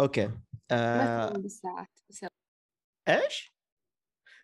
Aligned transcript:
أوكي. 0.00 0.30
آه. 0.70 1.28
بالساعات. 1.28 1.88
إيش؟ 3.08 3.54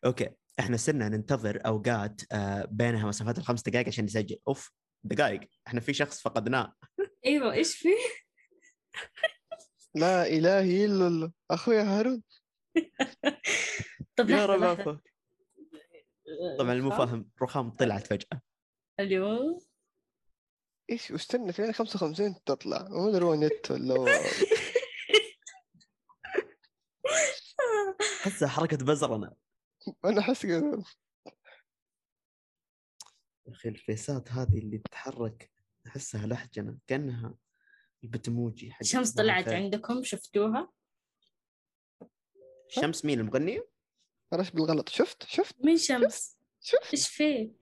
أوكي. 0.05 0.31
إحنا 0.61 0.77
صرنا 0.77 1.09
ننتظر 1.09 1.67
أوقات 1.67 2.21
آه 2.33 2.65
بينها 2.65 3.09
مسافات 3.09 3.39
الخمس 3.39 3.63
دقائق 3.63 3.87
عشان 3.87 4.05
نسجل. 4.05 4.39
أوف 4.49 4.73
دقائق 5.05 5.41
إحنا 5.67 5.81
في 5.81 5.95
شخص 5.95 6.21
فقدناه. 6.21 6.75
أيوه 7.27 7.53
إيش 7.53 7.77
في؟ 7.77 7.89
لا 9.95 10.27
إلهي 10.27 10.85
إلا 10.85 11.07
الله. 11.07 11.33
أخويا 11.51 11.83
هارون. 11.83 12.23
طب 14.17 14.31
يا 14.31 14.47
رب. 14.47 15.01
طبعا 16.59 16.73
المو 16.73 16.91
فاهم 16.91 17.31
رخام 17.43 17.71
طلعت 17.71 18.07
فجأة. 18.07 18.41
ألو؟ 19.01 19.63
إيش 20.91 21.11
واستنى 21.11 21.53
فينا 21.53 21.73
55 21.73 22.45
تطلع. 22.45 22.89
ما 22.89 23.09
أدري 23.09 23.25
هو 23.25 23.35
نت 23.35 23.71
ولا 23.71 23.95
احسها 28.31 28.49
حركة 28.49 28.77
بزرنا 28.77 29.35
أنا 30.05 30.21
أحس 30.21 30.47
كذا 30.47 30.85
يا 33.47 33.53
أخي 33.53 33.69
الفيسات 33.69 34.33
هذه 34.33 34.59
اللي 34.59 34.79
تتحرك 34.79 35.51
أحسها 35.87 36.27
لحجنة 36.27 36.79
كأنها 36.87 37.35
البتموجي 38.05 38.73
حق 38.73 38.83
شمس 38.83 39.09
صباح 39.09 39.25
طلعت 39.25 39.45
الخير. 39.45 39.57
عندكم 39.63 40.03
شفتوها؟ 40.03 40.73
شمس 42.69 43.05
مين 43.05 43.21
المغني؟ 43.21 43.63
رش 44.35 44.51
بالغلط 44.51 44.89
شفت 44.89 45.23
شفت 45.27 45.65
مين 45.65 45.77
شمس؟ 45.77 46.39
شفت 46.61 46.91
إيش 46.95 47.09
في؟ 47.09 47.53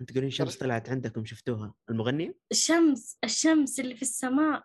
أنت 0.00 0.12
تقولين 0.12 0.30
شمس 0.30 0.56
طلعت 0.56 0.88
عندكم 0.90 1.24
شفتوها 1.24 1.74
المغني؟ 1.90 2.34
الشمس 2.52 3.18
الشمس 3.24 3.80
اللي 3.80 3.96
في 3.96 4.02
السماء 4.02 4.64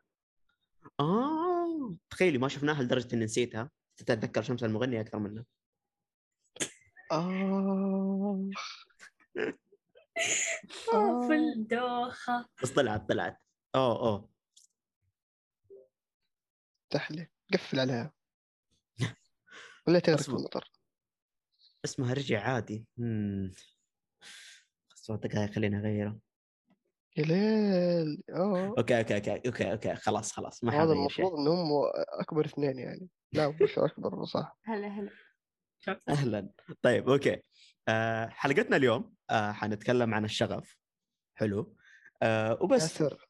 آه 0.99 1.95
تخيلي 2.09 2.37
ما 2.37 2.47
شفناها 2.47 2.83
لدرجة 2.83 3.15
إني 3.15 3.25
نسيتها 3.25 3.71
تتذكر 3.97 4.41
شمس 4.41 4.63
المغني 4.63 5.01
أكثر 5.01 5.19
منها. 5.19 5.45
آه. 7.11 8.49
آه، 10.93 11.27
في 11.27 11.33
الدوخة 11.33 12.49
بس 12.63 12.71
طلعت 12.71 13.09
طلعت. 13.09 13.41
اوه 13.75 13.99
اوه 13.99 14.29
تحلي. 16.89 17.27
قفل 17.53 17.79
عليها. 17.79 18.13
ولا 19.87 19.99
تغرق 19.99 20.21
في. 20.21 20.29
المطر. 20.29 20.71
اسمها 21.85 22.13
رجع 22.13 22.41
عادي. 22.41 22.85
امم 22.99 23.51
دقائق 25.09 25.51
خلينا 25.51 25.79
اغيره 25.79 26.19
يا 27.17 27.23
ليل. 27.23 28.23
آه. 28.29 28.75
okay 28.77 28.99
okay 28.99 29.15
okay 29.15 29.41
okay 29.47 29.71
okay. 29.71 29.95
خلاص 29.95 30.31
خلاص. 30.31 30.63
ما 30.63 30.83
هذا 30.83 30.93
المفروض 30.93 31.39
إنهم 31.39 31.67
أكبر 32.19 32.45
اثنين 32.45 32.79
يعني. 32.79 33.09
لا 33.33 33.57
مش 33.61 33.79
اكبر 33.79 34.25
صح. 34.25 34.57
هلا 34.63 34.87
هلا. 34.87 35.11
أهلا. 36.09 36.49
طيب 36.81 37.09
okay. 37.09 37.41
آه 37.87 38.27
حلقتنا 38.27 38.77
اليوم 38.77 39.15
آه 39.29 39.51
حنتكلم 39.51 40.13
عن 40.13 40.25
الشغف. 40.25 40.77
حلو. 41.35 41.75
آه 42.23 42.57
وبس. 42.61 42.81
ياسر. 42.81 43.27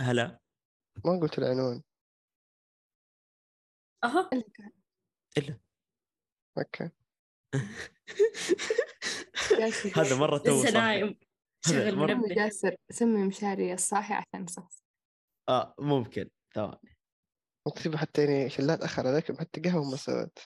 هلا. 0.00 0.38
ما 1.04 1.20
قلت 1.20 1.38
العنوان؟ 1.38 1.82
اهو 4.04 4.28
إلا. 4.32 4.44
كان. 4.54 4.70
إلا. 5.38 5.58
أوكي. 6.58 6.90
هذا 9.96 10.16
مرة 10.16 10.38
تو 10.38 10.60
لسه 10.60 10.68
صح. 10.70 10.74
نايم. 10.74 11.18
شغل 11.66 11.96
منبه. 11.96 12.34
جاسر 12.34 12.76
سمي 12.90 13.26
مشاري 13.26 13.74
الصاحي 13.74 14.14
عشان 14.14 14.46
صح. 14.46 14.68
آه 15.48 15.74
ممكن. 15.78 16.30
ثواني 16.54 16.93
مصيبة 17.66 17.96
حتى 17.98 18.24
يعني 18.24 18.44
عشان 18.44 18.66
لا 18.66 18.74
اتاخر 18.74 19.06
عليكم 19.06 19.36
حتى 19.38 19.60
قهوة 19.60 19.90
ما 19.90 19.96
سويت 19.96 20.38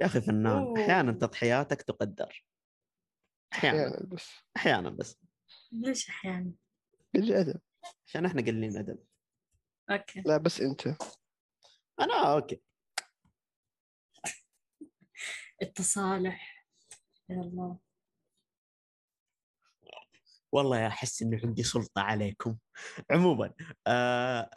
يا 0.00 0.06
أخي 0.06 0.20
فنان 0.20 0.46
أوه. 0.46 0.80
أحيانا 0.82 1.12
تضحياتك 1.12 1.82
تقدر. 1.82 2.44
أحيانا. 3.52 3.78
أحيانا 3.86 4.06
بس. 4.06 4.30
أحيانا 4.56 4.90
بس. 4.90 5.18
ليش 5.72 6.08
أحيانا؟ 6.08 6.52
قل 7.14 7.32
أدب. 7.32 7.60
عشان 8.06 8.26
إحنا 8.26 8.42
قليلين 8.42 8.76
أدب. 8.76 8.98
okay. 9.90 10.20
لا 10.20 10.36
بس 10.36 10.60
أنت. 10.60 10.86
أنا؟ 12.00 12.34
okay. 12.34 12.62
التصالح. 15.62 16.66
يا 17.28 17.40
الله 17.40 17.78
والله 20.52 20.86
أحس 20.86 21.22
انه 21.22 21.40
عندي 21.44 21.62
سلطة 21.62 22.02
عليكم. 22.02 22.58
عموما 23.10 23.54
آه 23.86 24.50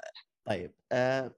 طيب 0.45 0.75
آه 0.91 1.35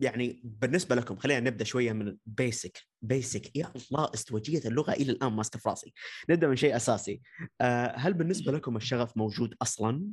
يعني 0.00 0.40
بالنسبة 0.44 0.94
لكم 0.94 1.16
خلينا 1.16 1.40
نبدأ 1.40 1.64
شوية 1.64 1.92
من 1.92 2.16
basic 2.26 2.78
basic 3.02 3.56
يا 3.56 3.72
الله 3.76 4.10
ازدواجيه 4.14 4.68
اللغة 4.68 4.92
إلى 4.92 5.12
الآن 5.12 5.32
ماسكه 5.32 5.58
في 5.58 5.68
راسي 5.68 5.94
نبدأ 6.30 6.48
من 6.48 6.56
شيء 6.56 6.76
أساسي. 6.76 7.22
آه 7.60 7.96
هل 7.96 8.14
بالنسبة 8.14 8.52
لكم 8.52 8.76
الشغف 8.76 9.16
موجود 9.16 9.54
أصلا؟ 9.62 10.06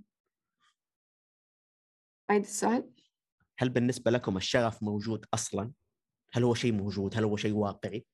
عيد 2.30 2.42
السؤال. 2.42 2.90
هل 3.60 3.70
بالنسبة 3.70 4.12
لكم 4.12 4.38
الشغف 4.38 4.84
موجود 4.84 5.26
أصلا؟ 5.34 5.72
هل 6.34 6.44
هو 6.44 6.54
شيء 6.54 6.74
موجود؟ 6.74 7.18
هل 7.18 7.24
هو 7.24 7.38
شيء 7.38 7.54
واقعي؟ 7.54 8.06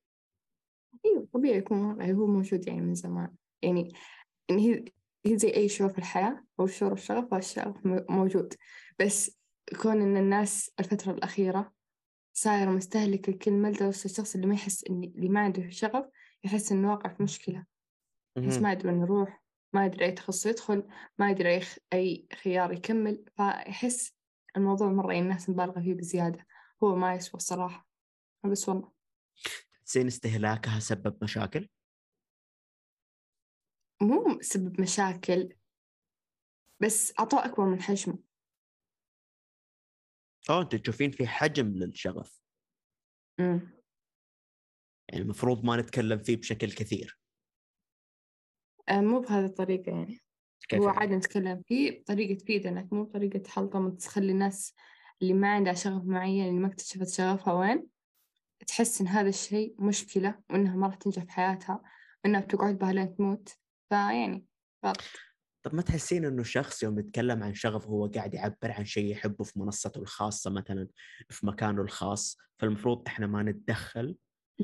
أيوه 1.06 1.28
طبيعي 1.34 1.58
يكون 1.58 1.78
واقعي 1.78 2.14
هو 2.14 2.28
موجود 2.28 2.68
يعني 2.68 2.82
من 2.82 2.96
زمان. 2.96 3.36
يعني 3.62 3.94
إن 4.50 4.58
هي 4.58 4.86
زي 5.28 5.54
أي 5.56 5.70
شعور 5.70 5.92
في 5.92 5.98
الحياة 5.98 6.44
هو 6.60 6.68
شعور 6.68 6.94
الشغف 6.94 7.34
والشغف 7.34 7.76
موجود. 8.10 8.54
بس 9.00 9.38
كون 9.82 10.02
إن 10.02 10.18
الناس 10.18 10.72
الفترة 10.80 11.12
الأخيرة 11.12 11.74
صايرة 12.34 12.70
مستهلكة 12.70 13.30
الكلمة 13.30 13.70
لدرجة 13.70 14.06
الشخص 14.06 14.36
اللي 14.36 14.48
ما 14.48 14.54
يحس 14.54 14.84
إن 14.90 15.04
اللي 15.04 15.30
ما 15.30 15.40
عنده 15.40 15.70
شغف 15.70 16.06
يحس 16.44 16.72
إنه 16.72 16.92
واقع 16.92 17.14
في 17.14 17.24
مشكلة. 17.24 17.66
يحس. 18.38 18.58
ما 18.58 18.72
يدري 18.72 18.88
وين 18.88 19.02
يروح 19.02 19.44
ما 19.74 19.86
يدري 19.86 20.06
أي 20.06 20.12
تخصص 20.12 20.46
يدخل 20.46 20.88
ما 21.20 21.32
يدري 21.32 21.62
أي, 21.94 22.28
خيار 22.42 22.74
يكمل. 22.74 23.26
فيحس 23.38 24.14
الموضوع 24.58 24.88
مرة 24.88 25.14
يعني 25.14 25.24
الناس 25.24 25.50
مبالغة 25.50 25.82
فيه 25.82 25.94
بزيادة. 25.94 26.46
هو 26.84 26.96
ما 26.96 27.16
يسوى 27.16 27.38
الصراحة. 27.38 27.88
بس 28.44 28.70
والله. 28.70 28.92
تحسين 29.86 30.08
استهلاكها 30.08 30.80
سبب 30.80 31.24
مشاكل؟ 31.24 31.70
مو 34.02 34.38
سبب 34.42 34.82
مشاكل 34.82 35.56
بس 36.80 37.14
عطاء 37.20 37.46
أكبر 37.46 37.66
من 37.66 37.82
حجمه. 37.82 38.33
أو 40.50 40.62
أنتم 40.62 40.78
تشوفين 40.78 41.12
في 41.12 41.28
حجم 41.28 41.68
للشغف 41.68 42.42
أمم. 43.40 43.84
يعني 45.10 45.24
المفروض 45.24 45.66
ما 45.66 45.78
نتكلم 45.78 46.20
فيه 46.20 46.38
بشكل 46.38 46.72
كثير. 46.72 47.20
آه، 48.90 49.02
مو 49.02 49.20
بهذه 49.20 49.46
الطريقة 49.46 49.92
يعني. 49.92 50.20
كيف 50.70 50.80
هو 50.80 50.88
يعني؟ 50.88 51.00
عادي 51.00 51.16
نتكلم 51.16 51.62
فيه 51.68 52.02
بطريقة 52.02 52.38
تفيدنا 52.38 52.90
مو 52.92 53.04
بطريقة 53.04 53.50
حلطمة 53.50 53.90
تخلي 53.90 54.32
الناس 54.32 54.74
اللي 55.22 55.34
ما 55.34 55.54
عندها 55.54 55.74
شغف 55.74 56.04
معين 56.04 56.50
اللي 56.50 56.60
ما 56.60 56.68
اكتشفت 56.68 57.08
شغفها 57.08 57.54
وين؟ 57.54 57.88
تحس 58.68 59.02
إن 59.02 59.08
هذا 59.08 59.30
الشيء 59.30 59.76
مشكلة 59.80 60.40
وإنها 60.50 60.76
ما 60.76 60.88
راح 60.88 60.96
تنجح 60.96 61.24
في 61.24 61.32
حياتها 61.32 61.84
وإنها 62.24 62.42
بتقعد 62.42 62.78
بها 62.78 62.94
لين 62.94 63.16
تموت. 63.16 63.58
فيعني 63.90 64.46
غلط 64.86 64.98
طب 65.64 65.76
ما 65.76 65.82
تحسين 65.82 66.26
إنه 66.26 66.42
الشخص 66.42 66.84
يوم 66.84 67.00
يتكلم 67.00 67.44
عن 67.44 67.54
شغف 67.54 67.88
هو 67.88 68.08
قاعد 68.08 68.34
يعبر 68.34 68.72
عن 68.72 68.86
شيء 68.86 69.12
يحبه 69.12 69.44
في 69.44 69.60
منصته 69.60 70.02
الخاصة 70.02 70.52
مثلا 70.52 70.88
في 71.30 71.46
مكانه 71.46 71.82
الخاص 71.82 72.38
فالمفروض 72.60 73.04
إحنا 73.08 73.28
ما 73.28 73.44
نتدخل؟ 73.44 74.16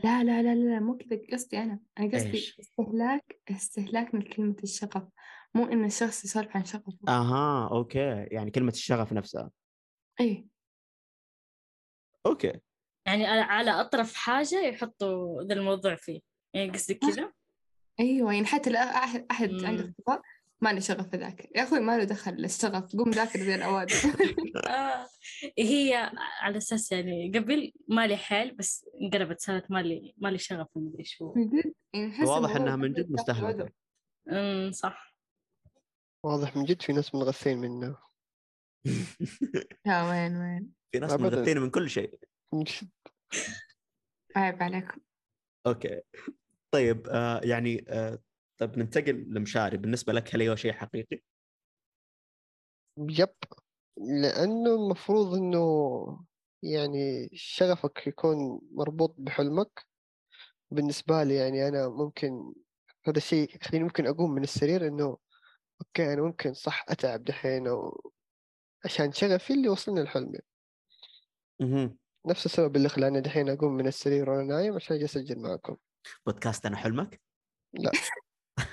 لا 0.04 0.24
لا 0.24 0.44
لا 0.44 0.56
لا 0.56 0.80
مو 0.80 0.98
كذا 0.98 1.20
قصدي 1.32 1.58
أنا 1.58 1.80
أنا 2.00 2.12
قصدي 2.14 2.30
إيش؟ 2.30 2.60
استهلاك 2.60 3.42
استهلاك 3.52 4.16
من 4.16 4.22
كلمة 4.22 4.56
الشغف 4.64 5.08
مو 5.54 5.66
إن 5.66 5.86
الشخص 5.86 6.26
يسولف 6.26 6.56
عن 6.58 6.66
شغفه. 6.66 6.98
أها 7.08 7.70
okay 7.72 8.00
يعني 8.32 8.52
كلمة 8.52 8.72
الشغف 8.72 9.14
نفسها. 9.14 9.52
إيه 10.20 10.46
okay. 12.26 12.60
يعني 13.06 13.26
على- 13.26 13.50
على 13.50 13.72
أطرف 13.72 14.14
حاجة 14.16 14.62
يحطوا 14.68 15.44
ذا 15.44 15.54
الموضوع 15.54 15.96
فيه 15.96 16.20
يعني 16.54 16.70
قصدك 16.72 16.98
كذا؟ 17.00 17.34
أيوة 18.00 18.34
يعني 18.34 18.46
حتى 18.46 18.76
أحد 19.32 19.50
مم. 19.52 19.66
عنده 19.66 19.84
اختبار 19.90 20.22
ما 20.62 20.74
له 20.74 20.80
شغف 20.80 21.14
أذاكر 21.14 21.50
يا 21.56 21.64
أخوي 21.64 21.80
ما 21.80 21.98
له 21.98 22.04
دخل 22.04 22.32
الشغف 22.32 22.96
قوم 22.96 23.10
ذاكر 23.10 23.40
زي 23.40 23.56
الأوادم. 23.56 23.96
آه. 24.70 25.08
هي 25.60 26.12
على 26.42 26.58
أساس 26.58 26.92
يعني 26.92 27.32
قبل 27.36 27.72
مالي 27.88 28.18
حيل 28.18 28.56
بس 28.56 28.86
انقلبت 29.02 29.40
صارت 29.40 29.72
مالي 29.72 30.14
مالي 30.18 30.38
شغف 30.38 30.68
مدري 30.76 31.04
شو. 31.04 31.34
من 31.34 31.50
جد؟ 31.50 31.74
يعني 31.94 32.26
واضح 32.26 32.56
إنها 32.56 32.76
من 32.76 32.94
جد. 32.94 33.12
مستهلكة. 33.12 33.70
أمم 34.32 34.72
صح. 34.72 35.16
واضح 36.26 36.56
من 36.56 36.64
جد 36.64 36.82
في 36.82 36.94
ناس 36.94 37.16
منغثين 37.16 37.58
منه. 37.58 37.98
يا 39.86 40.10
وين 40.10 40.38
وين؟ 40.38 40.72
في 40.92 41.00
ناس. 41.00 41.12
مغثين 41.14 41.58
من 41.58 41.70
كل 41.70 41.90
شيء. 41.90 42.20
عيب 44.36 44.64
عليكم. 44.64 45.02
أوكي. 45.68 46.02
طيب 46.72 47.08
آه 47.08 47.42
يعني 47.44 47.86
آه 47.90 48.20
طيب 48.60 48.78
ننتقل 48.78 49.26
لمشاري 49.30 49.78
بالنسبة 49.78 50.14
لك 50.14 50.36
هل 50.36 50.50
هو 50.50 50.56
شيء 50.56 50.72
حقيقي؟ 50.72 51.22
يب. 52.98 53.36
لأنه 53.98 54.76
المفروض 54.76 55.34
إنه 55.36 56.26
يعني 56.64 57.30
شغفك 57.34 58.08
يكون 58.08 58.62
مربوط 58.72 59.16
بحلمك. 59.18 59.86
بالنسبة 60.72 61.24
لي 61.24 61.36
يعني 61.36 61.68
أنا 61.68 61.88
ممكن 61.88 62.54
هذا 63.06 63.18
الشيء 63.18 63.56
يخليني 63.56 63.84
ممكن 63.84 64.08
أقوم 64.08 64.32
من 64.32 64.44
السرير 64.44 64.88
إنه 64.88 65.18
أوكي 65.82 66.14
أنا 66.14 66.22
ممكن 66.22 66.54
صح 66.54 66.86
أتعب 66.90 67.24
دحين 67.24 67.68
أو 67.68 68.12
عشان 68.86 69.12
شغفي 69.12 69.54
اللي 69.54 69.70
وصلني 69.70 70.04
لحلمي. 70.04 70.40
نفس 72.26 72.46
السبب 72.46 72.76
اللي 72.76 72.90
خلاني 72.90 73.22
دحين 73.22 73.50
أقوم 73.50 73.74
من 73.74 73.88
السرير 73.88 74.30
وأنا 74.30 74.44
نايم 74.44 74.76
عشان 74.76 74.96
أجي 74.96 75.06
أسجل 75.06 75.40
معكم. 75.40 75.78
بودكاست 76.26 76.66
أنا 76.66 76.78
حلمك؟ 76.78 77.22
لا. 77.74 77.92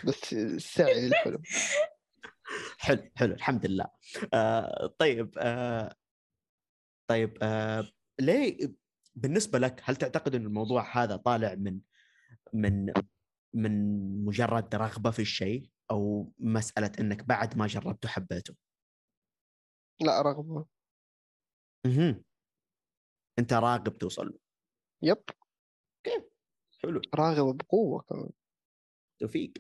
بس 0.04 0.32
السعي 0.32 1.08
للحلم. 1.08 1.42
حلو 2.78 3.10
حلو 3.16 3.34
الحمد 3.34 3.66
لله. 3.66 3.86
آه 4.34 4.94
طيب 4.98 5.38
آه 5.38 5.94
طيب 7.10 7.38
آه 7.42 7.88
ليه 8.20 8.74
بالنسبة 9.14 9.58
لك 9.58 9.80
هل 9.84 9.96
تعتقد 9.96 10.34
إن 10.34 10.46
الموضوع 10.46 11.02
هذا 11.02 11.16
طالع 11.16 11.54
من 11.54 11.80
من 12.52 12.92
من 13.54 14.24
مجرد 14.24 14.74
رغبة 14.74 15.10
في 15.10 15.22
الشيء 15.22 15.70
أو 15.90 16.32
مسألة 16.38 16.92
إنك 17.00 17.24
بعد 17.24 17.56
ما 17.56 17.66
جربته 17.66 18.08
حبيته؟ 18.08 18.54
لا 20.00 20.22
رغبة. 20.22 20.66
أها 21.86 22.20
أنت 23.38 23.52
راغب 23.52 23.98
توصل 23.98 24.26
له. 24.26 24.38
يب. 25.02 25.22
حلو. 26.82 27.00
راغبة 27.14 27.52
بقوة 27.52 28.02
كمان. 28.02 28.30
توفيق. 29.20 29.52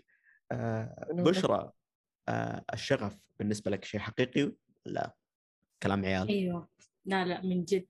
آه 0.52 1.06
بشرى 1.10 1.72
آه 2.28 2.64
الشغف 2.72 3.18
بالنسبة 3.38 3.70
لك 3.70 3.84
شيء 3.84 4.00
حقيقي؟ 4.00 4.52
ولا 4.86 5.16
كلام 5.82 6.04
عيال. 6.04 6.28
أيوه. 6.28 6.68
لا 7.04 7.24
لا 7.24 7.40
من 7.42 7.64
جد. 7.64 7.88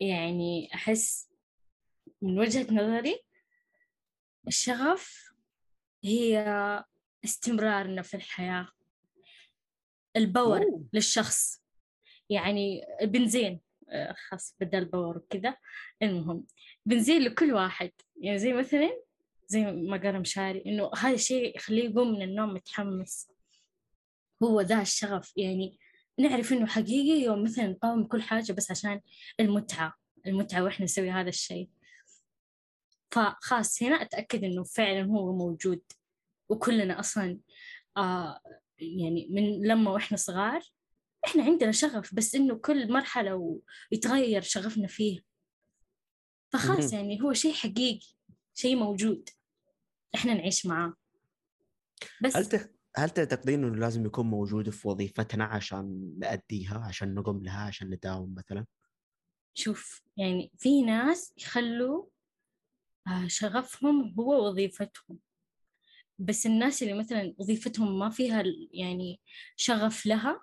يعني 0.00 0.74
أحس 0.74 1.30
من 2.22 2.38
وجهة 2.38 2.74
نظري 2.74 3.20
الشغف 4.48 5.34
هي 6.04 6.44
استمرارنا 7.24 8.02
في 8.02 8.14
الحياة. 8.16 8.68
البور 10.16 10.62
أوه. 10.62 10.88
للشخص. 10.92 11.62
يعني 12.30 12.82
البنزين 13.00 13.60
آه، 13.88 14.12
خلاص 14.12 14.56
بدل 14.60 14.84
power 14.84 15.16
وكذا. 15.18 15.56
المهم 16.02 16.46
بنزين 16.86 17.22
لكل 17.22 17.52
واحد. 17.52 17.92
يعني 18.16 18.38
زي 18.38 18.52
مثلا 18.52 19.02
زي 19.50 19.64
ما 19.72 19.96
قال 19.96 20.20
مشاري 20.20 20.62
إنه 20.66 20.90
هذا 20.98 21.14
الشيء 21.14 21.56
يخليه 21.56 21.84
يقوم 21.90 22.12
من 22.12 22.22
النوم 22.22 22.54
متحمس. 22.54 23.30
هو 24.42 24.60
ذا 24.60 24.82
الشغف. 24.82 25.32
يعني 25.36 25.78
نعرف 26.18 26.52
إنه 26.52 26.66
حقيقي 26.66 27.24
يوم 27.24 27.42
مثلا 27.42 27.66
نقاوم 27.66 28.04
كل 28.04 28.22
حاجة 28.22 28.52
بس 28.52 28.70
عشان 28.70 29.00
المتعة 29.40 29.94
المتعة 30.26 30.64
وإحنا 30.64 30.84
نسوي 30.84 31.10
هذا 31.10 31.28
الشيء. 31.28 31.70
فخلاص 33.10 33.82
هنا 33.82 34.02
أتأكد 34.02 34.44
إنه 34.44 34.64
فعلا 34.64 35.04
هو 35.04 35.36
موجود. 35.36 35.82
وكلنا 36.48 37.00
أصلا 37.00 37.38
آه 37.96 38.40
يعني 38.78 39.28
من 39.30 39.66
لما 39.66 39.90
وإحنا 39.90 40.16
صغار 40.16 40.62
إحنا 41.26 41.44
عندنا 41.44 41.72
شغف 41.72 42.14
بس 42.14 42.34
إنه 42.34 42.54
كل 42.54 42.92
مرحلة 42.92 43.60
ويتغير 43.92 44.42
شغفنا 44.42 44.86
فيه 44.86 45.20
فخلاص. 46.52 46.92
يعني 46.92 47.22
هو 47.22 47.32
شيء 47.32 47.52
حقيقي 47.52 48.06
شيء 48.54 48.76
موجود. 48.76 49.28
إحنا 50.14 50.34
نعيش 50.34 50.66
معاه. 50.66 50.94
بس 52.22 52.36
هل 52.36 52.46
تخ... 52.46 52.66
هل 52.96 53.10
تعتقدين 53.10 53.64
إنه 53.64 53.76
لازم 53.76 54.06
يكون 54.06 54.26
موجود 54.26 54.70
في 54.70 54.88
وظيفتنا 54.88 55.44
عشان 55.44 56.14
نأديها 56.18 56.78
عشان 56.78 57.14
نقوم 57.14 57.42
لها 57.42 57.60
عشان 57.60 57.90
نداوم 57.90 58.34
مثلا؟ 58.34 58.66
شوف 59.54 60.02
يعني 60.16 60.52
في 60.58 60.82
ناس 60.82 61.34
يخلوا 61.38 62.06
آه، 63.06 63.26
شغفهم 63.26 64.14
هو 64.18 64.48
وظيفتهم. 64.48 65.18
بس 66.18 66.46
الناس 66.46 66.82
اللي 66.82 66.94
مثلا 66.94 67.34
وظيفتهم 67.38 67.98
ما 67.98 68.10
فيها 68.10 68.44
يعني 68.72 69.20
شغف 69.56 70.06
لها 70.06 70.42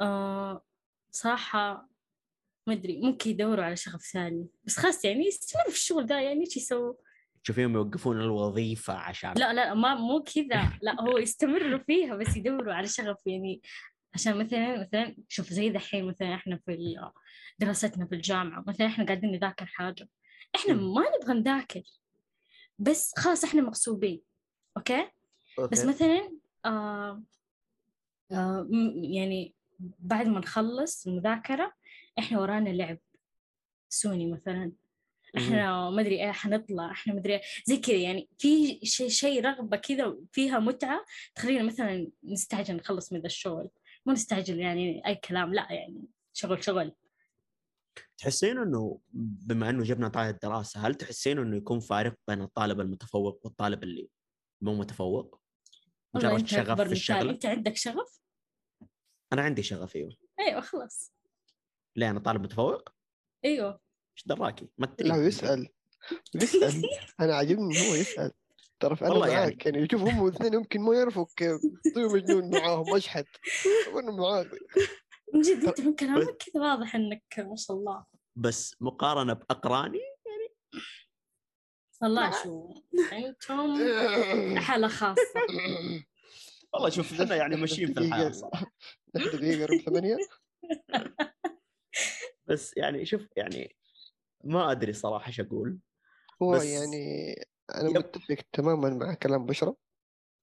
آه 0.00 0.64
صراحة 1.10 1.88
ما 2.66 2.72
أدري 2.72 3.00
ممكن 3.00 3.30
يدوروا 3.30 3.64
على 3.64 3.76
شغف 3.76 4.02
ثاني. 4.02 4.48
بس 4.64 4.76
خلاص 4.76 5.04
يعني 5.04 5.26
يستمروا 5.26 5.70
في 5.70 5.76
الشغل 5.76 6.06
ده 6.06 6.20
يعني 6.20 6.40
إيش 6.40 6.56
يسووا. 6.56 6.94
تشوفيهم 7.44 7.74
يوقفون 7.74 8.20
الوظيفة 8.20 8.94
عشان 8.94 9.32
لا 9.36 9.52
لا 9.52 9.74
ما 9.74 9.94
مو 9.94 10.22
كذا 10.22 10.78
لا 10.82 11.00
هو 11.00 11.18
يستمروا 11.18 11.78
فيها 11.78 12.16
بس 12.16 12.36
يدوروا 12.36 12.74
على 12.74 12.86
شغف 12.86 13.26
يعني 13.26 13.60
عشان 14.14 14.38
مثلا 14.38 14.80
مثلا 14.80 15.16
شوف 15.28 15.48
زي 15.48 15.70
دحين 15.70 16.04
مثلا 16.04 16.34
إحنا 16.34 16.60
في 16.66 16.96
دراستنا 17.58 18.06
في 18.06 18.14
الجامعة 18.14 18.64
مثلا 18.66 18.86
إحنا 18.86 19.04
قاعدين 19.04 19.30
نذاكر 19.32 19.66
حاجة 19.66 20.08
إحنا. 20.54 20.74
ما 20.74 21.02
نبغى 21.16 21.34
نذاكر 21.40 21.82
بس 22.78 23.12
خلاص 23.18 23.44
إحنا 23.44 23.62
مغصوبين 23.62 24.22
okay 24.76 25.10
بس 25.72 25.80
okay. 25.80 25.86
مثلا 25.88 26.38
آه 26.64 27.22
آه 28.32 28.68
يعني 28.94 29.54
بعد 29.98 30.26
ما 30.26 30.38
نخلص 30.38 31.06
المذاكرة 31.06 31.72
إحنا 32.18 32.40
ورانا 32.40 32.68
لعب 32.68 32.98
سوني 33.88 34.32
مثلا 34.32 34.72
إحنا 35.36 35.90
ما 35.90 36.00
أدري 36.00 36.24
إيه 36.24 36.32
حنطلع 36.32 36.90
إحنا 36.90 37.12
ما 37.12 37.20
أدري 37.20 37.34
إيه. 37.34 37.42
زي 37.64 37.76
كذا 37.76 37.96
يعني 37.96 38.28
في 38.38 38.80
شيء 38.82 39.08
شيء 39.08 39.44
رغبة 39.44 39.76
كذا 39.76 40.16
فيها 40.32 40.58
متعة 40.58 41.04
تخلينا 41.34 41.62
مثلا 41.62 42.10
نستعجل 42.24 42.76
نخلص 42.76 43.12
من 43.12 43.20
ذا 43.20 43.26
الشغل. 43.26 43.70
مو 44.06 44.12
نستعجل 44.12 44.60
يعني 44.60 45.06
أي 45.06 45.14
كلام 45.14 45.54
لا 45.54 45.72
يعني 45.72 46.04
شغل 46.32 46.64
شغل. 46.64 46.92
تحسين 48.18 48.58
إنه 48.58 49.00
بما 49.12 49.70
إنه 49.70 49.82
جبنا 49.82 50.08
طاري 50.08 50.30
الدراسة 50.30 50.86
هل 50.86 50.94
تحسين 50.94 51.38
إنه 51.38 51.56
يكون 51.56 51.80
فارق 51.80 52.14
بين 52.28 52.42
الطالب 52.42 52.80
المتفوق 52.80 53.40
والطالب 53.44 53.82
اللي 53.82 54.08
مو 54.60 54.74
متفوق؟ 54.74 55.40
مجرد 56.14 56.46
شغف 56.46 56.66
في 56.66 56.72
مثال 56.72 56.92
الشغلة؟ 56.92 57.30
أنت 57.30 57.46
عندك 57.46 57.76
شغف؟ 57.76 58.20
أنا 59.32 59.42
عندي 59.42 59.62
شغف 59.62 59.96
أيوه. 59.96 60.16
أيوه 60.40 60.60
خلاص. 60.60 61.12
ليه 61.96 62.10
أنا 62.10 62.20
طالب 62.20 62.42
متفوق؟ 62.42 62.88
أيوه. 63.44 63.80
إيش 64.16 64.26
دراكي؟ 64.26 64.68
ما 64.78 64.86
لا 64.86 64.92
تدري 64.94 65.26
يسأل. 65.26 65.68
يسأل. 66.34 66.82
أنا 67.20 67.34
عاجبني 67.36 67.90
هو 67.90 67.94
يسأل. 67.94 68.32
ترى 68.80 68.96
أنا 69.02 69.10
والله 69.10 69.28
يعني. 69.28 69.40
معاك 69.40 69.66
يعني. 69.66 69.88
شوف 69.90 70.00
هم 70.00 70.28
الاثنين 70.28 70.54
يمكن 70.54 70.80
ما 70.80 70.94
يعرفوا 70.94 71.26
كيف 71.36 71.60
طيب 71.94 72.10
مجنون 72.12 72.50
معاهم 72.50 72.84
وأنا 73.92 74.10
معاك. 74.10 74.50
من 75.34 75.40
جد 75.40 75.64
أنت 75.64 75.80
من 75.80 75.94
كلامك 75.94 76.36
كذا 76.36 76.62
واضح 76.62 76.94
إنك 76.94 77.24
ما 77.38 77.56
شاء 77.56 77.76
الله. 77.76 78.04
بس 78.36 78.74
مقارنة 78.80 79.32
بأقراني 79.32 80.00
والله 82.02 82.42
شو 82.42 82.74
أنتم 83.12 83.78
حالة 84.66 84.88
خاصة. 84.88 85.22
والله 86.74 86.88
شوف 86.90 87.12
إحنا 87.20 87.36
يعني 87.36 87.56
ماشيين 87.56 87.94
في 87.94 88.00
الحياة 88.00 88.32
دقيقة 89.14 89.64
ربع 89.66 89.84
ثمانية. 89.84 90.16
بس 92.46 92.76
يعني 92.76 93.06
شوف 93.06 93.20
يعني 93.36 93.76
ما 94.44 94.70
أدري 94.72 94.92
صراحة 94.92 95.26
إيش 95.26 95.40
أقول 95.40 95.78
هو 96.42 96.54
بس- 96.54 96.64
يعني 96.74 97.34
أنا 97.74 97.88
يب. 97.88 97.96
متفق 97.98 98.36
تماما 98.52 98.90
مع 98.90 99.14
كلام 99.14 99.46
بشرى 99.46 99.74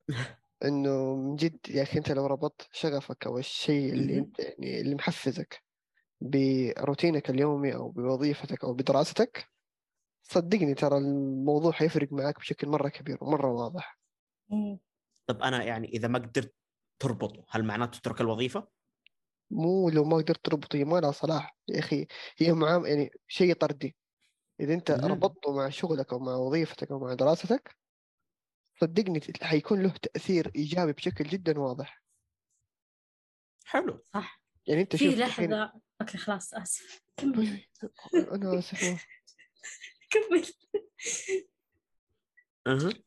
إنه 0.66 1.16
من 1.16 1.36
جد 1.36 1.58
يا 1.70 1.84
أخي 1.84 1.98
أنت 2.00 2.12
لو 2.12 2.26
ربطت 2.26 2.70
شغفك 2.72 3.28
أو 3.28 3.38
الشيء 3.38 3.94
اللي. 3.94 4.20
أنت 4.20 4.40
يعني 4.40 4.82
اللي 4.82 4.96
محفزك 4.96 5.64
بروتينك 6.22 7.30
اليومي 7.30 7.76
أو 7.76 7.90
بوظيفتك 7.92 8.64
أو 8.64 8.74
بدراستك 8.74 9.50
صدقني 10.24 10.74
ترى 10.74 10.98
الموضوع 10.98 11.72
حيفرق 11.72 12.14
معك 12.14 12.40
بشكل 12.40 12.68
مرة 12.70 12.90
كبير 12.90 13.18
ومرة 13.22 13.48
واضح. 13.54 14.00
طب 15.28 15.42
أنا 15.44 15.64
يعني 15.64 15.88
إذا 15.88 16.08
ما 16.08 16.20
قدرت 16.20 16.56
تربطه 17.00 17.46
هل 17.50 17.64
معناته 17.66 18.00
تترك 18.00 18.22
الوظيفة؟ 18.22 18.68
مو 19.52 19.90
لو 19.90 20.04
ما 20.06 20.18
قدرت 20.18 20.46
تربطه 20.46 20.78
هي 20.78 20.84
ما 20.86 20.98
لها 21.00 21.12
صلاح 21.12 21.58
يا 21.68 21.80
أخي 21.80 22.08
هي 22.38 22.54
معام 22.54 22.86
يعني 22.86 23.12
شيء 23.28 23.54
طردي. 23.54 23.96
إذا 24.60 24.74
أنت 24.74 24.92
مهم. 24.92 25.12
ربطته 25.12 25.56
مع 25.56 25.70
شغلك 25.70 26.14
أو 26.14 26.20
مع 26.20 26.36
وظيفتك 26.36 26.92
أو 26.92 27.00
مع 27.00 27.14
دراستك 27.14 27.78
صدقني 28.82 29.22
حيكون 29.42 29.84
له 29.84 29.90
تأثير 29.90 30.52
إيجابي 30.56 30.94
بشكل 30.94 31.24
جدا 31.26 31.60
واضح. 31.60 32.04
حلو. 33.66 34.06
صح. 34.14 34.42
يعني 34.68 34.82
أنت 34.82 34.96
في 34.96 35.06
شوف 35.06 35.14
الحين- 35.20 35.52
لحظة 35.54 35.82
أوكي 36.02 36.18
خلاص 36.18 36.54
آسف. 36.54 37.02
كمل. 37.18 37.64
أنا 38.16 38.60
آسف 38.60 38.82
كمل. 40.12 40.54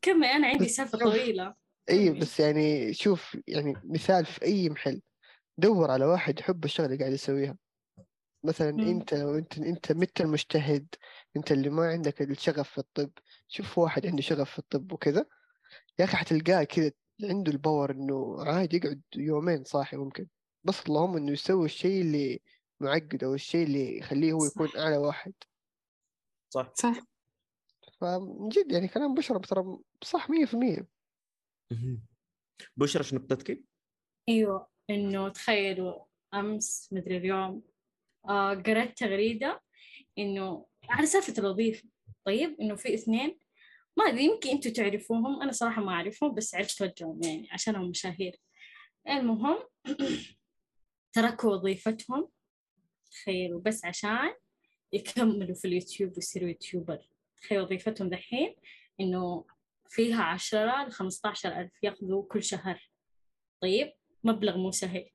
كمل 0.01 0.25
أنا 0.25 0.47
عندي 0.47 0.69
شوف. 0.69 0.95
طويلة. 0.95 1.55
اي. 1.89 2.09
بس 2.09 2.39
يعني 2.39 2.93
شوف 2.93 3.37
يعني 3.47 3.73
مثال 3.83 4.25
في 4.25 4.41
أي 4.45 4.69
محل. 4.69 5.01
دور 5.57 5.91
على 5.91 6.05
واحد 6.05 6.39
يحب 6.39 6.65
الشغلة 6.65 6.87
اللي 6.87 6.99
قاعد 6.99 7.13
يسويها 7.13 7.57
مثلا 8.43 8.71
مم. 8.71 8.79
أنت 8.79 9.13
لو 9.13 9.37
أنت 9.37 9.57
أنت 9.57 9.91
مت 9.91 10.21
المجتهد 10.21 10.95
أنت 11.37 11.51
اللي 11.51 11.69
ما 11.69 11.87
عندك 11.87 12.21
الشغف 12.21 12.69
في 12.69 12.77
الطب 12.77 13.11
شوف 13.47 13.77
واحد 13.77 14.05
عنده 14.07 14.21
شغف 14.21 14.51
في 14.51 14.59
الطب 14.59 14.91
وكذا 14.91 15.25
يا 15.99 16.05
أخي 16.05 16.17
حتلقاه 16.17 16.63
كذا 16.63 16.91
عنده 17.23 17.51
الباور 17.51 17.91
إنه 17.91 18.43
عادي 18.43 18.77
يقعد 18.77 19.01
يومين 19.15 19.63
صاحي 19.63 19.97
ممكن 19.97 20.27
بس 20.63 20.81
اللهم 20.87 21.17
إنه 21.17 21.31
يسوي 21.31 21.65
الشيء 21.65 22.01
اللي 22.01 22.39
معقد 22.79 23.23
أو 23.23 23.33
الشيء 23.33 23.65
اللي 23.65 23.97
يخليه 23.97 24.33
هو 24.33 24.45
يكون 24.45 24.67
صح. 24.67 24.77
أعلى 24.77 24.97
واحد 24.97 25.33
صح 26.49 26.71
صح 26.75 26.99
فمن 28.01 28.49
جد 28.49 28.71
يعني 28.71 28.87
كلام 28.87 29.13
بشرى 29.13 29.39
ترى 29.39 29.77
صح 30.03 30.27
100% 30.29 30.87
مهم. 31.71 32.01
بشرى 32.77 33.03
إيش 33.03 33.13
نقطتك؟ 33.13 33.63
أيوه 34.29 34.70
إنه 34.89 35.29
تخيلوا 35.29 36.03
أمس 36.33 36.89
مدري 36.91 37.17
اليوم 37.17 37.63
آه 38.29 38.53
قرأت 38.53 38.97
تغريدة 38.97 39.61
إنه 40.17 40.65
على 40.89 41.05
سالفة 41.07 41.33
الوظيفة. 41.37 41.89
طيب 42.25 42.61
إنه 42.61 42.75
في 42.75 42.93
اثنين 42.93 43.39
ما 43.97 44.05
أدري 44.05 44.25
يمكن 44.25 44.49
أنتوا 44.49 44.71
تعرفوهم 44.71 45.41
أنا 45.41 45.51
صراحة 45.51 45.81
ما 45.81 45.91
أعرفهم 45.91 46.33
بس 46.35 46.55
عرفت 46.55 46.81
وجههم 46.81 47.19
يعني 47.23 47.47
عشانهم 47.51 47.89
مشاهير. 47.89 48.35
المهم 49.09 49.57
تركوا 51.13 51.55
وظيفتهم 51.55 52.29
تخيلوا 53.11 53.61
بس 53.61 53.85
عشان 53.85 54.33
يكملوا 54.93 55.55
في 55.55 55.65
اليوتيوب 55.65 56.11
ويصيروا 56.15 56.49
يوتيوبر. 56.49 57.09
تخيل 57.41 57.61
وظيفتهم 57.61 58.09
دحين 58.09 58.55
إنه 58.99 59.45
فيها 59.89 60.23
عشرة 60.23 60.87
لخمسة 60.87 61.33
ألف 61.45 61.83
ياخذوا 61.83 62.23
كل 62.23 62.43
شهر. 62.43 62.91
طيب 63.61 63.93
مبلغ 64.23 64.57
مو 64.57 64.71
سهل. 64.71 65.09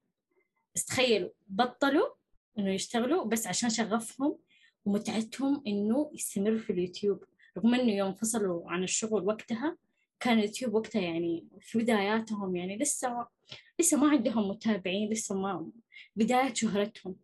بس 0.75 0.85
تخيلوا 0.85 1.31
بطلوا 1.47 2.09
إنه 2.59 2.75
يشتغلوا 2.75 3.25
بس 3.25 3.47
عشان 3.47 3.71
شغفهم 3.71 4.39
ومتعتهم 4.85 5.63
إنه 5.67 6.11
يستمروا 6.15 6.59
في 6.59 6.71
اليوتيوب. 6.71 7.25
رغم 7.59 7.75
إنه 7.75 7.93
يوم 7.93 8.15
فصلوا 8.15 8.71
عن 8.71 8.83
الشغل 8.85 9.23
وقتها 9.27 9.77
كان 10.21 10.39
اليوتيوب 10.39 10.75
وقتها 10.75 11.03
يعني 11.03 11.49
في 11.61 11.79
بداياتهم 11.79 12.57
يعني 12.57 12.79
لسه 12.79 13.27
لسه 13.79 13.97
ما 13.97 14.11
عندهم 14.11 14.49
متابعين 14.49 15.11
لسه 15.11 15.35
ما 15.35 15.71
بداية 16.17 16.55
شهرتهم. 16.55 17.17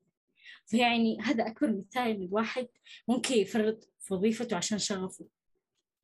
فيعني 0.67 1.21
هذا 1.21 1.47
أكبر 1.47 1.77
مثال 1.77 2.11
إن 2.11 2.23
الواحد 2.23 2.69
ممكن 3.09 3.35
يفرط 3.35 3.91
في 4.01 4.15
وظيفته 4.15 4.57
عشان 4.57 4.79
شغفه. 4.79 5.27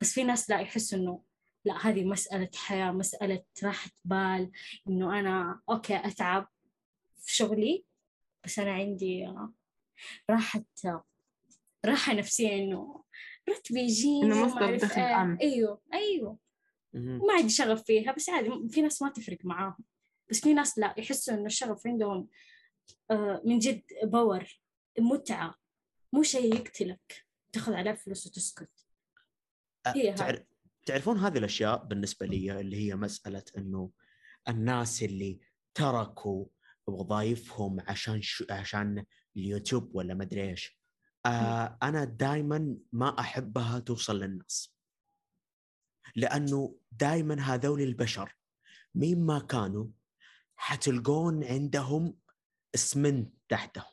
بس 0.00 0.12
في 0.12 0.24
ناس 0.24 0.50
لا 0.50 0.60
يحسوا 0.60 0.98
إنه 0.98 1.22
لا 1.68 1.86
هذه 1.88 2.04
مسألة 2.04 2.50
حياة 2.54 2.90
مسألة 2.90 3.44
راحة 3.64 3.90
بال 4.04 4.50
إنه 4.88 5.20
أنا 5.20 5.60
okay 5.70 5.96
أتعب 5.96 6.48
في 7.16 7.34
شغلي 7.36 7.84
بس 8.44 8.58
أنا 8.58 8.72
عندي 8.72 9.32
راحة 10.30 10.64
راحة 11.84 12.14
نفسية 12.14 12.54
إنه 12.54 13.04
راتبي 13.48 13.80
يجيني 13.80 14.22
إنه 14.22 14.46
مصدر 14.46 14.76
دخل 14.76 15.00
إيه. 15.00 15.22
آمن. 15.22 15.36
أيوه 15.36 15.80
أيوه. 15.94 16.38
ما 16.94 17.34
عندي 17.34 17.48
شغف 17.48 17.82
فيها 17.82 18.12
بس 18.12 18.28
عادي 18.28 18.68
في 18.68 18.82
ناس 18.82 19.02
ما 19.02 19.08
تفرق 19.10 19.38
معاهم 19.44 19.84
بس 20.30 20.40
في 20.40 20.54
ناس 20.54 20.78
لا 20.78 20.94
يحسوا 20.98 21.34
إنه 21.34 21.46
الشغف 21.46 21.86
عندهم 21.86 22.28
آه، 23.10 23.42
من 23.44 23.58
جد 23.58 23.82
power 24.02 24.60
متعة 24.98 25.54
مو 26.12 26.22
شيء 26.22 26.54
يقتلك 26.54 27.26
تاخذ 27.52 27.72
عليه 27.74 27.92
فلوس 27.92 28.26
وتسكت 28.26 28.70
هي 29.86 30.12
تعر- 30.14 30.30
هذه. 30.34 30.44
تعرفون 30.88 31.18
هذه 31.18 31.38
الأشياء 31.38 31.84
بالنسبة 31.84 32.26
لي 32.26 32.60
اللي 32.60 32.76
هي 32.76 32.96
مسألة 32.96 33.42
إنه 33.58 33.90
الناس 34.48 35.02
اللي 35.02 35.40
تركوا 35.74 36.46
وظائفهم 36.86 37.80
عشان 37.80 38.22
شو 38.22 38.44
عشان 38.50 39.04
اليوتيوب 39.36 39.94
ولا 39.94 40.14
مدري 40.14 40.50
إيش. 40.50 40.78
آه 41.26 41.78
أنا 41.82 42.04
دائما 42.04 42.76
ما 42.92 43.20
أحبها 43.20 43.78
توصل 43.78 44.20
للناس. 44.20 44.74
لأنه 46.16 46.78
دائما 46.92 47.40
هذول 47.40 47.82
البشر 47.82 48.36
مين 48.94 49.26
ما 49.26 49.38
كانوا 49.38 49.86
حتلقون 50.56 51.44
عندهم 51.44 52.18
اسمنت 52.74 53.34
تحتهم. 53.48 53.92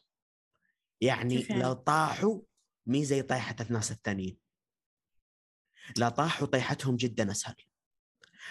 يعني 1.02 1.42
يعني؟ 1.42 1.62
لو 1.62 1.74
طاحوا 1.74 2.42
مي 2.88 3.06
زي 3.06 3.22
طيحة 3.22 3.56
الناس 3.62 3.92
الثانيين. 3.92 4.45
لا 5.98 6.10
طاحوا 6.10 6.48
طيحتهم 6.48 6.96
جدا 6.96 7.32
أسهل. 7.32 7.56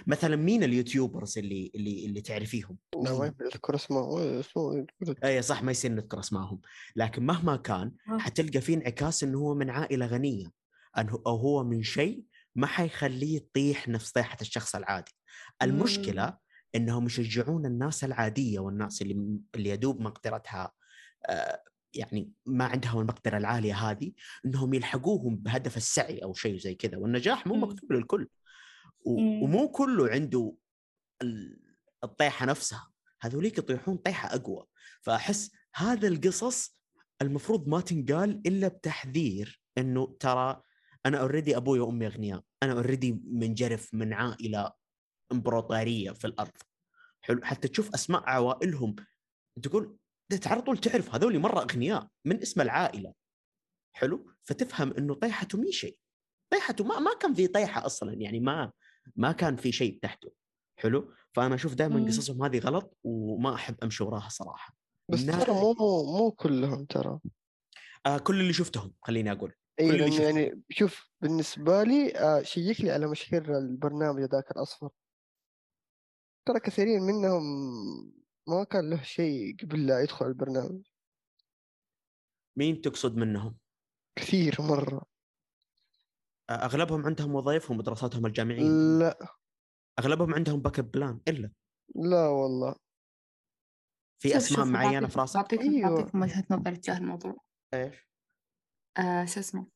مثلا 0.06 0.36
مين 0.36 0.62
اليوتيوبرز 0.62 1.38
اللي 1.38 1.70
اللي 1.74 2.06
اللي 2.06 2.20
تعرفيهم؟ 2.20 2.78
ما 2.96 3.34
اذكر 3.40 3.74
اسمه 3.74 4.18
اي 5.24 5.42
صح 5.42 5.62
ما 5.62 5.70
يصير 5.70 5.90
نذكر 5.92 6.20
اسمائهم 6.20 6.60
لكن 6.96 7.26
مهما 7.26 7.56
كان 7.56 7.92
آه. 8.08 8.18
حتلقى 8.18 8.60
في 8.60 8.74
انعكاس 8.74 9.24
إنه 9.24 9.38
هو 9.38 9.54
من 9.54 9.70
عائلة 9.70 10.06
غنية 10.06 10.52
أنه 10.98 11.22
أو 11.26 11.36
هو 11.36 11.64
من 11.64 11.82
شيء 11.82 12.24
ما 12.54 12.66
حيخليه 12.66 13.36
يطيح 13.36 13.88
نفس 13.88 14.12
طيحة 14.12 14.36
الشخص 14.40 14.74
العادي. 14.74 15.12
المشكلة 15.62 16.38
إنهم 16.74 17.06
يشجعون 17.06 17.66
الناس 17.66 18.04
العادية 18.04 18.58
والناس 18.58 19.02
اللي 19.02 19.38
اللي 19.54 19.70
يدوب 19.70 20.00
مقدرتها 20.00 20.72
آه، 21.26 21.62
يعني 21.96 22.32
ما 22.46 22.64
عندها 22.64 23.00
المقدرة 23.00 23.36
العالية 23.36 23.74
هذه 23.74 24.12
إنهم 24.46 24.74
يلحقوهم 24.74 25.36
بهدف 25.36 25.76
السعي 25.76 26.18
أو 26.18 26.34
شيء 26.34 26.58
زي 26.58 26.74
كذا 26.74 26.96
والنجاح 26.96 27.46
مو. 27.46 27.54
مكتوب 27.54 27.92
للكل 27.92 28.28
و- 29.00 29.18
مم. 29.20 29.42
ومو 29.42 29.68
كله 29.68 30.08
عنده 30.10 30.54
ال- 31.22 31.60
الطيحة 32.04 32.46
نفسها. 32.46 32.90
هذوليك 33.20 33.58
يطيحون 33.58 33.96
طيحة 33.96 34.34
أقوى. 34.34 34.66
فأحس 35.02 35.50
هذا 35.74 36.08
القصص 36.08 36.80
المفروض 37.22 37.68
ما 37.68 37.80
تنقال 37.80 38.42
إلا 38.46 38.68
بتحذير 38.68 39.60
إنه 39.78 40.16
ترى 40.20 40.62
أنا 41.06 41.18
already 41.20 41.56
أبوي 41.56 41.80
وأمي 41.80 42.06
أغنياء. 42.06 42.42
أنا 42.62 42.72
already 42.72 43.20
منجرف 43.24 43.94
من 43.94 44.12
عائلة 44.12 44.72
إمبراطورية 45.32 46.10
في 46.10 46.26
الأرض. 46.26 46.50
حلو؟ 47.20 47.40
حتى 47.44 47.68
تشوف 47.68 47.94
أسماء 47.94 48.22
عوائلهم 48.26 48.96
تقول 49.62 49.96
على 50.46 50.62
طول 50.62 50.78
تعرف 50.78 51.14
هذول 51.14 51.38
مرة 51.38 51.60
أغنياء 51.60 52.08
من 52.24 52.42
اسم 52.42 52.60
العائلة. 52.60 53.14
حلو؟ 53.92 54.32
فتفهم 54.42 54.92
إنه 54.92 55.14
طيحته 55.14 55.58
مي 55.58 55.72
شيء. 55.72 55.98
طيحته 56.50 56.84
ما 56.84 56.98
ما 56.98 57.14
كان 57.14 57.34
في 57.34 57.46
طيحة 57.46 57.86
أصلا 57.86 58.12
يعني 58.12 58.40
ما 58.40 58.72
ما 59.16 59.32
كان 59.32 59.56
في 59.56 59.72
شيء 59.72 59.98
تحته. 60.02 60.32
حلو؟ 60.76 61.12
فأنا 61.32 61.54
أشوف 61.54 61.74
دائما. 61.74 62.06
قصصهم 62.06 62.44
هذه 62.44 62.58
غلط 62.58 62.96
وما 63.04 63.54
أحب 63.54 63.76
أمشي 63.82 64.04
وراها 64.04 64.28
صراحة. 64.28 64.76
بس. 65.08 65.26
ترى 65.26 65.52
مو 65.52 65.74
مو 66.18 66.30
كلهم 66.30 66.84
ترى. 66.84 67.18
آه 68.06 68.18
كل 68.18 68.40
اللي 68.40 68.52
شفتهم 68.52 68.94
خليني 69.02 69.32
أقول. 69.32 69.54
اي 69.80 69.88
كل 69.88 70.12
شفته. 70.12 70.22
يعني 70.24 70.62
شوف 70.70 71.10
بالنسبة 71.20 71.82
لي 71.82 72.18
آه 72.18 72.42
check 72.42 72.80
لي 72.80 72.90
على 72.90 73.06
مشاهير 73.06 73.58
البرنامج 73.58 74.22
ذاك 74.22 74.50
الأصفر. 74.50 74.90
ترى 76.46 76.60
كثيرين 76.60 77.02
منهم 77.02 77.44
ما 78.48 78.64
كان 78.64 78.90
له 78.90 79.02
شيء 79.02 79.56
قبل 79.62 79.86
لا 79.86 80.00
يدخل 80.02 80.26
البرنامج. 80.26 80.86
مين 82.56 82.80
تقصد 82.80 83.16
منهم؟ 83.16 83.58
كثير 84.16 84.56
مرة. 84.60 85.02
آه 86.50 86.52
أغلبهم 86.52 87.06
عندهم 87.06 87.34
وظائفهم 87.34 87.78
ودراساتهم 87.78 88.26
الجامعية. 88.26 88.68
لا. 88.98 89.18
أغلبهم 89.98 90.34
عندهم 90.34 90.60
backup 90.60 90.90
plan 90.90 91.20
إلا. 91.28 91.52
لا 91.94 92.28
والله. 92.28 92.74
في 94.18 94.28
معينه 94.72 95.00
بعطيك- 95.00 95.12
في 95.12 95.18
راسك؟ 95.18 95.36
بعطيكم 95.36 95.62
أيوة. 95.62 96.10
وجهة 96.14 96.44
نظر 96.50 96.74
تجاه 96.74 96.98
الموضوع. 96.98 97.36
إيش؟ 97.74 98.08
آه 98.98 99.24
شو 99.24 99.40
اسمه؟ 99.40 99.66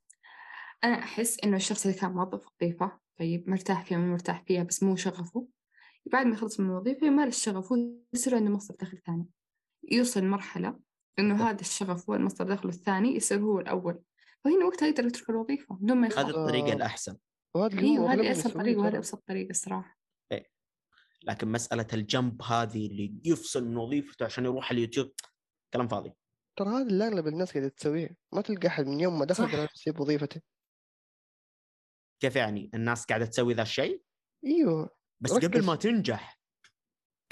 أنا 0.85 0.99
أحس 0.99 1.41
إنه 1.45 1.57
الشخص 1.57 1.87
اللي 1.87 1.99
كان 1.99 2.11
موظف 2.13 2.47
وظيفة 2.47 3.01
طيب 3.19 3.51
مرتاح 3.51 3.85
فيها 3.85 3.99
مو 3.99 4.13
مرتاح 4.13 4.43
فيها 4.43 4.63
بس 4.63 4.83
مو 4.83 4.97
شغفه. 4.97 5.49
بعد 6.12 6.27
ما 6.27 6.35
يخلص 6.35 6.61
من 6.61 6.67
الوظيفة 6.67 7.07
يمارس 7.07 7.45
شغفه 7.45 7.77
ويصير 8.12 8.35
عنده 8.35 8.50
مصدر 8.50 8.77
دخل 8.81 8.99
ثاني. 8.99 9.27
يوصل 9.93 10.25
مرحلة 10.25 10.81
إنه 11.19 11.49
هذا 11.49 11.61
الشغف 11.61 12.11
هو 12.11 12.17
المصدر 12.17 12.55
دخله 12.55 12.71
الثاني 12.71 13.17
يصير 13.17 13.41
هو 13.41 13.61
الأول. 13.61 14.03
فهنا 14.45 14.65
وقتها 14.65 14.88
يقدر 14.88 15.07
يترك 15.07 15.31
الوظيفة 15.31 15.75
بدون 15.75 15.97
ما 15.97 16.07
هذه 16.07 16.12
يخاف 16.12 16.29
الطريقة 16.29 16.73
آه. 16.73 16.75
اللي 16.75 16.83
هو 17.57 17.65
أيوه 17.65 18.12
هذه 18.12 18.31
أسهل 18.31 18.53
طريقة 18.53 18.81
وهذه. 18.81 18.97
أبسط 18.97 19.25
طريقة 19.29 19.50
الصراحة. 19.50 19.99
لكن 21.23 21.49
مسألة 21.49 21.87
الجنب 21.93 22.43
هذه 22.43 22.87
اللي 22.87 23.21
يفصل 23.25 23.65
من 23.65 23.77
وظيفته 23.77 24.25
عشان 24.25 24.45
يروح 24.45 24.71
اليوتيوب 24.71 25.12
كلام 25.73 25.88
فاضي. 25.88 26.12
ترى 26.59 26.69
هذا 26.69 26.83
اللي 26.83 27.07
أغلب 27.07 27.27
الناس 27.27 27.53
قاعدة 27.53 27.69
تسويه 27.69 28.17
ما 28.33 28.41
تلقى 28.41 28.69
أحد 28.69 28.87
من 28.87 29.00
يوم 29.00 29.19
ما 29.19 29.25
دخل 29.25 29.69
يسيب 29.75 30.00
وظيفته. 30.00 30.41
كيف 32.21 32.37
يعني؟ 32.37 32.71
الناس 32.75 33.05
قاعدة 33.05 33.27
تسوي 33.27 33.55
ذا 33.55 33.62
الشيء؟ 33.62 34.03
أيوه. 34.45 34.98
بس 35.21 35.33
ركز. 35.33 35.45
قبل 35.47 35.65
ما 35.67 35.77
تنجح 35.77 36.41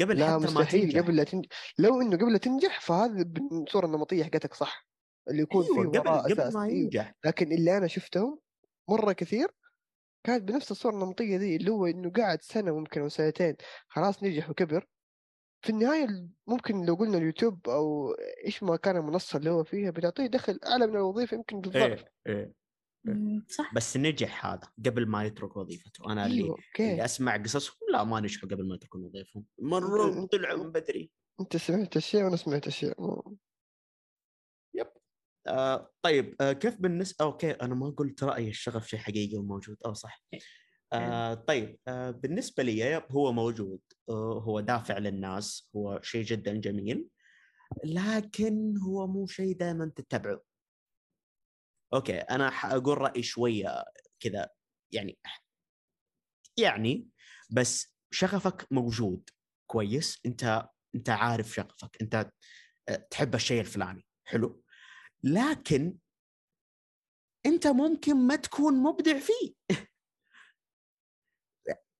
قبل 0.01 0.19
لا 0.19 0.27
حتى 0.27 0.33
ما 0.55 0.61
مستحيل 0.61 0.93
تنجح. 0.93 1.01
قبل 1.01 1.17
لا 1.17 1.25
تنجح 1.25 1.49
لو 1.79 2.01
إنه 2.01 2.17
قبل 2.17 2.33
لا 2.33 2.39
تنجح 2.39 2.81
فهذا 2.81 3.23
بالصورة 3.23 3.87
النمطية 3.87 4.25
حقتك 4.25 4.55
صح 4.55 4.89
اللي 5.31 5.43
يكون 5.43 5.65
أيوه 5.65 5.93
فيه 5.93 5.99
قبل 5.99 6.11
قبل 6.35 6.53
ما 6.55 6.63
أيوه. 6.65 6.75
ينجح. 6.75 7.15
لكن 7.25 7.53
اللي 7.53 7.77
أنا 7.77 7.87
شفتهم 7.87 8.41
مرة 8.91 9.13
كثير 9.13 9.49
كانت 10.27 10.43
بنفس 10.45 10.71
الصورة 10.71 10.95
النمطية 10.95 11.37
ذي 11.39 11.57
اللي 11.57 11.71
هو 11.71 11.87
إنه 11.87 12.11
قاعد 12.11 12.43
سنة 12.43 12.77
ممكن 12.79 13.01
أو 13.01 13.09
سنتين 13.09 13.57
خلاص 13.89 14.23
نجح 14.25 14.51
وكبر. 14.51 14.87
في 15.63 15.71
النهاية 15.71 16.05
ال- 16.05 16.31
ممكن 16.47 16.85
لو 16.87 16.95
قلنا 16.95 17.19
اليوتيوب 17.19 17.69
أو 17.69 18.13
إيش 18.47 18.63
ما 18.63 18.77
كان 18.77 18.97
المنصة 18.97 19.39
اللي 19.39 19.51
هو 19.51 19.65
فيها 19.65 19.91
بتعطيه 19.91 20.27
دخل 20.27 20.61
أعلى 20.67 20.87
من 20.87 20.97
الوظيفة 20.97 21.37
يمكن 21.37 21.61
بالضعف 21.61 22.05
إيه 22.05 22.13
إيه. 22.27 22.45
مم، 22.45 22.55
صح. 23.49 23.75
بس 23.75 23.97
نجح 23.97 24.47
هذا 24.47 24.69
قبل 24.87 25.07
ما 25.07 25.25
يترك 25.25 25.57
وظيفته. 25.57 26.13
أنا 26.13 26.27
اللي 26.27 26.49
أوكي. 26.51 26.91
اللي 26.93 27.05
أسمع 27.05 27.37
قصصهم 27.37 27.77
لا 27.93 28.05
ما 28.05 28.21
نجحوا 28.21 28.49
قبل 28.49 28.69
ما 28.69 28.75
يتركون 28.75 29.05
وظيفتهم 29.05 29.45
مره 29.59 30.13
أنت- 30.13 30.29
طلعوا 30.29 30.65
من 30.65 30.73
بدري. 30.73 31.11
أنت 31.41 31.57
سمعت 31.57 31.97
أشياء 31.97 32.25
وأنا 32.25 32.37
سمعت 32.37 32.67
أشياء 32.67 33.03
مو- 33.03 33.37
آه 35.49 35.91
طيب 36.03 36.37
آه 36.41 36.53
كيف 36.53 36.81
بالنسبة 36.81 37.25
okay 37.25 37.51
أنا 37.51 37.75
ما 37.75 37.91
قلت 37.91 38.25
رايي 38.25 38.49
الشغف 38.49 38.89
شيء 38.89 39.01
حقيقي 39.01 39.37
وموجود. 39.37 39.77
أو 39.87 39.95
صح. 39.95 40.25
آه 40.93 41.35
طيب 41.35 41.79
آه 41.89 42.11
بالنسبة 42.11 42.63
لي 42.63 42.79
yep 42.79 43.03
هو 43.11 43.33
موجود. 43.33 43.81
آه 44.09 44.41
هو 44.43 44.61
دافع 44.61 44.99
للناس. 44.99 45.71
هو 45.77 46.01
شيء 46.03 46.25
جدا 46.25 46.55
جميل. 46.55 47.09
لكن 47.85 48.75
هو 48.79 49.07
مو 49.07 49.27
شيء 49.27 49.57
دائما 49.57 49.93
تتبعه. 49.97 50.41
okay 51.95 52.19
أنا 52.19 52.51
حاقول 52.51 52.99
رأيي 52.99 53.23
شوية 53.23 53.85
كذا 54.21 54.49
يعني 54.93 55.19
يعني 56.59 57.09
بس 57.51 57.95
شغفك 58.11 58.67
موجود 58.71 59.31
كويس 59.67 60.21
أنت 60.27 60.69
أنت 60.95 61.11
عارف 61.11 61.55
شغفك 61.55 61.97
أنت 62.03 62.31
آه، 62.89 63.07
تحب 63.11 63.35
الشيء 63.35 63.61
الفلاني 63.61 64.07
حلو. 64.25 64.63
لكن 65.25 65.99
أنت 67.47 67.67
ممكن 67.67 68.17
ما 68.17 68.37
تكون 68.37 68.75
مبدع 68.83 69.19
فيه. 69.19 69.55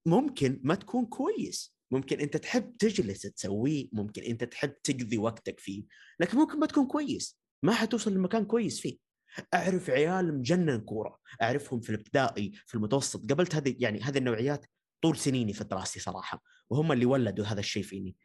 ممكن 0.07 0.61
ما 0.65 0.75
تكون 0.75 1.07
كويس. 1.07 1.77
ممكن 1.91 2.21
أنت 2.21 2.37
تحب 2.37 2.77
تجلس 2.77 3.23
تسويه 3.23 3.89
ممكن 3.93 4.23
أنت 4.23 4.45
تحب 4.45 4.75
تقضي 4.83 5.19
وقتك 5.19 5.61
فيه 5.61 5.85
لكن 6.21 6.39
ممكن 6.39 6.59
ما 6.59 6.67
تكون 6.67 6.87
كويس. 6.87 7.39
ما 7.63 7.73
حتوصل 7.73 8.15
لمكان 8.15 8.45
كويس 8.45 8.81
فيه. 8.81 9.06
أعرف 9.55 9.91
عيال 9.91 10.39
مجنن 10.39 10.81
كورة 10.81 11.19
أعرفهم 11.43 11.81
في 11.81 11.91
الابتدائي 11.91 12.53
في 12.67 12.75
المتوسط 12.75 13.33
قبلت 13.33 13.55
هذه 13.55 13.77
يعني 13.79 14.01
هذه 14.01 14.19
النوعيات 14.19 14.67
طول 15.03 15.17
سنيني 15.17 15.53
في 15.53 15.65
دراستي 15.65 16.01
صراحة 16.01 16.43
وهم 16.71 16.93
اللي 16.93 17.07
ولدوا 17.07 17.45
هذا 17.45 17.61
الشيء 17.61 17.83
فيني. 17.83 18.17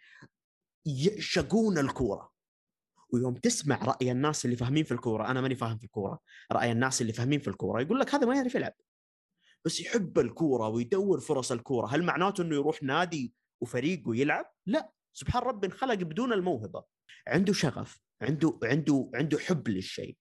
يعشقون 0.85 1.77
الكورة. 1.77 2.31
ويوم 3.13 3.33
تسمع 3.35 3.75
رأي 3.83 4.11
الناس 4.11 4.45
اللي 4.45 4.55
فاهمين 4.55 4.83
في 4.83 4.91
الكورة 4.91 5.31
أنا 5.31 5.41
ماني 5.41 5.55
فاهم 5.55 5.77
في 5.77 5.83
الكورة 5.83 6.19
رأي 6.51 6.71
الناس 6.71 7.01
اللي 7.01 7.13
فاهمين 7.13 7.39
في 7.39 7.47
الكورة 7.47 7.81
يقول 7.81 7.99
لك 7.99 8.15
هذا 8.15 8.25
ما 8.25 8.35
يعرف 8.35 8.55
يلعب. 8.55 8.73
بس 9.65 9.79
يحب 9.79 10.19
الكورة 10.19 10.67
ويدور 10.67 11.19
فرص 11.19 11.51
الكورة 11.51 11.87
هل 11.87 12.03
معناته 12.03 12.41
إنه 12.41 12.55
يروح 12.55 12.83
نادي 12.83 13.33
وفريق 13.61 14.03
ويلعب 14.05 14.45
لا. 14.65 14.91
سبحان 15.13 15.43
ربي 15.43 15.67
انخلق 15.67 15.93
بدون 15.95 16.33
الموهبة. 16.33 16.83
عنده 17.27 17.53
شغف 17.53 17.99
عنده 18.21 18.59
عنده 18.63 19.11
عنده 19.15 19.39
حب 19.39 19.67
للشيء. 19.67 20.17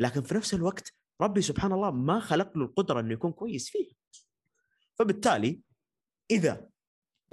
لكن 0.00 0.22
في 0.22 0.34
نفس 0.34 0.54
الوقت 0.54 0.92
ربي 1.20 1.42
سبحان 1.42 1.72
الله 1.72 1.90
ما 1.90 2.20
خلق 2.20 2.58
له 2.58 2.64
القدرة 2.64 3.00
إنه 3.00 3.12
يكون 3.12 3.32
كويس 3.32 3.70
فيه 3.70 3.92
فبالتالي 4.98 5.60
إذا 6.30 6.68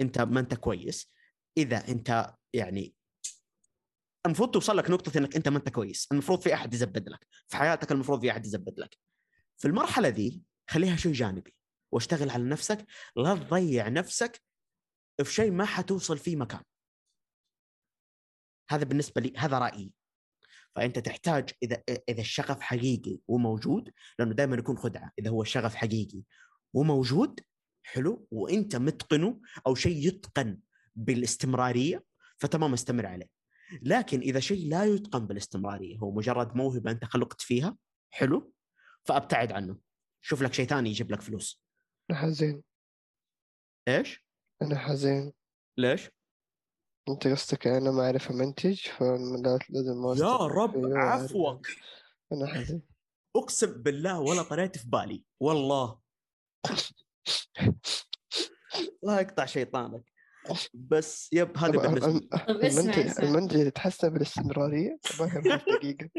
أنت 0.00 0.20
ما 0.20 0.40
أنت 0.40 0.54
كويس 0.54 1.12
إذا 1.56 1.88
أنت 1.88 2.34
يعني 2.52 2.94
المفروض 4.26 4.50
توصل 4.50 4.76
لك 4.76 4.90
نقطة 4.90 5.18
إنك 5.18 5.36
أنت 5.36 5.48
ما 5.48 5.58
أنت 5.58 5.68
كويس 5.68 6.08
المفروض 6.12 6.40
في 6.40 6.54
أحد 6.54 6.74
يزبد 6.74 7.08
لك 7.08 7.26
في 7.48 7.56
حياتك 7.56 7.92
المفروض 7.92 8.20
في 8.20 8.30
أحد 8.30 8.46
يزبد 8.46 8.80
لك. 8.80 8.98
في 9.56 9.68
المرحلة 9.68 10.08
ذي 10.08 10.42
خليها 10.70 10.96
شيء 10.96 11.12
جانبي 11.12 11.54
واشتغل 11.92 12.30
على 12.30 12.44
نفسك 12.44 12.86
لا 13.16 13.34
تضيع 13.34 13.88
نفسك 13.88 14.42
في 15.22 15.32
شيء 15.32 15.50
ما 15.50 15.64
حتوصل 15.64 16.18
فيه 16.18 16.36
مكان. 16.36 16.62
هذا 18.68 18.84
بالنسبة 18.84 19.20
لي 19.20 19.32
هذا 19.36 19.58
رأيي. 19.58 19.92
فأنت 20.76 20.98
تحتاج 20.98 21.50
إذا 21.62 21.82
إذا 22.08 22.20
الشغف 22.20 22.60
حقيقي 22.60 23.18
وموجود 23.28 23.92
لأنه 24.18 24.34
دائما 24.34 24.56
يكون 24.56 24.76
خدعة 24.76 25.12
إذا 25.18 25.30
هو 25.30 25.42
الشغف 25.42 25.74
حقيقي 25.74 26.22
وموجود 26.74 27.40
حلو 27.82 28.26
وأنت 28.30 28.76
متقنه 28.76 29.40
أو 29.66 29.74
شيء 29.74 30.06
يتقن 30.06 30.58
بالاستمرارية 30.94 32.04
فتمام 32.38 32.72
استمر 32.72 33.06
عليه. 33.06 33.28
لكن 33.82 34.20
إذا 34.20 34.40
شيء 34.40 34.68
لا 34.68 34.84
يتقن 34.84 35.26
بالاستمرارية 35.26 35.98
هو 35.98 36.12
مجرد 36.12 36.56
موهبة 36.56 36.90
أنت 36.90 37.04
خلقت 37.04 37.40
فيها 37.40 37.76
حلو 38.10 38.52
فأبتعد 39.04 39.52
عنه. 39.52 39.78
شوف 40.20 40.42
لك 40.42 40.52
شيء 40.54 40.66
ثاني 40.66 40.90
يجيب 40.90 41.12
لك 41.12 41.20
فلوس. 41.20 41.64
أنا 42.10 42.18
حزين. 42.18 42.62
إيش؟ 43.88 44.26
أنا 44.62 44.78
حزين. 44.78 45.32
ليش؟ 45.78 46.10
أنت 47.08 47.26
قصدك 47.26 47.66
أنا 47.66 47.90
ما 47.90 48.02
أعرف 48.02 48.30
أمنتج 48.30 48.80
فلازم 48.80 50.02
ما 50.02 50.14
يا 50.18 50.36
رب. 50.36 50.86
عفوك. 50.96 51.66
أنا 52.32 52.46
حزين 52.46 52.82
أقسم 53.36 53.82
بالله 53.82 54.20
ولا 54.20 54.42
طريت 54.42 54.78
في 54.78 54.88
بالي. 54.88 55.24
والله. 55.40 56.00
الله 59.02 59.20
يقطع 59.20 59.44
شيطانك. 59.44 60.04
بس 60.74 61.30
يب 61.32 61.58
هذا 61.58 61.70
بالنسبة 61.70 62.20
المنتج 62.48 63.24
المنتج 63.24 63.56
يتحسن 63.56 64.08
بالاستمرارية 64.08 64.98
ما 65.20 65.26
بس 65.26 65.62
دقيقة. 65.78 66.10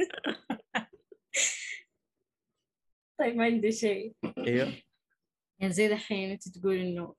طيب 3.19 3.35
ما 3.35 3.45
عندي 3.45 3.71
شيء. 3.71 4.15
أيوه 4.37 4.73
يعني 5.59 5.73
زي 5.73 5.87
دحين 5.87 6.31
أنت 6.31 6.49
تقول 6.49 6.75
إنه 6.75 7.15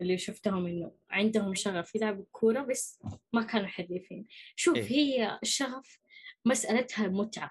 اللي 0.00 0.18
شفتهم 0.18 0.66
إنه 0.66 0.92
عندهم 1.10 1.54
شغف 1.54 1.94
يلعبوا 1.94 2.24
كورة 2.32 2.60
بس 2.62 3.02
ما 3.32 3.42
كانوا 3.42 3.66
حريفين. 3.66 4.26
شوف 4.56 4.76
إيه. 4.76 4.84
هي 4.92 5.38
الشغف 5.42 5.98
مسألتها 6.44 7.08
متعة. 7.08 7.50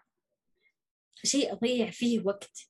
شيء 1.23 1.53
أضيع 1.53 1.89
فيه 1.89 2.19
وقت. 2.25 2.69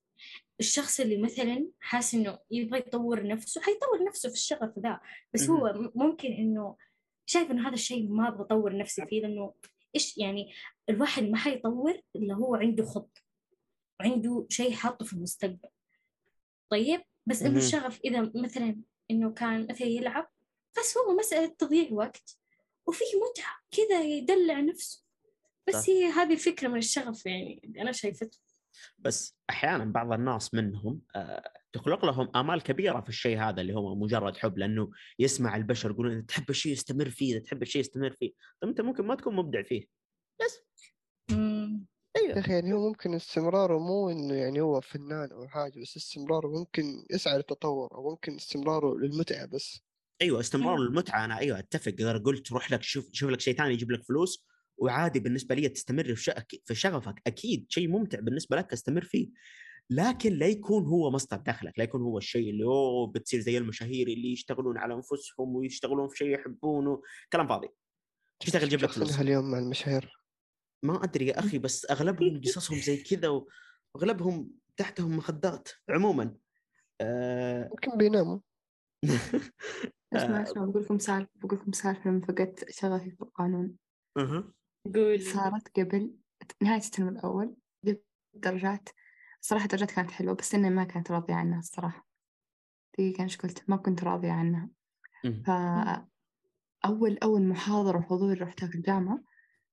الشخص 0.60 0.99
اللي 0.99 1.17
مثلا 1.17 1.67
حاسس 1.79 2.13
إنه 2.15 2.39
يبغى 2.51 2.79
يطور 2.79 3.27
نفسه 3.27 3.62
حيطور 3.62 4.03
نفسه 4.07 4.29
في 4.29 4.36
الشغف 4.36 4.79
ذا. 4.79 4.99
بس 5.34 5.49
هو 5.49 5.73
م- 5.73 5.91
ممكن 5.95 6.31
إنه 6.31 6.77
شايف 7.25 7.51
إنه 7.51 7.67
هذا 7.67 7.73
الشيء 7.73 8.10
ما 8.10 8.27
أبغى 8.27 8.41
أطور 8.41 8.77
نفسي 8.77 9.05
فيه 9.05 9.21
لأنه 9.21 9.53
إيش 9.95 10.17
يعني 10.17 10.53
الواحد 10.89 11.23
ما 11.23 11.38
حيطور 11.38 12.01
إلا 12.15 12.34
هو 12.34 12.55
عنده 12.55 12.86
خط. 12.86 13.17
وعنده 13.99 14.45
شيء 14.49 14.71
حاطه 14.73 15.05
في 15.05 15.13
المستقبل. 15.13 15.69
طيب 16.69 17.01
بس 17.25 17.41
إنه 17.41 17.49
مهم. 17.49 17.57
الشغف 17.60 17.99
إذا 18.05 18.31
مثلا 18.36 18.81
إنه 19.12 19.34
كان 19.34 19.67
مثلا 19.69 19.88
يلعب 19.88 20.32
بس 20.78 20.97
هو 20.97 21.15
مسألة 21.15 21.56
تضييع 21.58 21.88
وقت 21.91 22.38
وفيه 22.88 23.06
متعة 23.30 23.56
كذا 23.71 24.02
يدلع 24.02 24.60
نفسه 24.60 25.04
بس 25.67 25.76
صح. 25.76 25.89
هي 25.89 26.06
هذه 26.06 26.36
فكرة 26.36 26.67
من 26.67 26.78
الشغف 26.78 27.26
يعني 27.26 27.82
أنا 27.82 27.91
شايفته 27.91 28.39
بس 29.00 29.38
أحيانا 29.50 29.86
بعض 29.86 30.12
الناس 30.12 30.54
منهم 30.54 31.02
آه، 31.15 31.52
تخلق 31.74 32.06
لهم 32.06 32.32
آمال 32.36 32.63
كبيرة 32.63 33.02
في 33.02 33.10
الشيء 33.10 33.39
هذا 33.39 33.62
اللي 33.62 33.74
هو 33.74 33.95
مجرد 33.95 34.38
حب 34.38 34.58
لأنه 34.58 34.91
يسمع 35.19 35.56
البشر 35.56 35.91
يقولون 35.91 36.12
إذا 36.12 36.21
تحب 36.21 36.50
الشيء 36.50 36.74
استمر 36.74 37.10
فيه 37.10 37.34
إذا 37.34 37.43
تحب 37.43 37.62
الشيء 37.62 37.82
استمر 37.82 38.12
فيه 38.19 38.32
أنت 38.63 38.82
ممكن 38.82 39.06
ما 39.06 39.15
تكون 39.15 39.36
مبدع 39.36 39.63
فيه 39.63 39.86
بس. 40.41 40.63
يا 42.32 42.39
أخي 42.39 42.54
يعني 42.54 42.74
هو 42.74 42.88
ممكن 42.88 43.13
استمراره 43.13 43.80
مو 43.80 44.10
إنه 44.10 44.34
يعني 44.34 44.62
هو 44.62 44.82
فنان 44.82 45.32
أو 45.32 45.48
حاجة 45.48 45.82
بس 45.82 45.98
استمراره 45.98 46.48
ممكن 46.48 46.84
يسعى 47.12 47.38
للتطور 47.38 47.96
أو 47.96 48.10
ممكن 48.10 48.36
استمراره 48.36 48.98
للمتعة 48.98 49.46
بس. 49.46 49.82
أيوه 50.22 50.39
استمرار 50.39 50.76
أيوة. 50.76 50.88
المتعه 50.88 51.26
أنا 51.26 51.38
أيوه 51.39 51.60
أتفق. 51.60 51.94
إذا 52.00 52.17
قلت 52.17 52.52
روح 52.52 52.72
لك 52.72 52.84
شوف 52.84 53.10
شوف 53.12 53.30
لك 53.30 53.39
شيء 53.39 53.58
ثاني 53.58 53.74
يجيب 53.74 53.91
لك 53.91 54.04
فلوس 54.04 54.46
وعادي 54.78 55.20
بالنسبة 55.20 55.56
لي 55.56 55.70
تستمر 55.70 56.15
في 56.15 56.44
في 56.65 56.76
شغفك. 56.76 57.22
أكيد 57.28 57.65
شيء 57.70 57.88
ممتع 57.88 58.20
بالنسبة 58.20 58.58
لك 58.58 58.74
استمر 58.74 59.04
فيه. 59.04 59.30
لكن 59.89 60.34
لا 60.34 60.48
يكون 60.48 60.86
هو 60.86 61.12
مصدر 61.12 61.38
دخلك 61.38 61.74
لا 61.78 61.84
يكون 61.84 62.02
هو 62.02 62.17
الشيء 62.17 62.50
اللي 62.50 62.63
أوه 62.63 63.08
بتصير 63.08 63.39
زي 63.39 63.58
المشاهير 63.58 64.08
اللي 64.08 64.32
يشتغلون 64.32 64.78
على 64.78 64.94
أنفسهم 64.94 65.56
ويشتغلون 65.56 66.08
في 66.08 66.17
شيء 66.17 66.28
يحبونه 66.28 67.02
كلام 67.34 67.48
فاضي. 67.48 67.67
تشتغل 68.39 68.67
تجيب 68.67 68.84
لك 68.84 68.91
فلوس. 68.91 69.20
اليوم 69.20 69.52
مع 69.52 69.58
المشاهير؟ 69.58 70.20
ما 70.84 71.04
أدري 71.04 71.28
يا 71.28 71.39
أخي 71.39 71.58
بس 71.58 71.91
أغلبهم 71.91 72.41
قصصهم 72.46 72.78
زي 72.80 72.98
كذا 72.98 73.44
واغلبهم 73.96 74.52
تحتهم 74.78 75.17
مخدات 75.17 75.70
عموما. 75.89 76.36
آه 77.02 77.70
ممكن 77.70 77.98
بيناموا. 77.98 78.39
اسمع 80.13 80.39
آه. 80.39 80.44
أسمع 80.44 80.65
بقول 80.65 80.84
لكم 80.84 81.00
سالفة 81.00 81.30
بقول 81.36 81.60
لكم 81.60 81.72
سالفة 81.72 82.10
لما 82.10 82.22
فقدت 82.22 82.72
شغفي 82.72 83.12
في 83.12 83.22
القانون. 83.22 83.76
أها. 84.17 84.54
قول 84.96 85.22
صارت 85.22 85.80
قبل 85.80 86.15
نهاية 86.62 86.82
الترم 86.82 87.08
الأول 87.08 87.56
جبت 87.86 88.06
درجات. 88.34 88.89
صراحة 89.41 89.67
درجات 89.67 89.91
كانت 89.91 90.12
حلوة 90.12 90.36
بس 90.36 90.56
إني 90.56 90.70
ما 90.70 90.84
كنت 90.84 91.12
راضية 91.12 91.34
عنها 91.34 91.60
الصراحة. 91.60 92.08
دقيقة 92.94 93.24
إيش 93.24 93.38
قلت؟ 93.38 93.70
ما 93.70 93.78
كنت 93.78 94.04
راضية 94.04 94.32
عنها. 94.32 94.70
فأول 95.46 97.17
أول 97.24 97.41
محاضرة 97.41 97.98
وحضوري 97.98 98.34
رحتها 98.34 98.67
في 98.67 98.76
الجامعة 98.76 99.24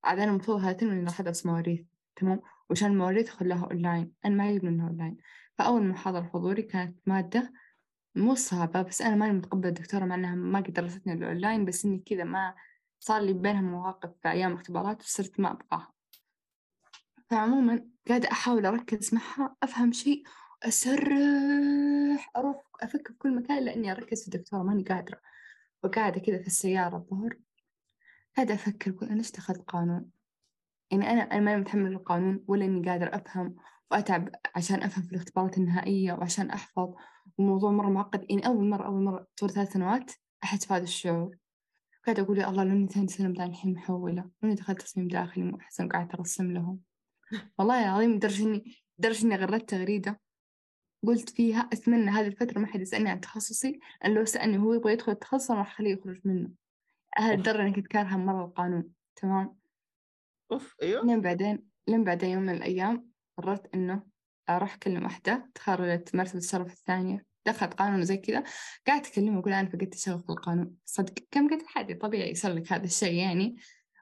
أنا 0.07 0.25
المفروض 0.25 0.65
إني 0.83 1.05
راح 1.05 1.21
أدرس 1.21 1.47
مواريث 1.47 1.81
تمام؟ 2.17 2.41
وعشان 2.71 2.91
المواريث 2.91 3.29
خلاها 3.29 3.65
أونلاين 3.65 4.13
أنا 4.25 4.35
ما 4.35 4.51
يجب 4.51 4.65
إنها 4.65 4.89
أونلاين 4.89 5.17
فأول 5.59 5.87
محاضرة 5.87 6.23
حضوري 6.23 6.63
كانت 6.63 6.99
مادة 7.07 7.53
مو 8.15 8.35
صعبة 8.35 8.83
بس 8.83 9.03
أنا 9.03 9.17
ماني 9.17 9.33
متقبلة 9.33 9.69
الدكتورة 9.69 10.05
مع 10.05 10.15
إنها 10.15 10.35
ما 10.35 10.61
قد 10.61 10.73
درستني 10.73 11.13
الأونلاين 11.13 11.65
بس 11.65 11.85
إني 11.85 11.99
كذا 11.99 12.25
ما 12.25 12.55
صار 13.01 13.23
لي 13.23 13.33
بينها 13.33 13.61
مواقف 13.61 14.11
في 14.23 14.29
أيام 14.31 14.55
اختبارات 14.55 15.03
وصرت 15.03 15.41
ما 15.41 15.53
أبغاها 15.53 15.93
فعموما 17.31 17.89
قاعدة 18.09 18.33
أحاول 18.33 18.67
أركز 18.67 19.15
معها 19.15 19.57
أفهم 19.63 19.93
شيء 19.93 20.23
أسرح 20.63 22.31
أروح 22.37 22.63
أفكر 22.83 23.13
في 23.13 23.19
كل 23.19 23.35
مكان 23.37 23.65
لأني 23.65 23.93
أركز 23.93 24.21
في 24.23 24.35
الدكتورة 24.35 24.63
ماني 24.63 24.83
قادرة. 24.83 25.21
وقاعدة 25.83 26.21
كذا 26.21 26.39
في 26.39 26.47
السيارة 26.47 26.97
الظهر 26.97 27.39
قاعدة 28.39 28.55
أفكر 28.55 28.91
أقول 28.91 29.09
أنا 29.09 29.19
إيش 29.19 29.33
دخلت 29.33 29.63
قانون؟ 29.63 30.11
يعني 30.91 31.11
أنا 31.11 31.21
أنا 31.21 31.41
ماني 31.41 31.61
متحمل 31.61 31.93
القانون 31.93 32.45
ولا 32.49 32.65
إني 32.65 32.91
قادر 32.91 33.17
أفهم 33.17 33.57
وأتعب 33.91 34.29
عشان 34.55 34.83
أفهم 34.83 35.05
في 35.05 35.13
الاختبارات 35.13 35.59
النهائية 35.59 36.13
وعشان 36.13 36.51
أحفظ. 36.51 36.95
الموضوع 37.39 37.71
مرة 37.71 37.89
معقد 37.89 38.27
يعني 38.31 38.47
أول 38.47 38.69
مرة 38.69 38.87
أول 38.87 39.03
مرة 39.03 39.27
طول 39.37 39.51
ثلاث 39.51 39.73
سنوات 39.73 40.13
أحس 40.45 40.67
بهذا 40.67 40.83
الشعور. 40.83 41.37
قاعدة 42.07 42.23
أقول 42.23 42.39
يا 42.39 42.49
الله 42.49 42.65
لو 42.65 42.71
إني 42.71 42.89
ثاني 42.89 43.09
سنة 43.09 43.35
بعد 43.35 43.49
الحين 43.49 43.73
محولة 43.75 44.23
لو 44.23 44.31
إني 44.45 44.55
دخلت 44.55 44.83
تصميم 44.83 45.09
داخلي 45.09 45.45
مو 45.45 45.59
أحسن 45.61 45.87
وقعدت 45.87 46.15
أرسم 46.15 46.53
لهم. 46.53 46.81
والله 47.59 47.85
العظيم 47.85 48.15
لدرجة 48.15 48.45
إني 48.45 48.75
لدرجة 48.99 49.25
إني 49.25 49.37
غردت 49.37 49.71
تغريدة. 49.71 50.21
قلت 51.07 51.31
فيها 51.31 51.61
أتمنى 51.73 52.11
هذه 52.11 52.27
الفترة 52.27 52.59
ما 52.59 52.67
حد 52.67 52.81
يسألني 52.81 53.11
عن 53.11 53.21
تخصصي 53.21 53.81
لأن 54.03 54.15
لو 54.15 54.25
سألني 54.25 54.59
هو 54.59 54.75
يبغى 54.75 54.93
يدخل 54.93 55.13
التخصص 55.13 55.51
أنا 55.51 55.61
راح 55.61 55.73
أخليه 55.73 55.93
يخرج 55.93 56.21
منه. 56.25 56.68
هالدرجة 57.19 57.63
إني 57.63 57.73
كنت 57.73 57.87
كارهة 57.87 58.17
مرة 58.17 58.45
القانون 58.45 58.91
تمام؟ 59.17 59.59
أوف 60.53 60.77
أيوه. 60.83 61.05
لين 61.05 61.21
بعدين 61.21 61.69
لين 61.89 62.05
بعدين 62.05 62.31
يوم 62.31 62.43
من 62.43 62.55
الأيام 62.55 63.11
قررت 63.39 63.75
إنه 63.75 64.03
أروح 64.49 64.75
أكلم 64.75 65.05
واحدة 65.05 65.51
تخرجت 65.55 66.15
مرتبة 66.15 66.39
الشرف 66.39 66.73
الثانية 66.73 67.29
دخلت 67.47 67.75
قانون 67.75 68.01
وزي 68.01 68.17
كذا 68.17 68.45
قاعدة 68.87 69.09
أكلمها 69.09 69.41
أقول 69.41 69.53
أنا 69.53 69.69
فقدت 69.69 69.95
الشغف 69.95 70.27
بالقانون 70.27 70.75
صدق 70.85 71.15
كم 71.31 71.49
قلت 71.49 71.65
عادي 71.77 71.95
طبيعي 71.95 72.31
يصير 72.31 72.53
لك 72.53 72.73
هذا 72.73 72.85
الشيء 72.85 73.15
يعني. 73.15 73.57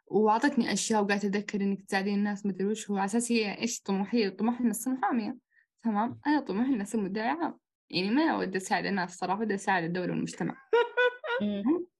وأعطتني 0.06 0.72
أشياء 0.72 1.02
وقاعدة 1.02 1.28
أتذكر 1.28 1.60
إنك 1.60 1.82
تساعدين 1.82 2.14
الناس 2.14 2.46
مدري 2.46 2.64
وش 2.64 2.90
هو. 2.90 2.96
على 2.96 3.04
أساس 3.04 3.32
هي 3.32 3.58
إيش 3.58 3.80
طموحية 3.80 4.28
طموحي 4.28 4.60
إني 4.60 4.70
أصير 4.70 4.92
محامية 4.92 5.36
تمام؟ 5.82 6.20
أنا 6.26 6.40
طموحي 6.40 6.68
إني 6.68 6.82
أصير 6.82 7.00
مدعي 7.00 7.28
عام. 7.28 7.58
يعني 7.90 8.10
ما 8.10 8.36
ودي 8.36 8.58
أساعد 8.58 8.86
الناس 8.86 9.16
صراحة 9.16 9.40
ودي 9.40 9.54
أساعد 9.54 9.84
الدولة 9.84 10.10
والمجتمع. 10.10 10.56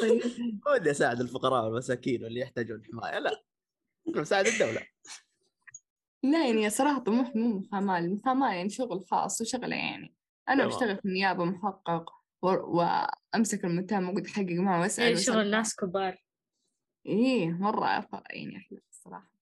طيب. 0.00 0.22
ودي 0.74 0.90
أساعد 0.90 1.20
الفقراء 1.20 1.64
والمساكين 1.64 2.24
واللي 2.24 2.40
يحتاجون 2.40 2.82
حماية. 2.84 3.18
لا 3.18 3.42
أنا 4.08 4.20
بساعد 4.20 4.46
الدولة. 4.46 4.86
لا 6.22 6.46
يعني 6.46 6.70
صراحة 6.70 6.98
طموحي 6.98 7.38
مو 7.38 7.58
محاماة 7.58 7.98
المحاماة 7.98 8.54
يعني 8.54 8.68
شغل 8.70 9.04
خاص 9.10 9.40
وشغلة 9.40 9.76
يعني. 9.76 10.14
أنا 10.48 10.56
تمام. 10.56 10.68
بشتغل 10.68 10.96
في 10.96 11.04
النيابة 11.04 11.44
محقق 11.44 12.10
و... 12.42 12.46
وأمسك 12.48 13.64
المتهم 13.64 14.08
وأقعد 14.08 14.26
أحقق 14.26 14.50
معه 14.52 14.80
وأسأل 14.80 15.04
إيه، 15.04 15.14
وأسأل. 15.14 15.24
شغل 15.34 15.50
ناس 15.50 15.76
كبار. 15.76 16.24
إيه 17.06 17.50
مرة 17.50 18.00
أف- 18.00 18.22
يعني 18.30 18.56
أحلى 18.56 18.80
الصراحة. 18.90 19.38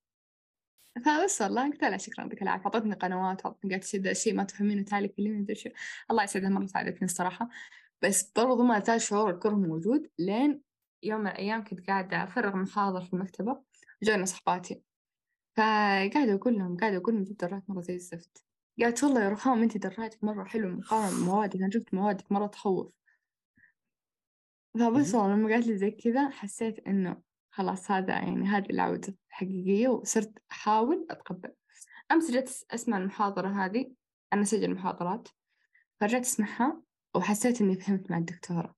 فبس 1.04 1.42
والله 1.42 1.70
قلت 1.70 1.82
لها 1.82 1.96
شكرا 1.96 2.24
يعطيك 2.24 2.42
العافية. 2.42 2.64
أعطتني 2.64 2.94
قنوات 2.94 3.44
وأعطتني 3.46 3.70
قالت 3.70 3.84
شيء 3.84 4.12
شيء 4.12 4.34
ما 4.34 4.44
تفهمينه 4.44 4.82
تعالي 4.82 5.12
شو. 5.54 5.70
الله 6.10 6.22
يسعدها 6.22 6.48
مرة 6.48 6.66
ساعدتني 6.66 7.04
الصراحة. 7.04 7.48
بس 8.02 8.32
برضو 8.36 8.62
ما 8.62 8.80
زال 8.80 9.00
شعور 9.00 9.30
الكره 9.30 9.54
موجود 9.54 10.10
لين 10.18 10.62
يوم 11.02 11.20
من 11.20 11.26
الأيام 11.26 11.64
كنت 11.64 11.86
قاعدة 11.86 12.24
أفرغ 12.24 12.56
محاضر 12.56 13.00
في 13.00 13.12
المكتبة 13.12 13.62
جونا 14.02 14.24
صحباتي. 14.24 14.82
فقاعدة 15.56 16.34
أقول 16.34 16.58
لهم 16.58 16.76
قاعدة 16.76 16.96
أقول 16.96 17.14
لهم 17.14 17.24
جبت 17.24 17.40
درجات 17.40 17.70
مرة 17.70 17.80
زي 17.80 17.94
الزفت. 17.94 18.44
قالت 18.80 19.04
والله 19.04 19.24
يا 19.24 19.28
رخام 19.28 19.62
أنت 19.62 19.76
درجاتك 19.76 20.24
مرة 20.24 20.44
حلوة 20.44 20.70
مقارنة 20.70 21.10
بموادك 21.10 21.56
أنا 21.56 21.70
شفت 21.70 21.94
موادك 21.94 22.32
مرة 22.32 22.46
تخوف. 22.46 22.92
فبس. 24.74 25.14
والله 25.14 25.34
لما 25.34 25.48
قالت 25.54 25.66
لي 25.66 25.76
زي 25.76 25.90
كذا 25.90 26.28
حسيت 26.28 26.78
إنه 26.86 27.22
خلاص 27.50 27.90
هذا 27.90 28.12
يعني 28.12 28.46
هذه 28.46 28.70
العودة 28.70 29.14
الحقيقية 29.28 29.88
وصرت 29.88 30.38
أحاول 30.50 31.06
أتقبل. 31.10 31.52
أمس 32.12 32.30
جيت 32.30 32.50
أسمع 32.70 32.98
المحاضرة 32.98 33.48
هذه 33.48 33.92
أنا 34.32 34.42
أسجل 34.42 34.74
محاضرات 34.74 35.28
فرجعت 36.00 36.22
أسمعها. 36.22 36.85
وحسيت 37.16 37.60
إني 37.60 37.76
فهمت 37.76 38.10
مع 38.10 38.18
الدكتورة. 38.18 38.74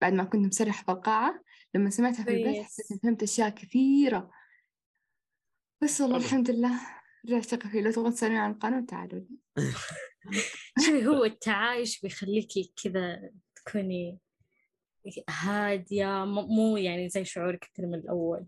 بعد 0.00 0.12
ما 0.12 0.24
كنت 0.24 0.46
مسرحة 0.46 0.84
في 0.84 0.90
القاعة 0.92 1.42
لما 1.74 1.90
سمعتها 1.90 2.24
في 2.24 2.30
البيت. 2.30 2.64
حسيت 2.64 2.90
إني 2.90 3.00
فهمت 3.00 3.22
أشياء 3.22 3.48
كثيرة. 3.48 4.30
بس 5.82 6.00
والله. 6.00 6.16
الحمد 6.16 6.50
لله 6.50 6.80
رجعت 7.26 7.48
شغفي 7.48 7.80
لو 7.80 7.90
تبغون 7.90 8.12
تسألوني 8.12 8.38
عن 8.38 8.50
القانون 8.50 8.86
تعالوا 8.86 9.20
لي. 9.20 9.38
شوفي 10.84 11.06
هو 11.06 11.24
التعايش 11.24 12.00
بيخليكي 12.00 12.72
كذا 12.82 13.30
تكوني 13.54 14.18
هادية 15.30 16.24
مو 16.24 16.76
يعني 16.76 17.08
زي 17.08 17.24
شعورك 17.24 17.58
كثير 17.58 17.86
من 17.86 17.94
الأول. 17.94 18.46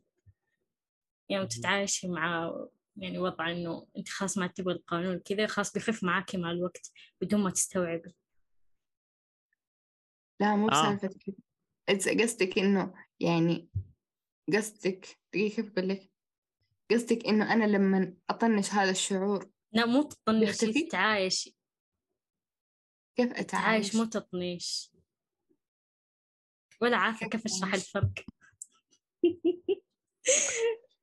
يعني 1.29 1.47
تتعايشي 1.47 2.09
مع 2.09 2.53
يعني 2.97 3.19
وضع 3.19 3.51
إنه 3.51 3.87
أنت 3.97 4.09
خلاص 4.09 4.39
ما 4.39 4.47
تبغي 4.47 4.75
القانون 4.75 5.19
كذا 5.19 5.47
خلاص 5.47 5.73
بيخف 5.73 6.05
معاكي 6.05 6.37
مع 6.37 6.51
الوقت 6.51 6.91
بدون 7.21 7.41
ما 7.41 7.51
تستوعبي. 7.51 8.15
لا 10.41 10.57
مو 10.57 10.69
آه. 10.69 10.71
بسالفة 10.71 11.09
كذا 11.09 11.37
It's- 11.91 12.23
قصدك 12.23 12.59
إنه 12.59 12.95
يعني 13.21 13.69
قصدك 14.57 15.19
دقيقة 15.35 15.55
كيف 15.57 15.73
أقول 15.73 15.89
لك. 15.89 16.11
قصدك 16.91 17.27
إنه 17.27 17.53
أنا 17.53 17.65
لما 17.65 18.15
أطنش 18.31 18.71
هذا 18.71 18.91
الشعور 18.91 19.51
لا 19.73 19.87
مو 19.87 20.03
تطنشي 20.03 20.45
يختفي؟ 20.51 20.87
تتعايشي 20.87 21.57
كيف 23.17 23.27
تعايش 23.33 23.41
أتعايش؟ 23.41 23.97
مو 23.97 24.05
تطنيش. 24.05 24.93
ولا 26.81 26.97
عارفة 26.97 27.29
كيف 27.29 27.45
أشرح؟ 27.45 27.75
الفرق. 27.75 28.13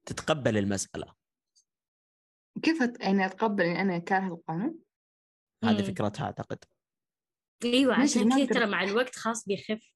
تتقبل 0.05 0.57
المسألة. 0.57 1.15
كيف 2.63 2.81
أت... 2.81 3.01
يعني 3.01 3.25
أتقبل 3.25 3.63
إني 3.63 3.81
أنا 3.81 3.97
كاره 3.97 4.27
القانون؟ 4.27 4.79
هذه. 5.63 5.81
فكرتها 5.91 6.25
أعتقد. 6.25 6.63
أيوة 7.63 7.97
ماشي، 7.97 8.19
عشان 8.19 8.29
كذا 8.29 8.45
ترى 8.45 8.65
مع 8.65 8.83
الوقت 8.83 9.15
خلاص 9.15 9.45
بيخف. 9.45 9.93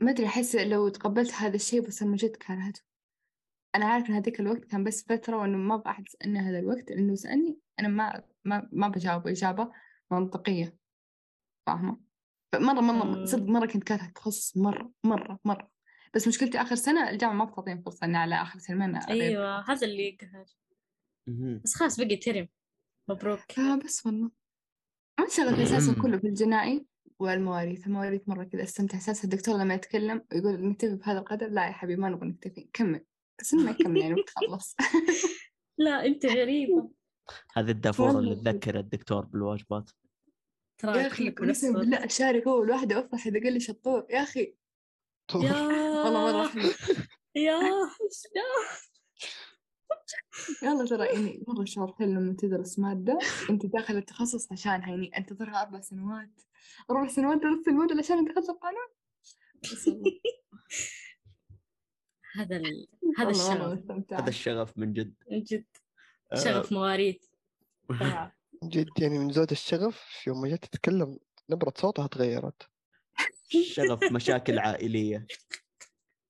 ما 0.00 0.10
أدري 0.10 0.26
أحس 0.26 0.56
لو 0.56 0.88
تقبلت 0.88 1.32
هذا 1.32 1.54
الشيء 1.54 1.80
بس 1.80 2.02
أنا 2.02 2.16
جد 2.16 2.36
كرهته 2.36 2.82
أنا 3.74 3.84
عارف 3.84 4.08
إن 4.08 4.14
هذيك 4.14 4.40
الوقت 4.40 4.64
كان 4.64 4.84
بس 4.84 5.04
فترة 5.04 5.36
وإنه 5.36 5.58
ما 5.58 5.74
أبغى 5.74 5.90
أحد 5.90 6.04
يسألني 6.08 6.38
هذا 6.38 6.58
الوقت 6.58 6.90
لأنه 6.90 7.14
سألني 7.14 7.58
أنا 7.80 7.88
ما 7.88 8.22
ما 8.44 8.68
ما 8.72 8.88
بجاوب 8.88 9.28
إجابة 9.28 9.72
منطقية. 10.10 10.76
فاهمة؟ 11.66 12.00
فمرة 12.52 12.80
مرة 12.80 13.04
مم. 13.04 13.26
صدق 13.26 13.42
مرة 13.42 13.66
كنت 13.66 13.84
كارهة 13.84 14.06
التخصص 14.06 14.56
مرة 14.56 14.92
مرة 15.04 15.38
مرة. 15.44 15.70
بس 16.14 16.28
مشكلتي 16.28 16.62
آخر 16.62 16.74
سنة 16.74 17.10
الجامعة 17.10 17.34
ما 17.34 17.44
بتعطيني 17.44 17.82
فرصة 17.82 18.04
إني 18.06 18.16
على 18.16 18.34
آخر 18.34 18.58
سنة 18.58 18.98
أغير. 18.98 19.22
أيوة 19.22 19.70
هذا 19.70 19.86
اللي 19.86 20.08
يقهر. 20.08 20.46
بس 21.64 21.74
خلاص 21.74 22.00
بقي 22.00 22.16
ترم. 22.16 22.48
مبروك. 23.08 23.58
آه 23.58 23.76
بس 23.84 24.06
والله. 24.06 24.37
أنا 25.18 25.28
شغفي 25.28 25.62
أساسا 25.62 25.92
كله 26.02 26.18
في 26.18 26.26
الجنائي 26.26 26.86
والمواريث. 27.18 27.86
المواريث 27.86 28.28
مرة 28.28 28.44
كذا 28.44 28.62
أستمتع. 28.62 28.98
أساسا 28.98 29.24
الدكتور 29.24 29.58
لما 29.58 29.74
يتكلم 29.74 30.24
ويقول 30.32 30.68
نكتفي 30.68 30.94
بهذا 30.94 31.18
القدر. 31.18 31.48
لا 31.48 31.66
يا 31.66 31.72
حبيبي 31.72 32.00
ما 32.00 32.08
نبغى 32.08 32.28
نكتفي. 32.28 32.68
كمل. 32.72 33.04
بس 33.40 33.54
ما 33.54 33.70
يكمل 33.70 34.00
يعني 34.00 34.22
بتخلص 34.22 34.76
لا 35.78 36.06
أنت 36.06 36.26
غريبة. 36.26 36.90
هذه 37.52 37.70
الدافوره 37.70 38.18
اللي. 38.18 38.34
تذكر 38.34 38.78
الدكتور 38.78 39.24
بالواجبات. 39.24 39.90
ترى 40.78 41.02
يا 41.02 41.08
قسما 41.08 41.70
الوضع. 41.70 41.80
بالله 41.80 42.04
أشارك 42.04 42.46
أول 42.46 42.70
واحدة 42.70 42.98
أفرح 42.98 43.26
إذا 43.26 43.40
قال 43.40 43.52
لي 43.52 43.60
شطور. 43.60 44.06
يا 44.10 44.22
أخي. 44.22 44.54
يا 45.34 45.52
والله 46.04 46.48
حلو 46.48 46.62
يا 47.34 47.58
يلا 50.62 50.84
ترى 50.84 51.06
يعني 51.06 51.44
مرة 51.48 51.64
شعور 51.64 51.94
حلو 51.98 52.12
لما 52.12 52.36
تدرس 52.38 52.78
مادة 52.78 53.18
أنت 53.50 53.66
داخل 53.66 53.96
التخصص 53.96 54.52
عشانها 54.52 54.88
يعني 54.88 55.10
أنتظرها 55.16 55.62
أربع 55.62 55.80
سنوات. 55.80 56.40
أربع 56.90 57.08
سنوات 57.08 57.38
درست 57.42 57.68
المادة 57.68 57.98
عشان 57.98 58.24
دخلت 58.24 58.48
القانون؟ 58.48 58.88
هذا 62.34 62.56
ال... 62.56 62.86
هذا 63.18 63.30
الشغف. 63.30 63.90
هذا 64.12 64.28
الشغف 64.28 64.78
من 64.78 64.92
جد. 64.92 65.14
من 65.30 65.42
جد. 65.42 65.64
آه، 66.32 66.36
شغف 66.36 66.72
مواريث. 66.72 67.24
جد 68.72 68.88
يعني 68.98 69.18
من 69.18 69.32
زود 69.32 69.50
الشغف 69.50 70.26
يوم 70.26 70.40
ما 70.40 70.48
جت 70.48 70.64
تتكلم 70.64 71.18
نبرة 71.50 71.72
صوتها 71.76 72.06
تغيرت. 72.06 72.62
شغف 73.48 74.12
مشاكل 74.12 74.58
عائلية. 74.58 75.26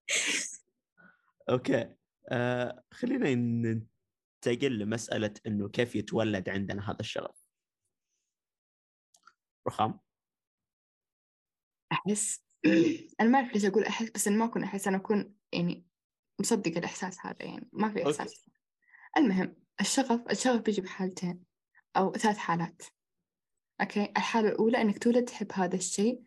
okay. 1.50 1.97
آه 2.28 2.82
خلينا 2.92 3.34
ننتقل 3.34 4.78
لمسألة 4.78 5.34
إنه 5.46 5.68
كيف 5.68 5.96
يتولد 5.96 6.48
عندنا 6.48 6.90
هذا 6.90 7.00
الشغف. 7.00 7.44
رخام؟ 9.66 10.00
أحس 11.92 12.44
أنا 13.20 13.28
ما 13.28 13.38
أعرف 13.38 13.54
ليش 13.54 13.64
أقول 13.64 13.84
أحس 13.84 14.10
بس 14.10 14.28
أنا 14.28 14.36
ما 14.36 14.44
أكون 14.44 14.64
أحس 14.64 14.88
أنا 14.88 14.96
أكون 14.96 15.34
يعني 15.52 15.86
مصدقة 16.40 16.78
الإحساس 16.78 17.26
هذا 17.26 17.44
يعني 17.44 17.68
ما 17.72 17.88
في 17.88 17.98
okay. 17.98 18.10
إحساس. 18.10 18.50
المهم 19.16 19.56
الشغف 19.80 20.30
الشغف 20.30 20.60
بيجي 20.60 20.80
بحالتين 20.80 21.44
أو 21.96 22.12
ثلاث 22.12 22.36
حالات. 22.36 22.82
okay؟ 23.80 24.12
الحالة 24.16 24.48
الأولى 24.48 24.80
إنك 24.80 24.98
تولد 24.98 25.24
تحب 25.24 25.52
هذا 25.52 25.76
الشيء 25.76 26.22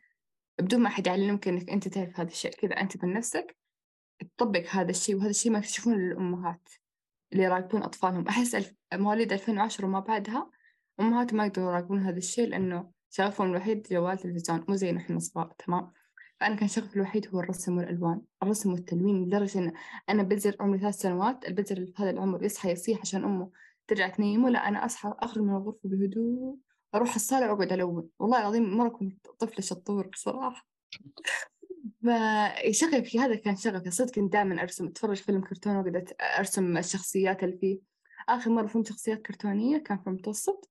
بدون 0.59 0.79
ما 0.79 0.87
أحد 0.87 1.07
يعلمك 1.07 1.47
إنك 1.47 1.69
أنت 1.69 1.87
تعرف 1.87 2.19
هذا 2.19 2.29
الشيء. 2.29 2.51
كذا 2.51 2.73
أنت 2.73 3.03
من 3.03 3.13
نفسك 3.13 3.60
تطبق 4.37 4.63
هذا 4.69 4.89
الشيء 4.89 5.15
وهذا 5.15 5.29
الشيء 5.29 5.51
ما 5.51 5.59
يكتشفونه 5.59 5.95
للأمهات 5.95 6.69
اللي 7.33 7.43
يراقبون 7.43 7.83
أطفالهم. 7.83 8.27
أحس. 8.27 8.73
مواليد 8.93 9.33
2010 9.33 9.85
وما 9.85 9.99
بعدها 9.99 10.51
أمهات 10.99 11.33
ما 11.33 11.45
يقدروا 11.45 11.71
يراقبون 11.71 11.99
هذا 11.99 12.17
الشيء 12.17 12.47
لأنه 12.47 12.91
شغفهم 13.09 13.49
الوحيد 13.49 13.87
جوال 13.91 14.17
تلفزيون 14.17 14.65
مو 14.69 14.75
زي 14.75 14.91
نحن 14.91 15.19
صغار 15.19 15.53
تمام؟ 15.57 15.91
فأنا 16.39 16.55
كان 16.55 16.67
شغفي 16.67 16.95
الوحيد 16.95 17.27
هو 17.27 17.39
الرسم 17.39 17.77
والألوان 17.77 18.21
الرسم 18.43 18.71
والتلوين 18.71 19.25
لدرجة 19.25 19.59
إن 19.59 19.73
أنا 20.09 20.23
بزر 20.23 20.55
عمري 20.59 20.79
ثلاث 20.79 20.95
سنوات 20.95 21.47
البزر 21.47 21.75
في 21.75 21.93
هذا 22.03 22.09
العمر 22.09 22.43
يصحى 22.43 22.71
يصيح 22.71 22.99
عشان 22.99 23.23
أمه 23.23 23.51
ترجع 23.87 24.07
تنيمه 24.07 24.49
لا 24.49 24.67
أنا 24.67 24.85
أصحى 24.85 25.13
أخرج 25.19 25.43
من 25.43 25.49
الغرفة 25.49 25.79
بهدوء 25.83 26.57
أروح 26.95 27.15
الصالة 27.15 27.51
وأقعد 27.51 27.71
ألون. 27.71 28.09
والله 28.19 28.39
العظيم 28.39 28.77
مرة 28.77 28.89
كنت 28.89 29.27
طفلة 29.39 29.61
شطورة 29.61 30.07
بصراحة. 30.07 30.67
فشغفي 32.03 33.19
هذا 33.19 33.35
كان 33.35 33.55
شغفي. 33.55 33.91
صدق 33.91 34.13
كنت 34.13 34.33
دائما 34.33 34.61
أرسم 34.61 34.87
أتفرج 34.87 35.17
فيلم 35.17 35.41
كرتون 35.41 35.75
وأقعد 35.75 36.13
أرسم 36.21 36.77
الشخصيات 36.77 37.43
اللي 37.43 37.57
فيه. 37.57 37.79
آخر 38.29 38.51
مرة 38.51 38.67
فهمت 38.67 38.87
شخصيات 38.87 39.21
كرتونية 39.21 39.77
كان 39.77 39.97
في 39.97 40.07
المتوسط. 40.07 40.69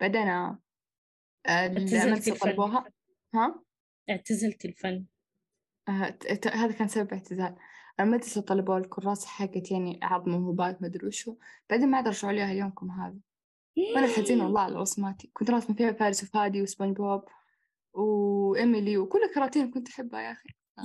بعدين 0.00 0.28
آه، 0.28 0.58
الفن. 1.48 2.34
طلبوها 2.34 2.84
ها؟ 3.34 3.62
اعتزلت 4.10 4.64
الفن 4.64 5.04
آه، 5.88 6.18
هذا 6.52 6.72
كان 6.72 6.88
سبب 6.88 7.12
اعتزال. 7.12 7.56
المدرسة 8.00 8.40
طلبوا 8.40 8.78
الكراسة 8.78 9.28
حقت 9.28 9.70
يعني 9.70 10.00
عرض 10.02 10.28
موهوبات 10.28 10.82
مدري 10.82 11.06
وشو. 11.06 11.36
بعدين 11.70 11.90
ما 11.90 11.96
عاد 11.96 12.08
رجعوا 12.08 12.32
لي 12.32 12.38
إياها 12.38 12.52
يومكم 12.52 12.90
هذا. 12.90 13.16
وأنا 13.94 14.06
حزينة 14.06 14.44
والله 14.44 14.60
على 14.60 14.76
رسماتي 14.76 15.30
كنت 15.32 15.50
راسمة 15.50 15.76
فيها 15.76 15.92
فارس 15.92 16.22
وفادي 16.22 16.62
وسبونج 16.62 16.96
بوب. 16.96 17.24
وإيميلي 17.96 18.98
وكل 18.98 19.24
الكراتين 19.24 19.70
كنت 19.70 19.88
أحبها 19.88 20.20
يا 20.20 20.32
أخي. 20.32 20.48
لا 20.78 20.84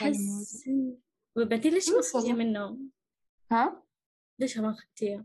كان 0.00 0.14
حسن. 0.14 0.96
وبعدين 1.36 1.72
ليش 1.74 1.88
ما 1.88 2.00
أخذتيها. 2.00 2.34
منهم؟ 2.34 2.90
ها؟ 3.52 3.82
ليش 4.38 4.58
ما 4.58 4.70
أخذتيها؟ 4.70 5.24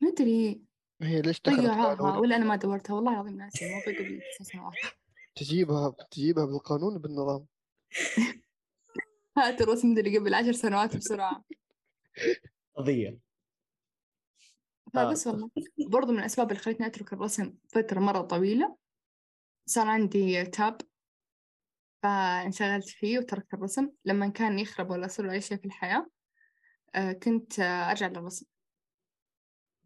ما 0.00 0.08
أدري. 0.08 0.62
هي 1.02 1.22
ليش 1.22 1.40
دخلت 1.40 1.60
ضيعوها 1.60 2.18
ولا 2.18 2.36
أنا 2.36 2.44
ما 2.44 2.56
دورتها. 2.56 2.94
والله 2.94 3.12
العظيم 3.12 3.36
ناسي 3.36 3.66
الموضوع 3.66 3.94
قبل 3.94 4.20
تسع 4.38 4.52
سنوات 4.52 4.74
تجيبها 5.34 5.94
تجيبها 6.10 6.44
بالقانون 6.44 6.96
وبالنظام. 6.96 7.46
هات 9.38 9.60
الرسم 9.60 9.98
اللي 9.98 10.18
قبل 10.18 10.34
عشر 10.34 10.52
سنوات 10.52 10.96
بسرعة. 10.96 11.44
قضية. 12.76 13.18
فبس 14.94 15.26
والله. 15.26 15.50
برضو 15.88 16.12
من 16.12 16.18
الأسباب 16.18 16.50
اللي 16.50 16.62
خلتني 16.62 16.86
أترك 16.86 17.12
الرسم 17.12 17.54
فترة 17.68 18.00
مرة 18.00 18.20
طويلة 18.20 18.76
صار 19.66 19.86
عندي 19.88 20.44
تاب 20.44 20.80
فانشغلت 22.02 22.88
فيه 22.88 23.18
وتركت 23.18 23.54
الرسم. 23.54 23.90
لما 24.04 24.28
كان 24.28 24.58
يخرب 24.58 24.90
ولا 24.90 25.06
يصير 25.06 25.30
أي 25.30 25.40
شيء 25.40 25.58
في 25.58 25.64
الحياة 25.64 26.06
آه، 26.94 27.12
كنت 27.12 27.60
أرجع 27.60 28.06
للرسم. 28.06 28.46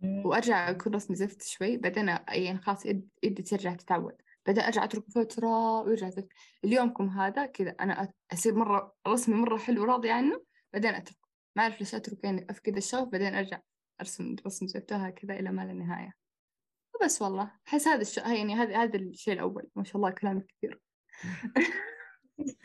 وأرجع 0.02 0.70
أكون 0.70 0.94
رسمي 0.94 1.16
زفت 1.16 1.42
شوي. 1.42 1.76
بعدين 1.76 2.08
يعني 2.28 2.58
خلاص 2.58 2.86
يد- 2.86 3.08
يدي 3.22 3.42
ترجع 3.42 3.74
تتعود. 3.74 4.16
بعدين 4.46 4.64
أرجع 4.64 4.84
أترك 4.84 5.04
فترة 5.10 5.80
ويرجع 5.80 6.08
زفت. 6.08 6.28
اليومكم 6.64 7.08
هذا 7.08 7.46
كذا 7.46 7.70
أنا 7.70 8.12
أصير 8.32 8.54
مرة 8.54 8.94
رسمي 9.08 9.34
مرة 9.34 9.58
حلو 9.58 9.82
وراضي 9.82 10.10
عنه 10.10 10.44
بعدين 10.72 10.94
أترك 10.94 11.16
ما 11.56 11.62
أعرف 11.62 11.80
ليش 11.80 11.94
أترك 11.94 12.24
يعني 12.24 12.46
أفقد 12.50 12.76
الشغف 12.76 13.08
بعدين 13.08 13.34
أرجع 13.34 13.60
أرسم 14.00 14.36
رسم 14.46 14.66
زفت 14.66 14.92
هكذا 14.92 15.34
إلى 15.34 15.50
ما 15.50 15.62
لا 15.62 15.72
نهاية. 15.72 16.25
وبس 17.00 17.22
والله 17.22 17.52
أحس 17.68 17.88
هذا 17.88 18.00
الشيء 18.00 18.28
يعني 18.28 18.54
هذا 18.54 18.76
هذا 18.76 18.96
الشيء 18.96 19.34
الأول. 19.34 19.68
ما 19.76 19.84
شاء 19.84 19.96
الله 19.96 20.10
كلامك 20.10 20.46
كثير. 20.46 20.80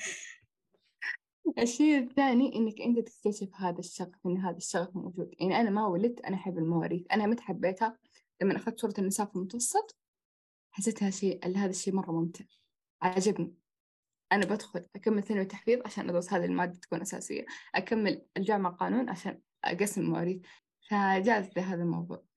الشيء 1.60 1.98
الثاني 2.00 2.56
إنك 2.56 2.82
أنت 2.82 3.00
تكتشف 3.00 3.50
هذا 3.56 3.80
الشغف 3.80 4.26
إن 4.26 4.38
هذا 4.38 4.58
الشغف 4.58 4.96
موجود. 4.96 5.32
يعني 5.40 5.62
أنا 5.62 5.70
ما 5.70 5.88
ولدت 5.88 6.20
أنا 6.20 6.36
أحب 6.36 6.58
المواريث. 6.58 7.06
أنا 7.12 7.26
متى 7.26 7.44
حبيتها؟ 7.44 7.98
لما 8.42 8.56
أخذت 8.56 8.80
صورة 8.80 8.94
النساء 9.00 9.26
في 9.26 9.36
المتوسط 9.36 9.98
حسيتها 10.72 11.10
شيء 11.10 11.48
هذا 11.58 11.70
الشيء 11.70 11.94
مرة 11.94 12.12
ممتع. 12.12 12.46
عجبني. 13.02 13.56
أنا 14.32 14.46
بدخل 14.46 14.86
أكمل 14.96 15.24
ثانوي 15.24 15.46
تحفيظ 15.46 15.80
عشان 15.86 16.10
أدرس 16.10 16.34
هذه 16.34 16.46
المادة 16.46 16.80
تكون 16.80 17.02
أساسية. 17.02 17.46
أكمل 17.76 18.26
الجامعة 18.38 18.74
قانون 18.74 19.10
عشان 19.10 19.42
أقسم 19.64 20.04
مواريث 20.04 20.42
فجاز 20.90 21.58
هذا 21.58 21.84
الموضوع. 21.84 22.31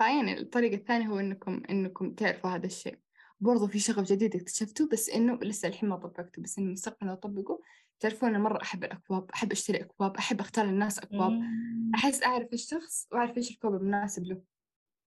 فيعني 0.00 0.40
الطريقة 0.40 0.74
الثانية 0.74 1.06
هو 1.06 1.18
إنكم 1.18 1.62
إنكم 1.70 2.14
تعرفوا 2.14 2.50
هذا 2.50 2.66
الشيء. 2.66 2.98
برضو 3.40 3.66
في 3.66 3.78
شغف 3.78 4.12
جديد 4.12 4.36
اكتشفته 4.36 4.88
بس 4.88 5.10
إنه 5.10 5.38
لسه 5.42 5.68
الحين 5.68 5.88
ما 5.88 5.96
طبقته 5.96 6.42
بس 6.42 6.58
إنه 6.58 6.72
مستقبلا 6.72 7.12
أطبقه 7.12 7.60
تعرفون 8.00 8.28
أنا 8.28 8.38
مرة 8.38 8.62
أحب 8.62 8.84
الأكواب 8.84 9.30
أحب 9.30 9.52
أشتري 9.52 9.80
أكواب 9.80 10.16
أحب 10.16 10.40
أختار 10.40 10.66
للناس 10.66 10.98
أكواب. 10.98 11.30
مم. 11.30 11.92
أحس 11.94 12.22
أعرف 12.22 12.52
الشخص 12.52 13.08
وأعرف 13.12 13.36
إيش 13.36 13.50
الكوب 13.50 13.74
المناسب 13.74 14.24
له. 14.24 14.42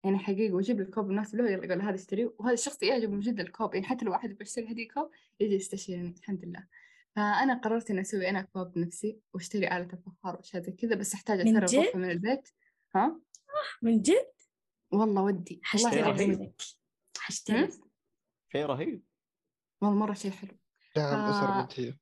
يعني 0.04 0.20
حقيقة 0.20 0.54
وأجيب 0.54 0.80
له 0.80 0.86
الكوب 0.86 1.06
المناسب 1.06 1.38
له 1.38 1.50
يلا 1.50 1.66
يقول 1.66 1.82
هذا 1.82 1.96
اشتريه. 1.96 2.34
وهذا 2.40 2.54
الشخص 2.54 2.84
يعجبه 2.84 3.12
من 3.12 3.20
جد 3.20 3.40
الكوب 3.40 3.74
يعني 3.74 3.86
حتى 3.86 4.06
لو 4.06 4.12
واحد 4.12 4.38
بشتري 4.38 4.72
هدية 4.72 4.88
كوب 4.88 5.10
يجي 5.40 5.56
يستشيرني 5.56 6.16
الحمد 6.18 6.46
لله. 6.46 6.68
فأنا 7.16 7.54
قررت 7.54 7.92
إني 7.92 8.02
أسوي 8.02 8.30
أنا 8.30 8.40
أكواب 8.40 8.74
بنفسي 8.74 9.20
وأشتري 9.34 9.68
آلة 9.68 9.88
الفخار 9.94 10.36
وأشياء 10.36 10.64
زي 10.64 10.72
كذا 10.72 10.96
بس 10.96 11.14
أحتاج 11.14 11.48
من 11.48 11.66
جد؟ 11.66 11.76
غرفة 11.76 12.00
من 12.00 12.12
البيت. 12.12 12.50
ها؟ 12.96 13.20
من 13.82 14.02
جد؟ 14.02 14.39
والله 14.92 15.22
ودي 15.22 15.60
حشتري 15.64 16.02
رهيب. 16.02 16.30
منك 16.30 16.62
حشتري؟ 17.18 17.70
شيء 18.52 18.66
رهيب. 18.66 19.04
والله 19.82 19.96
مرة 19.96 20.14
شيء 20.14 20.32
حلو. 20.32 20.58
دعم 20.96 21.20
أسر 21.20 21.48
آه. 21.48 21.62
منتجة 21.62 22.00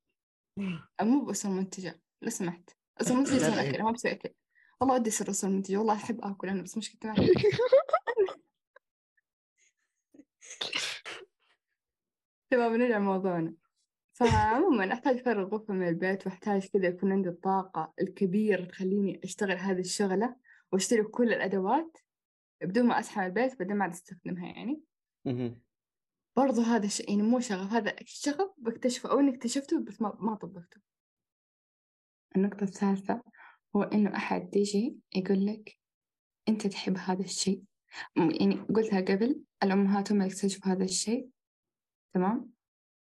مو 1.02 1.26
بأسر 1.26 1.50
منتجة. 1.50 2.02
لو 2.22 2.30
سمحت. 2.30 2.70
أسر 3.02 3.16
منتجة 3.16 3.56
لا، 3.56 3.70
أكل. 3.70 3.84
ما 3.84 3.92
بسوي 3.92 4.12
أكل. 4.12 4.30
والله 4.82 4.96
ودي 4.96 5.10
أصير 5.10 5.30
أسر 5.30 5.50
منتجة. 5.50 5.78
والله 5.78 5.94
أحب 5.94 6.22
آكل 6.22 6.50
أنا 6.50 6.62
بس 6.62 6.78
مشكلتي 6.78 7.08
ما 7.08 7.16
تمام 12.50 12.76
نرجع 12.76 12.98
لموضوعنا. 12.98 13.54
فعموما 14.14 14.94
أحتاج 14.94 15.18
أفرغ 15.18 15.48
غرفة 15.48 15.74
من 15.74 15.88
البيت 15.88 16.28
وأحتاج 16.28 16.68
كذا 16.68 16.88
يكون 16.88 17.12
عندي 17.12 17.30
الطاقة 17.30 17.94
الكبيرة 18.02 18.66
تخليني 18.66 19.22
أشتغل 19.24 19.58
هذه 19.58 19.80
الشغلة 19.80 20.36
وأشتري 20.72 21.04
كل 21.04 21.34
الأدوات. 21.34 21.98
بدون 22.62 22.86
ما 22.86 23.00
أصحى 23.00 23.22
من 23.22 23.28
البيت 23.28 23.60
بعدين 23.60 23.76
ما 23.76 23.84
عاد 23.84 23.92
أستخدمها 23.94 24.48
يعني. 24.48 24.82
برضو 26.38 26.62
هذا 26.62 26.86
الشيء 26.86 27.10
يعني 27.10 27.22
مو 27.22 27.40
شغف 27.40 27.74
هذا 27.74 27.96
شغف 28.06 28.50
بكتشفه 28.58 29.12
أو 29.12 29.20
إني 29.20 29.36
اكتشفته 29.36 29.84
بس 29.84 30.02
ما 30.02 30.18
ما 30.20 30.36
طبقته. 30.36 30.82
النقطة 32.36 32.64
الثالثة 32.64 33.22
هو 33.76 33.84
إنه 33.84 34.16
أحد 34.16 34.56
يجي 34.56 34.98
يقول 35.16 35.46
لك 35.46 35.78
أنت 36.50 36.68
تحب 36.68 36.98
هذا 36.98 37.24
الشيء. 37.24 37.64
يعني 38.16 38.56
قلتها 38.56 39.02
قبل 39.02 39.42
الأمهات 39.64 40.12
هم 40.12 40.22
اللي 40.22 40.34
يكتشفوا 40.34 40.72
هذا 40.72 40.84
الشيء. 40.84 41.30
تمام؟ 42.14 42.57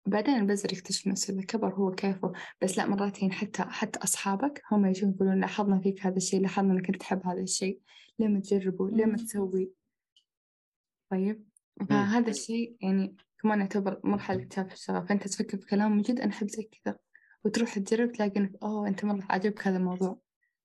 بعدين 0.06 0.34
البزر 0.34 0.72
يكتشف 0.72 1.06
نفسه 1.06 1.34
إذا 1.34 1.42
كبر 1.42 1.74
هو 1.74 1.90
كيفه 1.90 2.32
بس 2.62 2.78
لا 2.78 2.86
مرات 2.86 3.22
يعني 3.22 3.34
حتى 3.34 3.62
حتى 3.62 3.98
أصحابك 3.98 4.62
هم 4.72 4.86
يجون 4.86 5.10
يقولون 5.10 5.40
لاحظنا 5.40 5.80
فيك 5.80 6.06
هذا 6.06 6.16
الشيء 6.16 6.40
لاحظنا 6.40 6.72
إنك 6.72 6.86
أنت 6.86 6.96
تحب 6.96 7.26
هذا 7.26 7.40
الشيء 7.40 7.80
ليه 8.18 8.28
ما 8.28 8.40
تجربه 8.40 8.90
ليه 8.90 9.04
ما. 9.06 9.16
تسوي. 9.16 9.72
طيب 11.10 11.44
فهذا 11.88 12.30
الشيء 12.30 12.76
يعني 12.80 13.16
كمان 13.42 13.60
يعتبر 13.60 14.00
مرحلة 14.04 14.42
اكتشاف 14.42 14.72
الشغف. 14.72 15.08
فأنت 15.08 15.28
تفكر 15.28 15.58
في 15.58 15.66
كلام 15.66 15.92
من 15.92 16.02
جد 16.02 16.20
أنا 16.20 16.30
أحب 16.30 16.48
زي 16.48 16.62
كذا. 16.62 16.98
وتروح 17.44 17.78
تجرب 17.78 18.12
تلاقي 18.12 18.40
إنك 18.40 18.52
أوه 18.62 18.88
أنت 18.88 19.04
مرة 19.04 19.26
عجبك 19.30 19.66
هذا 19.66 19.76
الموضوع. 19.76 20.20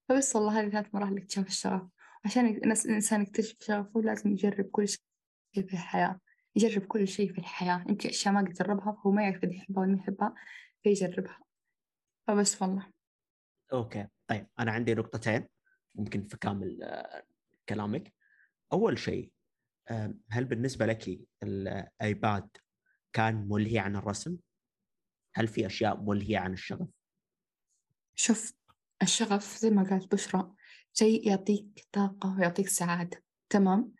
فبس 0.09 0.35
والله 0.35 0.59
هذه 0.61 0.69
ثلاث 0.69 0.95
مراحل 0.95 1.17
اكتشاف 1.17 1.47
الشغف. 1.47 1.81
عشان 2.25 2.45
الإنسان 2.47 3.21
يكتشف 3.21 3.57
شغفه 3.61 4.01
لازم 4.01 4.31
يجرب 4.31 4.65
كل 4.65 4.87
شيء 4.87 5.01
في 5.53 5.73
الحياة. 5.73 6.19
يجرب 6.57 6.85
كل 6.85 7.07
شيء 7.07 7.33
في 7.33 7.37
الحياة 7.37 7.85
يمكن 7.89 8.09
أشياء 8.09 8.33
ما 8.33 8.39
قد 8.39 8.53
جربها 8.53 8.91
فهو 8.91 9.11
ما 9.11 9.23
يعرف 9.23 9.43
إذا 9.43 9.53
يحبها 9.53 9.81
ولا 9.81 9.91
ما 9.91 9.97
يحبها 9.97 10.35
فيجربها 10.83 11.39
فبس 12.27 12.61
والله 12.61 12.87
أوكي 13.73 14.07
طيب 14.27 14.47
أنا 14.59 14.71
عندي 14.71 14.93
نقطتين 14.93 15.47
ممكن 15.95 16.27
في 16.27 16.37
كامل 16.37 16.79
كلامك 17.69 18.13
أول 18.73 18.99
شيء 18.99 19.31
هل 20.29 20.45
بالنسبة 20.45 20.85
لك 20.85 21.19
الآيباد 21.43 22.49
كان 23.13 23.47
ملهي 23.49 23.79
عن 23.79 23.95
الرسم؟ 23.95 24.37
هل 25.35 25.47
في 25.47 25.65
أشياء 25.65 26.01
ملهية 26.01 26.37
عن 26.37 26.53
الشغف؟ 26.53 26.87
شوف 28.15 28.53
الشغف 29.01 29.57
زي 29.57 29.69
ما 29.69 29.83
قالت 29.89 30.11
بشرى 30.11 30.53
شيء 30.93 31.27
يعطيك 31.27 31.87
طاقة 31.91 32.37
ويعطيك 32.37 32.67
سعادة 32.67 33.23
تمام. 33.49 33.93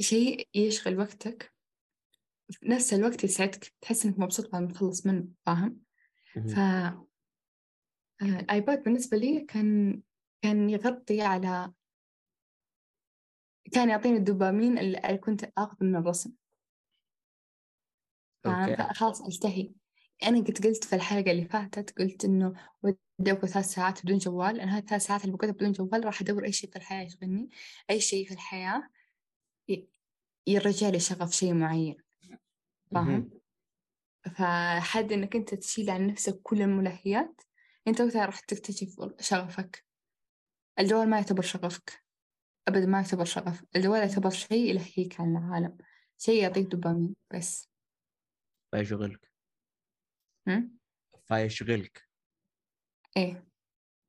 شيء 0.00 0.48
يشغل 0.54 0.98
وقتك. 0.98 1.54
في 2.50 2.68
نفس 2.68 2.94
الوقت 2.94 3.24
يسعدك. 3.24 3.72
تحس 3.80 4.06
إنك 4.06 4.18
مبسوط 4.18 4.52
بعد 4.52 4.62
ما 4.62 4.72
تخلص 4.72 5.06
منه 5.06 5.28
فاهم. 5.46 5.80
ف 6.34 6.58
آه، 6.58 7.06
الآيباد 8.22 8.82
بالنسبة 8.82 9.16
لي 9.16 9.40
كان 9.40 10.02
كان 10.42 10.70
يغطي 10.70 11.22
على 11.22 11.72
كان 13.72 13.88
يعطيني 13.88 14.16
الدوبامين 14.16 14.78
اللي 14.78 15.18
كنت 15.18 15.44
آخذه 15.58 15.76
من 15.80 15.96
الرسم. 15.96 16.32
فخلاص 18.44 19.22
ألتهي. 19.22 19.74
أنا 20.22 20.38
قد 20.38 20.66
قلت 20.66 20.84
في 20.84 20.96
الحلقة 20.96 21.30
اللي 21.30 21.44
فاتت 21.44 21.98
قلت 21.98 22.24
إنه 22.24 22.70
ودي 22.82 22.98
أقعد 23.32 23.46
ثلاث 23.46 23.66
ساعات 23.66 24.02
بدون 24.04 24.18
جوال. 24.18 24.60
أنا 24.60 24.72
هذه 24.76 24.80
الثلاث 24.80 25.02
ساعات 25.06 25.24
اللي 25.24 25.36
بقعدها 25.36 25.54
بدون 25.54 25.72
جوال 25.72 26.04
راح 26.04 26.20
أدور 26.20 26.44
أي 26.44 26.52
شيء 26.52 26.70
في 26.70 26.76
الحياة 26.76 27.04
يشغلني 27.06 27.50
أي 27.90 28.00
شيء 28.00 28.26
في 28.28 28.34
الحياة. 28.34 28.78
ي- 28.78 28.93
يرجع 30.46 30.88
لي 30.88 31.00
شغف 31.00 31.32
شيء 31.32 31.54
معين 31.54 31.96
فاهم؟ 32.94 33.30
فحد 34.36 35.12
إنك 35.12 35.36
أنت 35.36 35.54
تشيل 35.54 35.90
عن 35.90 36.06
نفسك 36.06 36.40
كل 36.42 36.62
الملهيات 36.62 37.40
أنت 37.88 38.00
وقتها 38.00 38.26
راح 38.26 38.40
تكتشف 38.40 38.96
شغفك. 39.20 39.84
الجوال 40.78 41.10
ما 41.10 41.16
يعتبر 41.16 41.42
شغفك. 41.42 42.04
أبدا 42.68 42.86
ما 42.86 42.98
يعتبر 42.98 43.24
شغف. 43.24 43.64
الجوال 43.76 44.00
يعتبر 44.00 44.30
شيء 44.30 44.70
يلهيك 44.70 45.20
عن 45.20 45.36
العالم. 45.36 45.78
شيء 46.18 46.42
يعطيك 46.42 46.66
دوبامين 46.66 47.16
بس. 47.34 47.70
فيشغلك. 48.70 49.30
هم؟ 50.48 50.78
فيشغلك. 51.24 52.08
إيه. 53.16 53.48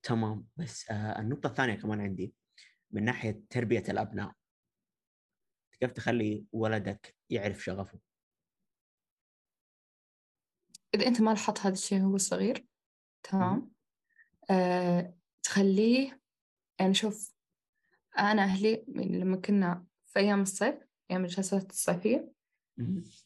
تمام. 0.04 0.48
بس 0.56 0.92
آه 0.92 1.20
النقطة 1.20 1.48
الثانية 1.48 1.76
كمان 1.76 2.02
عندي 2.02 2.34
من 2.92 3.04
ناحية 3.04 3.42
تربية 3.50 3.84
الأبناء. 3.90 4.34
كيف 5.80 5.92
تخلي 5.92 6.46
ولدك 6.52 7.16
يعرف 7.30 7.64
شغفه؟ 7.64 8.00
إذا 10.96 11.08
أنت 11.08 11.22
ما 11.22 11.30
لاحظت 11.30 11.60
هذا 11.60 11.74
الشيء 11.74 12.02
وهو 12.02 12.18
صغير 12.18 12.66
تمام؟ 13.24 13.72
آه 14.50 15.14
تخليه 15.44 16.22
يعني 16.80 16.94
شوف 16.94 17.36
أنا 18.18 18.44
أهلي 18.44 18.86
من 18.88 19.20
لما 19.20 19.38
كنا 19.38 19.86
في 20.06 20.20
أيام 20.20 20.42
الصيف 20.42 20.76
أيام 21.12 21.24
الجلسات 21.24 21.72
الصيفية. 21.72 22.32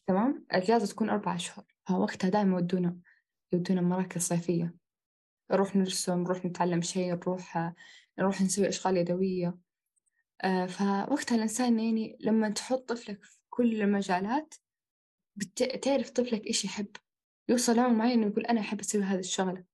تمام؟ 0.06 0.46
الإجازة 0.50 0.86
تكون 0.86 1.10
أربع 1.10 1.34
أشهر 1.34 1.64
فوقتها 1.88 2.30
دائما 2.30 2.58
يودونا 2.58 3.00
يودونا 3.52 3.80
مراكز 3.80 4.22
صيفية. 4.22 4.74
نروح 5.50 5.76
نرسم 5.76 6.22
نروح 6.22 6.44
نتعلم 6.44 6.82
شيء 6.82 7.14
نروح 7.14 7.74
نروح 8.18 8.42
نسوي 8.42 8.68
أشغال 8.68 8.96
يدوية. 8.96 9.58
فوقتها 10.68 11.36
الإنسان 11.36 11.80
يعني 11.80 12.18
لما 12.20 12.50
تحط 12.50 12.88
طفلك 12.88 13.24
في 13.24 13.38
كل 13.50 13.82
المجالات 13.82 14.54
بتعرف 15.36 16.10
طفلك 16.10 16.46
إيش 16.46 16.64
يحب. 16.64 16.96
يوصل 17.48 17.78
عمر 17.78 17.96
معين 17.96 18.18
إنه 18.18 18.30
يقول 18.30 18.46
أنا 18.46 18.60
أحب 18.60 18.80
أسوي 18.80 19.02
هذه 19.02 19.18
الشغلة. 19.18 19.64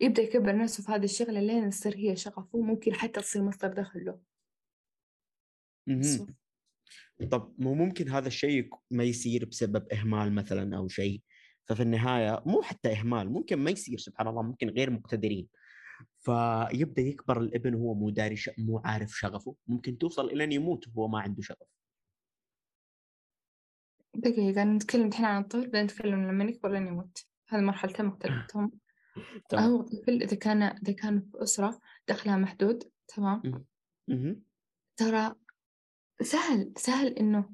يبدأ 0.00 0.22
يكبر 0.22 0.56
نفسه 0.56 0.82
في 0.82 0.92
هذه 0.92 1.04
الشغلة 1.04 1.40
لين 1.40 1.70
تصير 1.70 1.96
هي 1.96 2.16
شغفه 2.16 2.60
ممكن 2.60 2.94
حتى 2.94 3.20
تصير 3.20 3.42
مصدر 3.42 3.68
دخل 3.68 4.04
له. 4.04 4.20
طب 7.30 7.54
مو 7.58 7.74
ممكن 7.74 8.08
هذا 8.08 8.28
الشيء 8.28 8.70
ما 8.90 9.04
يصير 9.04 9.44
بسبب 9.44 9.92
إهمال 9.92 10.34
مثلا 10.34 10.76
أو 10.76 10.88
شيء؟ 10.88 11.22
ففي 11.68 11.82
النهاية 11.82 12.42
مو 12.46 12.62
حتى 12.62 12.92
إهمال 12.92 13.30
ممكن 13.30 13.56
ما 13.56 13.70
يصير 13.70 13.98
سبحان 13.98 14.28
الله 14.28 14.42
ممكن 14.42 14.68
غير 14.68 14.90
مقتدرين. 14.90 15.48
فيبدأ 16.18 17.02
يكبر 17.02 17.40
الإبن 17.40 17.74
هو 17.74 17.94
مو 17.94 18.10
داري 18.10 18.36
ش... 18.36 18.50
مو 18.58 18.78
عارف 18.84 19.10
شغفه 19.10 19.56
ممكن 19.66 19.98
توصل 19.98 20.26
إلى 20.26 20.44
أن 20.44 20.52
يموت 20.52 20.84
وهو 20.94 21.08
ما 21.08 21.20
عنده 21.20 21.42
شغف. 21.42 21.68
دقيقة 24.14 24.64
نتكلم 24.64 25.06
الحين 25.06 25.24
عن 25.24 25.42
الطفل 25.42 25.70
بعدين 25.70 25.84
نتكلم 25.84 26.30
لما 26.30 26.44
يكبر 26.44 26.72
لين 26.72 26.86
يموت. 26.86 27.26
هذه 27.48 27.60
مرحلتين 27.60 28.06
مختلفة 28.06 28.46
تمام. 28.52 28.70
تمام 29.48 29.70
هو 29.70 29.82
طفل 29.82 30.22
إذا 30.22 30.36
كان 30.36 30.62
إذا 30.62 30.92
كان 30.92 31.20
في 31.20 31.42
أسرة 31.42 31.80
دخلها 32.08 32.36
محدود 32.36 32.90
تمام. 33.08 33.64
ترى 34.96 35.34
سهل 36.22 36.72
سهل 36.76 37.06
إنه 37.06 37.50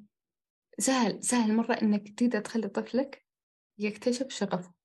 سهل 0.78 1.24
سهل 1.24 1.56
مرة 1.56 1.72
إنك 1.72 2.08
تقدر 2.08 2.40
تخلي 2.40 2.68
طفلك 2.68 3.24
يكتشف 3.78 4.28
شغفه. 4.28 4.77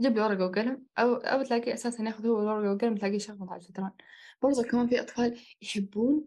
جيب 0.00 0.16
له 0.16 0.24
ورقة 0.24 0.44
وقلم 0.44 0.86
أو 0.98 1.14
أو 1.14 1.42
تلاقيه 1.42 1.74
أساسا 1.74 2.04
ياخذ 2.04 2.26
هو 2.26 2.40
الورقة 2.42 2.70
والقلم 2.70 2.96
تلاقيه 2.96 3.18
شغفه 3.18 3.50
على 3.50 3.60
الشطرنج 3.60 3.92
برضه 4.42 4.62
كمان 4.62 4.88
في 4.88 5.00
أطفال 5.00 5.40
يحبون 5.62 6.24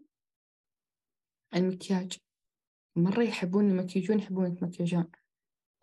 المكياج. 1.54 2.18
مرة 2.96 3.22
يحبون 3.22 3.70
المكياجون 3.70 4.18
يحبون 4.18 4.52
يتمكيجون 4.52 5.10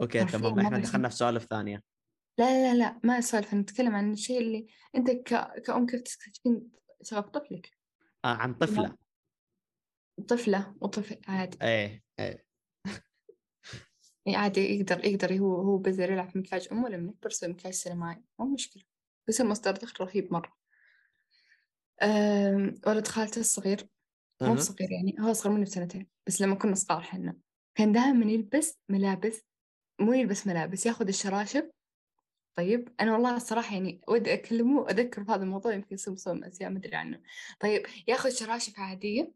أوكي 0.02 0.19
حرفياً 0.19 0.39
تمام. 0.39 0.60
إحنا 0.60 0.69
مرة 0.69 0.84
دخلنا 0.84 1.10
في 1.10 1.15
سوالف 1.15 1.45
ثانية. 1.45 1.84
لا 2.39 2.74
لا 2.74 2.78
لا 2.78 3.00
ما 3.04 3.19
أسولف 3.19 3.54
أنا 3.54 3.62
أتكلم 3.62 3.95
عن 3.95 4.12
الشيء 4.12 4.41
اللي 4.41 4.67
أنت 4.95 5.12
ك... 5.12 5.62
كأم 5.62 5.86
كيف 5.86 6.02
تكتشفين 6.02 6.71
شغف 7.02 7.30
طفلك. 7.30 7.78
آه 8.26 8.28
عن 8.28 8.54
طفلة. 8.54 8.98
طفلة 10.28 10.76
وطفل 10.82 11.21
عادي. 11.28 11.58
إيه 11.62 12.04
إيه. 12.19 12.26
يعني 12.26 12.44
عادي 14.27 14.79
يقدر 14.79 15.05
يقدر 15.05 15.33
هو 15.39 15.61
هو 15.61 15.77
بيقدر 15.77 16.11
يلعب 16.11 16.29
في 16.29 16.38
مكياج 16.38 16.67
أمه 16.71 16.89
لما 16.89 17.11
يكبر 17.11 17.29
يسوي 17.29 17.49
مكياج 17.49 17.73
سينمائي 17.73 18.23
مو 18.39 18.45
مشكلة. 18.45 18.83
بيصير 19.27 19.45
مصدر 19.45 19.71
دخل 19.71 20.05
رهيب 20.05 20.33
مرة. 20.33 20.53
أم... 22.01 22.81
ولد 22.88 23.07
خالته 23.07 23.39
الصغير 23.39 23.88
مو 24.41 24.47
أها. 24.47 24.55
بصغير 24.55 24.91
يعني 24.91 25.15
هو 25.19 25.31
أصغر 25.31 25.51
مني 25.51 25.63
بسنتين 25.63 26.07
بس 26.27 26.41
لما 26.41 26.55
كنا 26.55 26.75
صغار 26.75 27.01
حنا. 27.01 27.38
كان 27.75 27.91
دائما 27.91 28.25
يلبس 28.25 28.79
ملابس 28.89 29.45
مو 29.99 30.13
يلبس 30.13 30.47
ملابس 30.47 30.85
ياخذ 30.85 31.07
الشراشف 31.07 31.71
طيب 32.55 32.89
أنا 32.99 33.13
والله 33.13 33.35
الصراحة 33.35 33.73
يعني 33.73 34.01
ودي 34.07 34.33
أكلمه 34.33 34.79
وأذكر 34.81 35.23
في 35.23 35.31
هذا 35.31 35.43
الموضوع 35.43 35.73
يمكن 35.73 35.95
يسوي 35.95 36.13
مسوي 36.13 36.47
أشياء 36.47 36.69
ما 36.69 36.77
أدري 36.77 36.95
عنه. 36.95 37.21
طيب 37.59 37.85
ياخذ 38.07 38.29
شراشف 38.29 38.79
عادية 38.79 39.31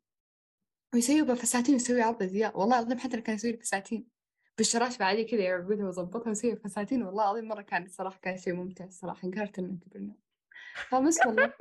ويسوي 0.93 1.21
بها 1.21 1.35
فساتين 1.35 1.73
ويسوي 1.73 2.01
عرض 2.01 2.23
أزياء. 2.23 2.59
والله 2.59 2.79
العظيم 2.79 2.97
حتى 2.99 3.17
لو 3.17 3.23
كان 3.23 3.35
يسوي 3.35 3.57
فساتين. 3.57 4.07
بالشراشف 4.59 5.01
عادية 5.01 5.27
كذا 5.27 5.41
يعقدها 5.41 5.85
ويظبطها 5.85 6.27
ويسوي 6.27 6.55
فساتين 6.55 7.03
والله 7.03 7.23
العظيم 7.23 7.47
مرة 7.47 7.61
كان 7.61 7.83
الصراحة 7.83 8.19
كان 8.19 8.37
شيء 8.37 8.53
ممتع 8.53 8.85
الصراحة 8.85 9.27
انقهرت 9.27 9.59
إنه 9.59 9.77
كبرنا. 9.85 10.15
فبس 10.89 11.19
والله. 11.25 11.53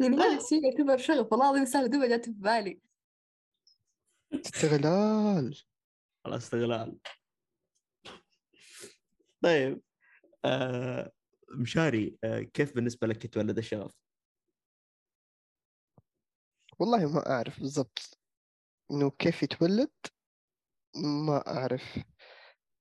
يعني 0.00 0.16
هذا 0.16 0.40
الشيء 0.42 0.64
يعتبر 0.64 0.96
شغف 0.96 1.32
والله 1.32 1.46
العظيم 1.46 1.64
سالفة 1.64 1.86
دوبها 1.86 2.08
جات 2.08 2.24
في 2.24 2.32
بالي. 2.32 2.80
استغلال. 4.34 5.62
خلاص 6.24 6.42
استغلال. 6.42 6.98
طيب 9.42 9.82
آه 10.44 11.12
مشاري 11.54 12.18
آه 12.24 12.40
كيف 12.40 12.74
بالنسبة 12.74 13.06
لك 13.06 13.24
يتولد 13.24 13.58
الشغف؟ 13.58 13.94
والله 16.78 17.14
ما 17.14 17.30
أعرف 17.30 17.60
بالضبط 17.60 18.18
إنه 18.90 19.10
كيف 19.10 19.42
يتولد. 19.42 19.90
ما 20.96 21.48
أعرف. 21.48 21.98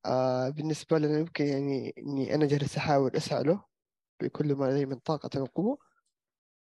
آه 0.06 0.50
بالنسبة 0.50 1.00
لنا 1.00 1.19
يمكن 1.19 1.45
يعني 1.45 1.93
إني 1.98 2.36
أنا 2.36 2.45
جالس 2.48 2.78
أحاول 2.78 3.15
أسعى 3.15 3.43
له 3.43 3.65
بكل 4.22 4.56
ما 4.56 4.65
لدي 4.65 4.86
من 4.86 5.00
طاقة 5.00 5.41
وقوة 5.41 5.78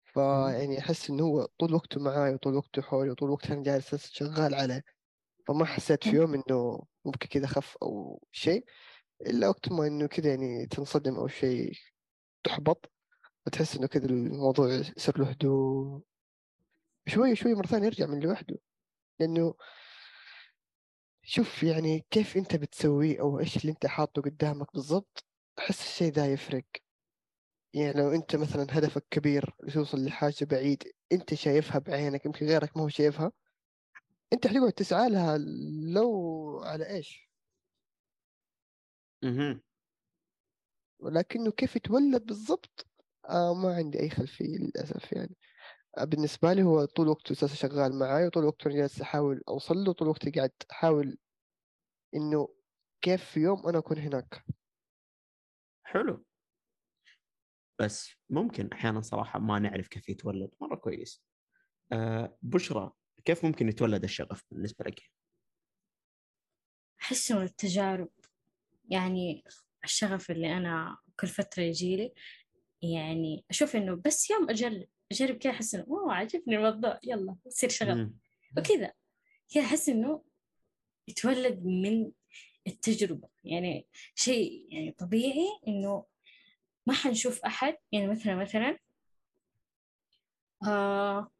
فيعني 0.05 0.79
أحس 0.79 1.11
إنه 1.11 1.25
هو 1.25 1.49
طول 1.59 1.75
وقته 1.75 2.01
معاي 2.01 2.35
وطول 2.35 2.55
وقته 2.55 2.83
حولي 2.83 3.11
وطول 3.11 3.31
وقته 3.31 3.55
أنا 3.55 3.63
جالس 3.63 3.95
شغال 4.13 4.55
عليه. 4.55 4.85
فما 5.49 5.65
حسيت 5.65 6.05
في 6.05 6.11
يوم 6.17 6.35
إنه 6.35 6.83
ممكن 7.05 7.29
كذا 7.29 7.47
خف 7.47 7.77
أو 7.83 8.23
شيء 8.33 8.65
إلا 9.27 9.49
وقت 9.49 9.73
ما 9.73 9.87
إنه 9.87 10.07
كذا 10.07 10.31
يعني 10.31 10.67
تنصدم 10.67 11.17
أو 11.17 11.29
شيء 11.29 11.73
تحبط. 12.45 12.93
فتحس 13.47 13.77
إنه 13.77 13.87
كذا 13.87 14.07
الموضوع 14.07 14.69
يصير 14.75 15.19
له 15.19 15.31
هدوء. 15.31 16.03
شوي 17.09 17.37
شوي 17.37 17.55
مرة 17.55 17.67
ثانية 17.67 17.87
يرجع 17.87 18.07
من 18.07 18.21
لوحده. 18.21 18.59
لأنه 19.21 19.55
شوف 21.31 21.63
يعني 21.63 22.07
كيف 22.11 22.37
أنت 22.37 22.57
بتسويه 22.57 23.21
أو 23.21 23.41
إيش 23.41 23.57
اللي 23.57 23.73
أنت 23.73 23.87
حاطه 23.87 24.23
قدامك 24.23 24.73
بالضبط 24.75 25.25
أحس 25.59 25.81
الشيء 25.83 26.13
ذا 26.13 26.33
يفرق. 26.33 26.65
يعني 27.75 27.93
لو 27.93 28.13
أنت 28.13 28.37
مثلا 28.37 28.67
هدفك 28.71 29.05
كبير 29.11 29.55
توصل 29.75 30.05
لحاجة 30.05 30.45
بعيد 30.45 30.83
أنت 31.13 31.35
شايفها 31.35 31.79
بعينك 31.79 32.27
يمكن 32.27 32.47
غيرك 32.47 32.77
ما 32.77 32.83
هو 32.83 32.89
شايفها 32.89 33.33
أنت 34.33 34.47
حتقعد 34.47 34.73
تسعى 34.73 35.11
لها 35.11 35.39
لو 35.95 36.61
على 36.65 36.91
إيش؟ 36.91 37.29
مهم. 39.23 39.61
ولكنه 41.01 41.51
كيف 41.51 41.77
يتولد 41.77 42.27
بالضبط 42.27 42.87
آه 43.29 43.55
ما 43.55 43.75
عندي 43.75 44.01
أي 44.01 44.11
خلفية 44.11 44.59
للأسف 44.59 45.13
يعني. 45.13 45.37
بالنسبة 45.99 46.53
لي 46.53 46.63
هو 46.63 46.85
طول 46.85 47.09
وقته 47.09 47.33
أساسا 47.33 47.55
شغال 47.55 47.99
معاي 47.99 48.27
وطول 48.27 48.45
وقته 48.45 48.69
أنا 48.69 48.77
جالس 48.77 49.01
أحاول 49.01 49.43
أوصل 49.49 49.75
له 49.77 49.93
طول 49.93 50.09
وقتي 50.09 50.31
قاعد 50.31 50.53
أحاول 50.71 51.19
إنه 52.15 52.49
كيف 53.01 53.25
في 53.25 53.41
يوم 53.41 53.67
أنا 53.67 53.79
أكون 53.79 53.99
هناك. 53.99 54.45
حلو. 55.85 56.25
بس 57.81 58.11
ممكن 58.31 58.69
أحيانا 58.73 59.01
صراحة 59.01 59.39
ما 59.39 59.59
نعرف 59.59 59.89
كيف 59.89 60.09
يتولد 60.09 60.51
مرة 60.61 60.77
كويس. 60.77 61.25
آه 61.93 62.39
بشرى 62.43 62.93
كيف 63.25 63.45
ممكن 63.45 63.69
يتولد 63.69 64.05
الشغف 64.05 64.45
بالنسبة 64.51 64.85
لك؟ 64.85 65.03
أحس 67.01 67.33
من 67.33 67.43
التجارب. 67.43 68.11
يعني 68.91 69.45
الشغف 69.85 70.31
اللي 70.31 70.57
أنا 70.57 70.99
كل 71.21 71.27
فترة 71.27 71.63
يجيلي 71.63 72.15
يعني 72.83 73.45
أشوف 73.51 73.77
إنه 73.77 74.03
بس 74.07 74.31
يوم 74.31 74.51
أجرب 74.51 74.89
أجرب 75.13 75.37
كذا 75.37 75.53
أحس 75.53 75.75
إنه 75.75 75.85
أوه 75.85 76.15
عجبني 76.15 76.57
الموضوع 76.57 77.01
يلا 77.05 77.37
يصير 77.47 77.69
شغف 77.69 77.97
مم. 77.97 78.19
وكذا 78.59 78.93
كذا 79.55 79.65
أحس 79.65 79.89
إنه 79.89 80.25
يتولد 81.09 81.65
من 81.65 82.11
التجربة. 82.67 83.29
يعني 83.45 83.87
شيء 84.15 84.67
يعني 84.71 84.91
طبيعي 84.93 85.49
إنه 85.69 86.05
ما 86.87 86.95
حنشوف 86.95 87.45
أحد 87.45 87.77
يعني 87.93 88.07
مثلا 88.07 88.35
مثلا 88.35 88.79
آه 90.67 91.31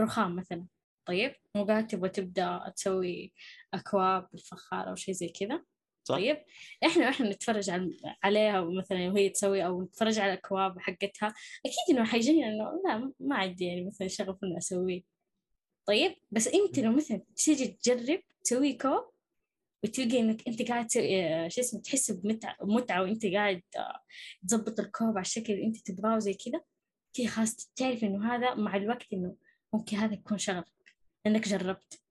رخام 0.00 0.36
مثلا. 0.36 0.66
طيب 1.04 1.34
مو 1.54 1.64
قاعد 1.64 1.86
تبغى 1.86 2.08
تبدأ 2.08 2.72
تسوي 2.76 3.32
أكواب 3.74 4.28
بالفخار 4.32 4.90
أو 4.90 4.94
شيء 4.94 5.14
زي 5.14 5.28
كذا. 5.28 5.64
صح؟ 6.04 6.14
طيب 6.16 6.36
إحنا 6.86 7.08
إحنا 7.08 7.30
نتفرج 7.30 7.70
على 7.70 7.90
عليها 8.22 8.60
مثلا 8.60 9.12
وهي 9.12 9.28
تسوي 9.28 9.64
أو 9.66 9.82
نتفرج 9.82 10.18
على 10.18 10.32
الاكواب 10.32 10.78
حقتها. 10.80 11.34
أكيد 11.66 11.96
إنه 11.96 12.04
حيجينا 12.04 12.48
انه 12.48 12.82
لا 12.84 13.12
ما 13.20 13.36
عندي 13.36 13.64
يعني 13.64 13.84
مثلا 13.86 14.08
شغف 14.08 14.44
انه 14.44 14.58
أسويه. 14.58 15.02
طيب 15.86 16.16
بس 16.30 16.48
أنت 16.48 16.78
لو 16.78 16.92
مثلا 16.92 17.20
تيجي 17.36 17.66
تجرب 17.66 18.20
تسوي 18.44 18.72
كوب 18.72 19.14
وتلقي 19.84 20.20
إنك 20.20 20.48
أنت 20.48 20.62
قاعد 20.62 20.86
آه، 20.96 21.48
شو 21.48 21.60
اسمه 21.60 21.80
تحس 21.80 22.10
بمتعه 22.10 22.56
متعة 22.62 23.02
وأنت 23.02 23.26
قاعد 23.26 23.62
آه، 23.76 24.00
تظبط 24.48 24.80
الكوب 24.80 25.08
على 25.08 25.20
الشكل 25.20 25.52
اللي 25.52 25.66
أنت 25.66 25.76
تبغاه 25.90 26.16
وزي 26.16 26.34
كذا 26.34 26.60
كذا 27.14 27.26
خلاص 27.26 27.72
تعرف 27.76 28.04
إنه 28.04 28.34
هذا 28.34 28.54
مع 28.54 28.76
الوقت 28.76 29.12
إنه 29.12 29.36
ممكن 29.72 29.96
هذا 29.96 30.14
يكون 30.14 30.38
شغف 30.38 30.64
لأنك 31.24 31.48
جربت. 31.48 32.03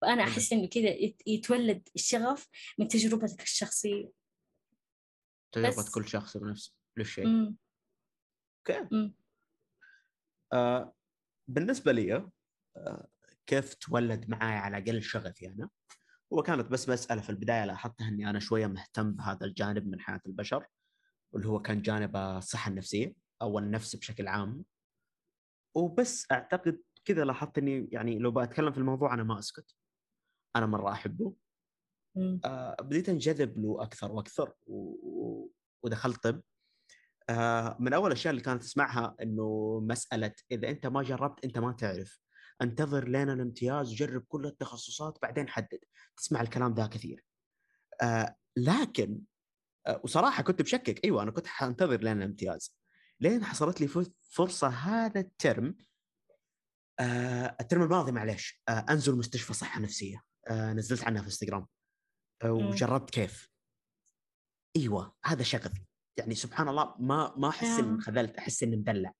فانا 0.00 0.22
حلو. 0.22 0.32
أحس 0.32 0.52
إنه 0.52 0.66
كذا 0.66 0.88
يت- 0.88 1.22
يتولد 1.26 1.88
الشغف 1.94 2.48
من 2.78 2.88
تجربتك 2.88 3.42
الشخصية. 3.42 4.10
تجربة 5.52 5.68
بس. 5.76 5.90
كل 5.90 6.08
شخص 6.08 6.36
بنفسه 6.36 6.74
للشيء. 6.96 7.26
امم 7.26 7.56
أوكي. 8.58 8.88
امم 8.92 9.14
آه 10.52 10.94
بالنسبة 11.48 11.92
لي 11.92 12.14
آه 12.76 13.08
كيف 13.46 13.74
تولد 13.74 14.28
معي 14.30 14.56
على 14.58 14.78
الأقل 14.78 15.02
شغفي 15.02 15.46
أنا 15.48 15.68
هو 16.32 16.42
كانت 16.42 16.66
بس 16.66 16.88
مسألة 16.88 17.20
في 17.22 17.30
البداية 17.30 17.64
لاحظتها 17.64 18.08
إني 18.08 18.30
أنا 18.30 18.38
شوية 18.40 18.66
مهتم 18.66 19.12
بهذا 19.12 19.46
الجانب 19.46 19.86
من 19.86 20.00
حياة 20.00 20.20
البشر 20.26 20.66
واللي 21.32 21.48
هو 21.48 21.62
كان 21.62 21.82
جانب 21.82 22.16
الصحة 22.16 22.70
النفسية 22.70 23.14
أو 23.42 23.58
النفس 23.58 23.96
بشكل 23.96 24.28
عام. 24.28 24.64
وبس 25.74 26.26
أعتقد 26.32 26.82
كذا 27.04 27.24
لاحظت 27.24 27.58
إني 27.58 27.88
يعني 27.92 28.18
لو 28.18 28.30
بتكلم 28.30 28.72
في 28.72 28.78
الموضوع 28.78 29.14
أنا 29.14 29.22
ما 29.22 29.38
أسكت. 29.38 29.74
أنا 30.56 30.66
مرة 30.66 30.92
أحبه. 30.92 31.34
آه 32.44 32.76
بديت 32.80 33.08
أنجذب 33.08 33.58
له 33.58 33.82
أكثر 33.82 34.12
وأكثر 34.12 34.52
و... 34.66 34.74
و- 35.02 35.52
ودخلت 35.82 36.22
طب. 36.22 36.42
آه 37.30 37.76
من 37.80 37.92
أول 37.92 38.06
الأشياء 38.06 38.30
اللي 38.30 38.42
كانت 38.42 38.62
اسمعها 38.62 39.16
إنه 39.22 39.80
مسألة 39.88 40.32
إذا 40.50 40.68
أنت 40.70 40.86
ما 40.86 41.02
جربت 41.02 41.44
أنت 41.44 41.58
ما 41.58 41.72
تعرف. 41.72 42.20
انتظر 42.62 43.08
لين 43.08 43.30
الامتياز 43.30 43.92
جرب 43.94 44.24
كل 44.28 44.46
التخصصات 44.46 45.18
بعدين 45.22 45.48
حدد. 45.48 45.78
تسمع 46.16 46.40
الكلام 46.40 46.74
ذا 46.74 46.86
كثير. 46.86 47.24
آه 48.02 48.36
لكن 48.56 49.20
آه 49.86 50.00
وصراحة 50.04 50.42
كنت 50.42 50.62
بشكك. 50.62 51.04
أيوه 51.04 51.22
أنا 51.22 51.30
كنت 51.30 51.46
حانتظر 51.46 52.00
لين 52.00 52.18
الامتياز. 52.18 52.76
لين 53.20 53.44
حصلت 53.44 53.80
لي 53.80 53.86
فر- 53.88 54.12
فرصة 54.22 54.68
هذا 54.68 55.20
الترم 55.20 55.76
آه 57.00 57.56
الترم 57.60 57.82
الماضي 57.82 58.12
معليش 58.12 58.62
آه 58.68 58.86
أنزل 58.90 59.16
مستشفى 59.16 59.52
صحة 59.54 59.80
نفسية. 59.80 60.22
نزلت 60.50 61.04
عنها 61.04 61.20
في 61.22 61.26
إنستغرام. 61.26 61.66
آه. 62.42 62.52
وجربت 62.52 63.10
كيف. 63.10 63.50
إيوه 64.76 65.16
هذا 65.24 65.42
شغفي 65.42 65.84
يعني 66.16 66.34
سبحان 66.34 66.68
الله 66.68 66.94
ما 66.98 67.34
ما 67.36 67.48
أحس 67.48 67.78
اني 67.78 67.88
آه. 67.88 67.94
انخذلت 67.94 68.36
أحس 68.36 68.62
إني 68.62 68.76
مدلع. 68.76 69.12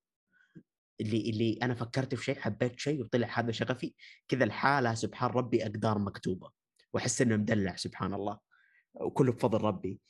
اللي 1.00 1.30
اللي 1.30 1.58
أنا 1.62 1.74
فكرت 1.74 2.14
في 2.14 2.24
شيء 2.24 2.38
حبيت 2.40 2.80
شيء 2.80 3.00
وطلع 3.00 3.38
هذا 3.38 3.52
شغفي. 3.52 3.94
كذا 4.28 4.44
الحالة 4.44 4.94
سبحان 4.94 5.30
ربي 5.30 5.62
أقدار 5.62 5.98
مكتوبة. 5.98 6.50
وأحس 6.92 7.22
إني 7.22 7.36
مدلع 7.36 7.76
سبحان 7.76 8.14
الله. 8.14 8.38
وكله 8.94 9.32
بفضل 9.32 9.60
ربي. 9.60 10.00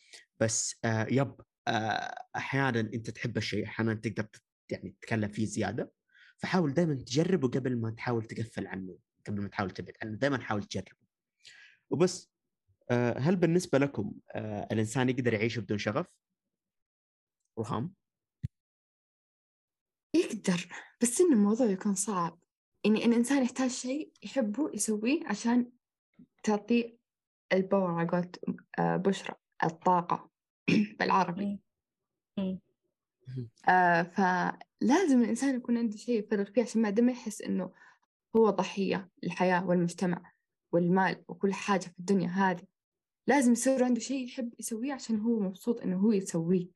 بس 0.41 0.77
آه 0.85 1.07
يب 1.11 1.35
آه 1.69 2.15
أحيانا 2.37 2.81
أنت 2.81 3.11
تحب 3.11 3.37
الشيء 3.37 3.67
أحيانا 3.67 3.95
تقدر 3.95 4.29
يعني 4.71 4.97
تتكلم 5.01 5.29
فيه 5.29 5.47
زيادة. 5.47 5.93
فحاول 6.39 6.75
دائما 6.75 6.95
تجربه 6.95 7.49
قبل 7.49 7.81
ما 7.81 7.91
تحاول 7.91 8.25
تقفل 8.25 8.67
عنه 8.67 8.99
قبل 9.27 9.43
ما 9.43 9.49
تحاول 9.49 9.71
تبعد 9.71 9.95
عنه. 10.03 10.17
دائما 10.17 10.41
حاول 10.41 10.65
تجربه. 10.65 11.00
وبس. 11.91 12.31
آه 12.91 13.19
هل 13.19 13.37
بالنسبة 13.37 13.79
لكم 13.79 14.15
آه 14.35 14.69
الإنسان 14.73 15.09
يقدر 15.09 15.35
يعيش 15.35 15.59
بدون 15.59 15.79
شغف؟ 15.79 16.07
رهام 17.59 17.95
يقدر 20.15 20.69
بس 21.03 21.21
إن 21.21 21.33
الموضوع 21.33 21.67
يكون 21.67 21.95
صعب. 21.95 22.39
يعني 22.85 23.05
الإنسان 23.05 23.43
يحتاج 23.43 23.71
شيء 23.71 24.13
يحبه 24.23 24.71
يسويه 24.75 25.27
عشان 25.27 25.73
تعطيه 26.43 26.99
الباور 27.53 27.91
على 27.91 28.09
قولة 28.09 28.31
آه، 28.79 28.97
بشرى 28.97 29.35
الطاقة 29.65 30.31
بالعربي. 30.99 31.61
آه 33.69 34.03
فلازم 34.03 35.23
الإنسان 35.23 35.57
يكون 35.57 35.79
عنده 35.79 35.97
شيء 35.97 36.19
يفرغ 36.19 36.45
فيه 36.45 36.63
عشان 36.63 37.05
ما 37.05 37.13
يحس 37.13 37.43
إنه 37.43 37.73
هو 38.37 38.51
ضحية 38.51 39.11
للحياة 39.23 39.67
والمجتمع. 39.67 40.33
والمال 40.73 41.25
وكل 41.29 41.55
حاجة 41.55 41.81
في 41.81 41.99
الدنيا 41.99 42.29
هذه 42.29 42.63
لازم 43.27 43.53
يصير 43.53 43.85
عنده 43.85 44.01
شيء 44.01 44.25
يحب 44.25 44.55
يسويه 44.59 44.93
عشان 44.93 45.21
هو 45.21 45.41
مبسوط 45.41 45.81
إنه 45.81 45.97
هو 45.97 46.13
يسويه. 46.13 46.69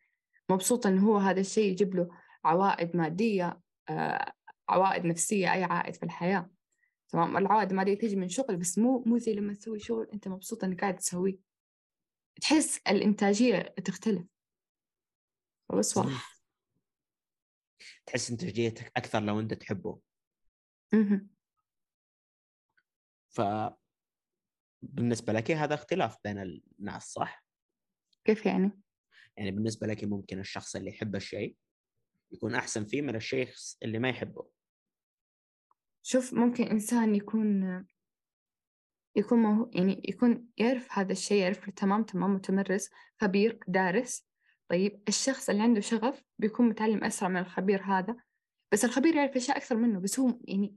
مبسوط 0.51 0.87
إنه 0.87 1.07
هو 1.07 1.17
هذا 1.17 1.41
الشيء 1.41 1.71
يجيب 1.71 1.95
له 1.95 2.09
عوائد 2.45 2.97
مادية 2.97 3.61
آه 3.89 4.33
عوائد 4.69 5.05
نفسية 5.05 5.53
أي 5.53 5.65
عائد 5.65 5.95
في 5.95 6.03
الحياة. 6.03 6.51
تمام؟ 7.09 7.37
العوائد 7.37 7.71
المادية 7.71 7.99
تيجي 7.99 8.17
من 8.17 8.29
شغل 8.29 8.57
بس 8.57 8.79
مو 8.79 9.05
مو 9.07 9.19
زي 9.19 9.35
لما 9.35 9.55
تسوي 9.55 9.79
شغل 9.79 10.11
أنت 10.13 10.29
مبسوط 10.29 10.65
إنك 10.65 10.81
قاعد 10.81 10.97
تسويه. 10.97 11.39
تحس 12.41 12.81
الإنتاجية 12.89 13.59
تختلف. 13.85 14.27
بس 15.79 15.97
والله 15.97 16.23
تحس 18.07 18.31
إنتاجيتك 18.31 18.93
أكثر 18.97 19.21
لو 19.21 19.41
أنت 19.41 19.55
تحبه. 19.55 19.99
ف 23.29 23.41
بالنسبة 24.93 25.33
لك 25.33 25.51
هذا 25.51 25.75
اختلاف 25.75 26.17
بين 26.25 26.39
الناس 26.39 27.03
صح؟ 27.03 27.45
كيف 28.25 28.47
يعني؟ 28.47 28.71
يعني 29.37 29.51
بالنسبة 29.51 29.87
لك 29.87 30.05
ممكن 30.05 30.39
الشخص 30.39 30.77
اللي 30.77 30.91
يحب 30.91 31.17
الشيء 31.17 31.57
يكون 32.33 32.55
أحسن 32.55 32.85
فيه 32.85 33.03
من 33.03 33.17
الشخص 33.17 33.79
اللي 33.83 33.99
ما 33.99 34.09
يحبه 34.09 34.49
شوف 36.03 36.35
ممكن 36.35 36.65
إنسان 36.65 37.15
يكون 37.15 37.85
يكون 39.17 39.39
مو 39.39 39.71
يعني 39.75 40.03
يكون 40.09 40.49
يعرف 40.57 40.89
هذا 40.91 41.13
الشيء 41.13 41.43
يعرف 41.43 41.71
تمام 41.71 42.03
تمام 42.03 42.35
متمرس 42.35 42.91
خبير 43.21 43.61
دارس 43.69 44.29
طيب 44.69 45.03
الشخص 45.09 45.51
اللي 45.51 45.63
عنده 45.63 45.81
شغف 45.81 46.25
بيكون 46.39 46.69
متعلم 46.69 47.05
أسرع 47.05 47.29
من 47.29 47.37
الخبير 47.37 47.83
هذا 47.83 48.17
بس 48.73 48.85
الخبير 48.85 49.15
يعرف 49.15 49.37
أشياء 49.37 49.57
أكثر 49.57 49.77
منه 49.77 50.01
بس 50.01 50.21
هو 50.21 50.39
يعني 50.45 50.77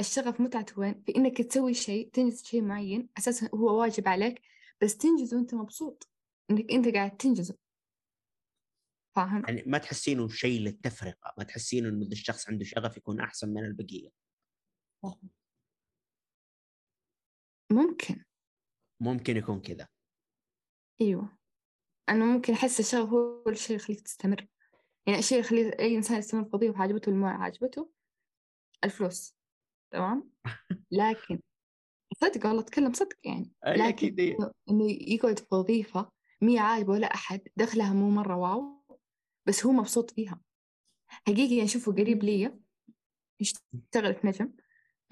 الشغف 0.00 0.40
متعته 0.40 0.80
وين؟ 0.80 1.02
في 1.06 1.16
إنك 1.16 1.42
تسوي 1.42 1.74
شيء 1.74 2.10
تنجز 2.10 2.44
شيء 2.44 2.62
معين 2.62 3.08
أساسا 3.18 3.50
هو 3.54 3.80
واجب 3.80 4.08
عليك 4.08 4.42
بس 4.82 4.96
تنجزه 4.96 5.36
وأنت 5.36 5.54
مبسوط 5.54 6.08
إنك 6.50 6.72
أنت 6.72 6.88
قاعد 6.88 7.16
تنجزه. 7.16 7.56
فاهم؟ 9.16 9.42
يعني 9.48 9.62
ما 9.66 9.78
تحسينه 9.78 10.28
شيء 10.28 10.60
للتفرقة 10.60 11.34
ما 11.38 11.44
تحسين 11.44 11.86
إنه 11.86 12.06
الشخص 12.06 12.48
عنده 12.48 12.64
شغف 12.64 12.96
يكون 12.96 13.20
أحسن 13.20 13.48
من 13.48 13.64
البقية. 13.64 14.10
ممكن. 17.70 18.24
ممكن 19.00 19.36
يكون 19.36 19.60
كذا. 19.60 19.88
أيوة. 21.00 21.38
أنا 22.08 22.24
ممكن 22.24 22.52
أحس 22.52 22.80
الشغف 22.80 23.08
هو 23.08 23.48
الشيء 23.48 23.76
اللي 23.76 23.82
يخليك 23.82 24.00
تستمر. 24.00 24.46
يعني 25.06 25.18
الشيء 25.18 25.38
اللي 25.38 25.60
يخلي 25.60 25.78
أي 25.78 25.96
إنسان 25.96 26.18
يستمر 26.18 26.44
في 26.44 26.50
وظيفة 26.56 26.82
عجبته 26.82 27.12
ولا 27.12 27.20
ما 27.20 27.30
عجبته 27.30 27.90
الفلوس. 28.84 29.35
تمام؟ 29.90 30.30
لكن 30.90 31.40
صدق 32.20 32.46
والله 32.46 32.60
أتكلم 32.62 32.92
صدق 32.92 33.16
يعني. 33.24 33.52
لكن. 33.66 34.16
إنه- 34.16 34.50
إنه 34.70 34.84
يقعد 34.90 35.38
في 35.38 35.54
وظيفة 35.54 36.10
مي 36.42 36.58
عاجبه 36.58 36.92
ولا 36.92 37.14
أحد 37.14 37.40
دخلها 37.56 37.92
مو 37.92 38.10
مرة 38.10 38.36
واو 38.36 38.84
بس 39.46 39.66
هو 39.66 39.72
مبسوط 39.72 40.10
فيها. 40.10 40.40
حقيقي 41.08 41.56
يعني 41.56 41.68
شوفوا 41.68 41.92
قريب 41.92 42.24
لي 42.24 42.58
يشتغل 43.40 44.14
في 44.14 44.26
نجم 44.26 44.52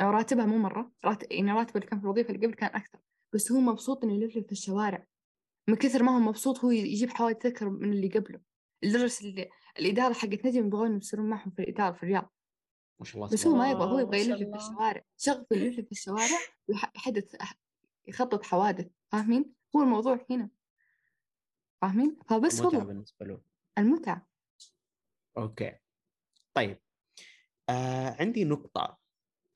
راتبها 0.01 0.47
مو 0.47 0.59
مرة 0.59 0.93
راتب 1.05 1.33
يعني 1.33 1.53
راتبه 1.53 1.75
اللي 1.77 1.87
كان 1.87 1.99
في 1.99 2.05
الوظيفة 2.05 2.35
اللي 2.35 2.47
قبل 2.47 2.55
كان 2.55 2.71
أكثر 2.75 2.99
بس 3.35 3.53
هو 3.53 3.61
مبسوط 3.61 4.05
إنه 4.05 4.15
يلفلف 4.15 4.47
في 4.47 4.53
الشوارع. 4.53 5.07
من 5.69 5.77
كثر 5.77 6.03
ما 6.03 6.17
هو 6.17 6.19
مبسوط 6.19 6.59
هو 6.65 6.71
يجيب 6.71 7.11
حوادث 7.11 7.47
أكثر 7.47 7.71
من 7.71 7.93
اللي 7.93 8.09
قبله. 8.09 8.41
لدرجة 8.83 9.21
اللي 9.25 9.49
الإدارة 9.79 10.13
حقت 10.13 10.47
نجم 10.47 10.67
يبغون 10.67 10.97
يصيرون 10.97 11.27
معهم 11.31 11.51
في 11.51 11.63
الإدارة 11.63 11.93
في 11.93 12.03
الرياض. 12.03 12.34
ما 13.05 13.11
شاء 13.11 13.17
الله 13.17 13.29
بس 13.33 13.47
هو 13.47 13.55
ما 13.55 13.71
يبغى 13.71 13.91
هو 13.91 13.99
يبغى 13.99 14.21
يلف 14.21 14.51
في. 14.51 14.57
الشوارع 14.57 15.05
شغف 15.17 15.53
يلف 15.53 15.81
في 15.81 15.93
الشوارع 15.93 16.39
ويحدث 16.69 17.37
يخطط 18.09 18.45
حوادث 18.45 18.87
فاهمين؟ 19.09 19.53
هو 19.77 19.83
الموضوع 19.83 20.27
هنا 20.31 20.51
فاهمين؟ 21.83 22.17
فبس 22.29 22.61
متعه 22.61 22.67
والله 22.67 22.85
بالنسبة 22.85 23.27
له 23.27 23.41
المتعة 23.79 24.27
أوكي 25.39 25.73
طيب 26.55 26.79
آه 27.69 28.17
عندي 28.21 28.45
نقطة 28.45 28.99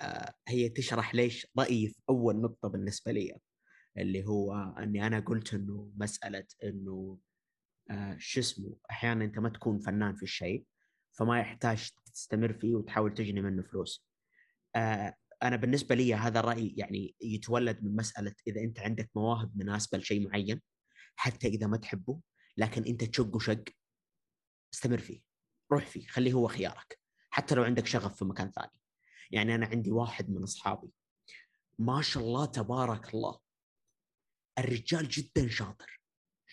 آه 0.00 0.34
هي 0.48 0.68
تشرح 0.68 1.14
ليش 1.14 1.46
رأيي 1.58 1.88
في 1.88 2.00
أول 2.08 2.40
نقطة 2.40 2.68
بالنسبة 2.68 3.12
لي 3.12 3.36
اللي 3.98 4.26
هو 4.26 4.74
إني 4.78 5.06
أنا 5.06 5.20
قلت 5.20 5.54
إنه 5.54 5.92
مسألة 5.96 6.46
إنه 6.64 7.18
آه 7.90 8.16
شو 8.18 8.40
اسمه 8.40 8.76
أحيانا 8.90 9.24
أنت 9.24 9.38
ما 9.38 9.48
تكون 9.48 9.78
فنان 9.78 10.14
في 10.14 10.22
الشيء 10.22 10.64
فما 11.12 11.40
يحتاج 11.40 11.90
تستمر 12.18 12.52
فيه 12.52 12.74
وتحاول 12.74 13.14
تجني 13.14 13.40
منه 13.42 13.62
فلوس. 13.62 14.06
آه 14.76 15.14
أنا 15.42 15.56
بالنسبة 15.56 15.94
لي 15.94 16.14
هذا 16.14 16.40
الرأي 16.40 16.74
يعني 16.76 17.14
يتولد 17.20 17.84
من 17.84 17.96
مسألة 17.96 18.34
إذا 18.46 18.60
أنت 18.60 18.80
عندك 18.80 19.10
مواهب 19.14 19.56
مناسبة 19.56 19.98
لشيء 19.98 20.28
معين 20.28 20.62
حتى 21.16 21.48
إذا 21.48 21.66
ما 21.66 21.76
تحبه 21.76 22.20
لكن 22.56 22.84
أنت 22.84 23.04
تشق 23.04 23.36
وشق 23.36 23.64
استمر 24.74 24.98
فيه 24.98 25.20
روح 25.72 25.86
فيه 25.86 26.06
خليه 26.06 26.32
هو 26.32 26.48
خيارك 26.48 26.98
حتى 27.30 27.54
لو 27.54 27.62
عندك 27.62 27.86
شغف 27.86 28.16
في 28.16 28.24
مكان 28.24 28.50
ثاني. 28.50 28.72
يعني 29.30 29.54
أنا 29.54 29.66
عندي 29.66 29.90
واحد 29.90 30.30
من 30.30 30.42
أصحابي 30.42 30.92
ما 31.78 32.02
شاء 32.02 32.22
الله 32.22 32.46
تبارك 32.46 33.14
الله 33.14 33.38
الرجال 34.58 35.08
جدا 35.08 35.48
شاطر 35.48 36.00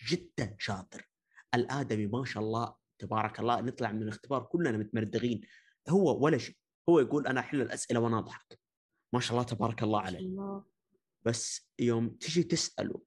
جدا 0.08 0.56
شاطر. 0.58 1.10
الآدمي 1.54 2.06
ما 2.06 2.24
شاء 2.24 2.42
الله 2.42 2.74
تبارك 2.98 3.40
الله 3.40 3.60
نطلع 3.60 3.92
من 3.92 4.02
الاختبار 4.02 4.44
كلنا 4.44 4.78
متمردغين. 4.78 5.40
هو 5.88 6.24
ولا 6.24 6.38
شيء 6.38 6.56
هو 6.88 7.00
يقول 7.00 7.26
أنا 7.26 7.40
أحل 7.40 7.60
الأسئلة 7.60 8.00
وأنا 8.00 8.18
أضحك. 8.18 8.60
ما 9.12 9.20
شاء 9.20 9.32
الله 9.32 9.42
تبارك 9.42 9.82
الله 9.82 10.00
عليه. 10.00 10.18
الله. 10.18 10.64
بس 11.26 11.70
يوم 11.78 12.08
تجي 12.08 12.42
تسأله 12.42 13.02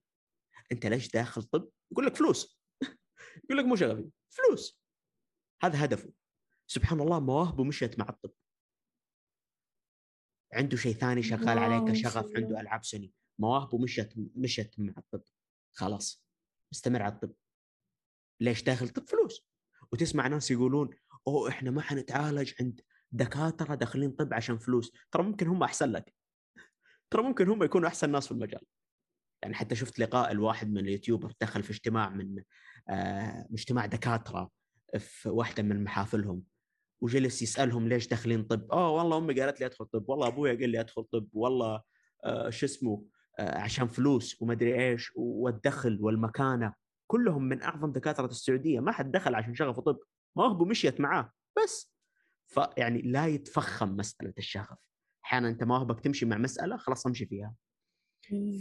أنت 0.72 0.86
ليش 0.86 1.12
داخل 1.12 1.44
طب؟ 1.44 1.70
يقول 1.92 2.06
لك 2.06 2.16
فلوس. 2.16 2.60
يقول 3.44 3.58
لك 3.58 3.66
مو 3.66 3.76
شغفي 3.76 4.10
فلوس. 4.30 4.82
هذا 5.64 5.86
هدفه. 5.86 6.14
سبحان 6.68 7.02
الله 7.02 7.20
مواهبه 7.20 7.64
مشيت 7.64 8.00
مع 8.00 8.10
الطب. 8.10 8.32
عنده 10.54 10.78
شيء 10.78 10.94
ثاني 10.94 11.24
شغال 11.24 11.60
عليه 11.60 11.92
كشغف 11.92 12.36
عنده. 12.36 12.60
ألعاب 12.60 12.86
سني 12.86 13.14
مواهبه 13.40 13.78
مشت 13.78 14.14
مشت 14.36 14.80
مع 14.80 14.94
الطب. 14.98 15.24
خلاص 15.74 16.26
استمر 16.74 17.02
على 17.02 17.14
الطب. 17.14 17.34
ليش 18.42 18.64
داخل 18.64 18.90
طب؟ 18.90 19.08
فلوس. 19.10 19.49
وتسمع 19.92 20.28
ناس 20.28 20.52
يقولون 20.52 20.90
أوه 21.28 21.50
إحنا 21.50 21.72
ما 21.72 21.82
حنتعالج 21.82 22.54
عند 22.62 22.82
دكاترة 23.12 23.76
داخلين 23.76 24.12
طب 24.12 24.34
عشان 24.34 24.58
فلوس. 24.58 24.92
ترى 25.12 25.24
ممكن 25.24 25.48
هم 25.48 25.64
أحسن 25.64 25.92
لك. 25.92 26.14
ترى 27.12 27.24
ممكن 27.24 27.50
هم 27.50 27.64
يكونوا 27.64 27.88
أحسن 27.88 28.12
ناس 28.12 28.26
في 28.26 28.32
المجال. 28.32 28.62
يعني 29.42 29.56
حتى 29.56 29.76
شفت 29.76 30.00
لقاء 30.00 30.32
الواحد 30.32 30.70
من 30.72 30.78
اليوتيوبر 30.78 31.34
دخل 31.42 31.64
في 31.64 31.72
اجتماع 31.72 32.10
من 32.10 32.44
آه 32.90 33.48
اجتماع 33.54 33.86
دكاترة 33.86 34.50
في 34.98 35.30
واحدة 35.30 35.64
من 35.64 35.84
محافلهم 35.84 36.44
وجلس 37.02 37.42
يسألهم 37.42 37.88
ليش 37.88 38.08
داخلين 38.08 38.44
طب؟ 38.44 38.72
آه 38.72 38.92
والله 38.92 39.18
أمي 39.18 39.42
قالت 39.42 39.60
لي 39.60 39.66
أدخل 39.66 39.86
طب، 39.86 40.10
والله 40.10 40.28
أبويا 40.28 40.54
قال 40.54 40.70
لي 40.70 40.80
أدخل 40.80 41.04
طب، 41.04 41.28
والله 41.34 41.82
آه 42.26 42.50
شو 42.50 42.66
اسمه 42.66 43.06
آه 43.40 43.58
عشان 43.60 43.88
فلوس 43.88 44.42
ومدري 44.42 44.90
إيش 44.90 45.12
والدخل 45.16 45.98
والمكانة. 46.02 46.74
كلهم 47.12 47.43
من 47.43 47.62
أعظم 47.62 47.91
دكاترة 47.91 48.26
السعودية 48.26 48.80
ما 48.80 48.91
حد 48.91 49.12
دخل 49.12 49.36
عشان 49.36 49.55
شغفه 49.55 49.82
طب، 49.82 49.99
مواهبه 50.36 50.66
مشيت 50.66 51.01
معاه 51.01 51.32
بس. 51.64 51.93
فيعني 52.47 53.01
لا 53.01 53.28
يتفخم 53.28 53.89
مسألة 53.97 54.34
الشغف، 54.38 54.78
أحيانا 55.26 55.49
أنت 55.49 55.64
مواهبك 55.64 55.99
تمشي 55.99 56.26
مع 56.26 56.38
مسألة 56.38 56.78
خلاص 56.78 57.05
امشي 57.05 57.26
فيها، 57.26 57.55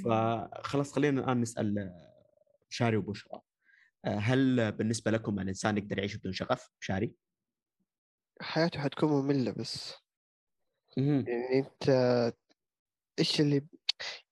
فخلاص 0.05 0.93
خلينا 0.93 1.21
الآن 1.21 1.41
نسأل 1.41 1.79
آه، 1.79 2.67
شاري 2.69 2.97
وبشرى. 2.97 3.41
آه، 4.05 4.19
هل 4.19 4.73
بالنسبة 4.73 5.11
لكم 5.11 5.41
الإنسان 5.41 5.79
يقدر 5.79 5.99
يعيش 5.99 6.17
بدون 6.17 6.33
شغف؟ 6.33 6.71
شاري؟ 6.81 7.15
حياته 8.41 8.81
حتكون 8.81 9.09
مملة 9.09 9.51
بس. 9.53 9.95
يعني 10.97 11.59
أنت 11.59 11.89
إيش 13.19 13.41
اللي 13.41 13.67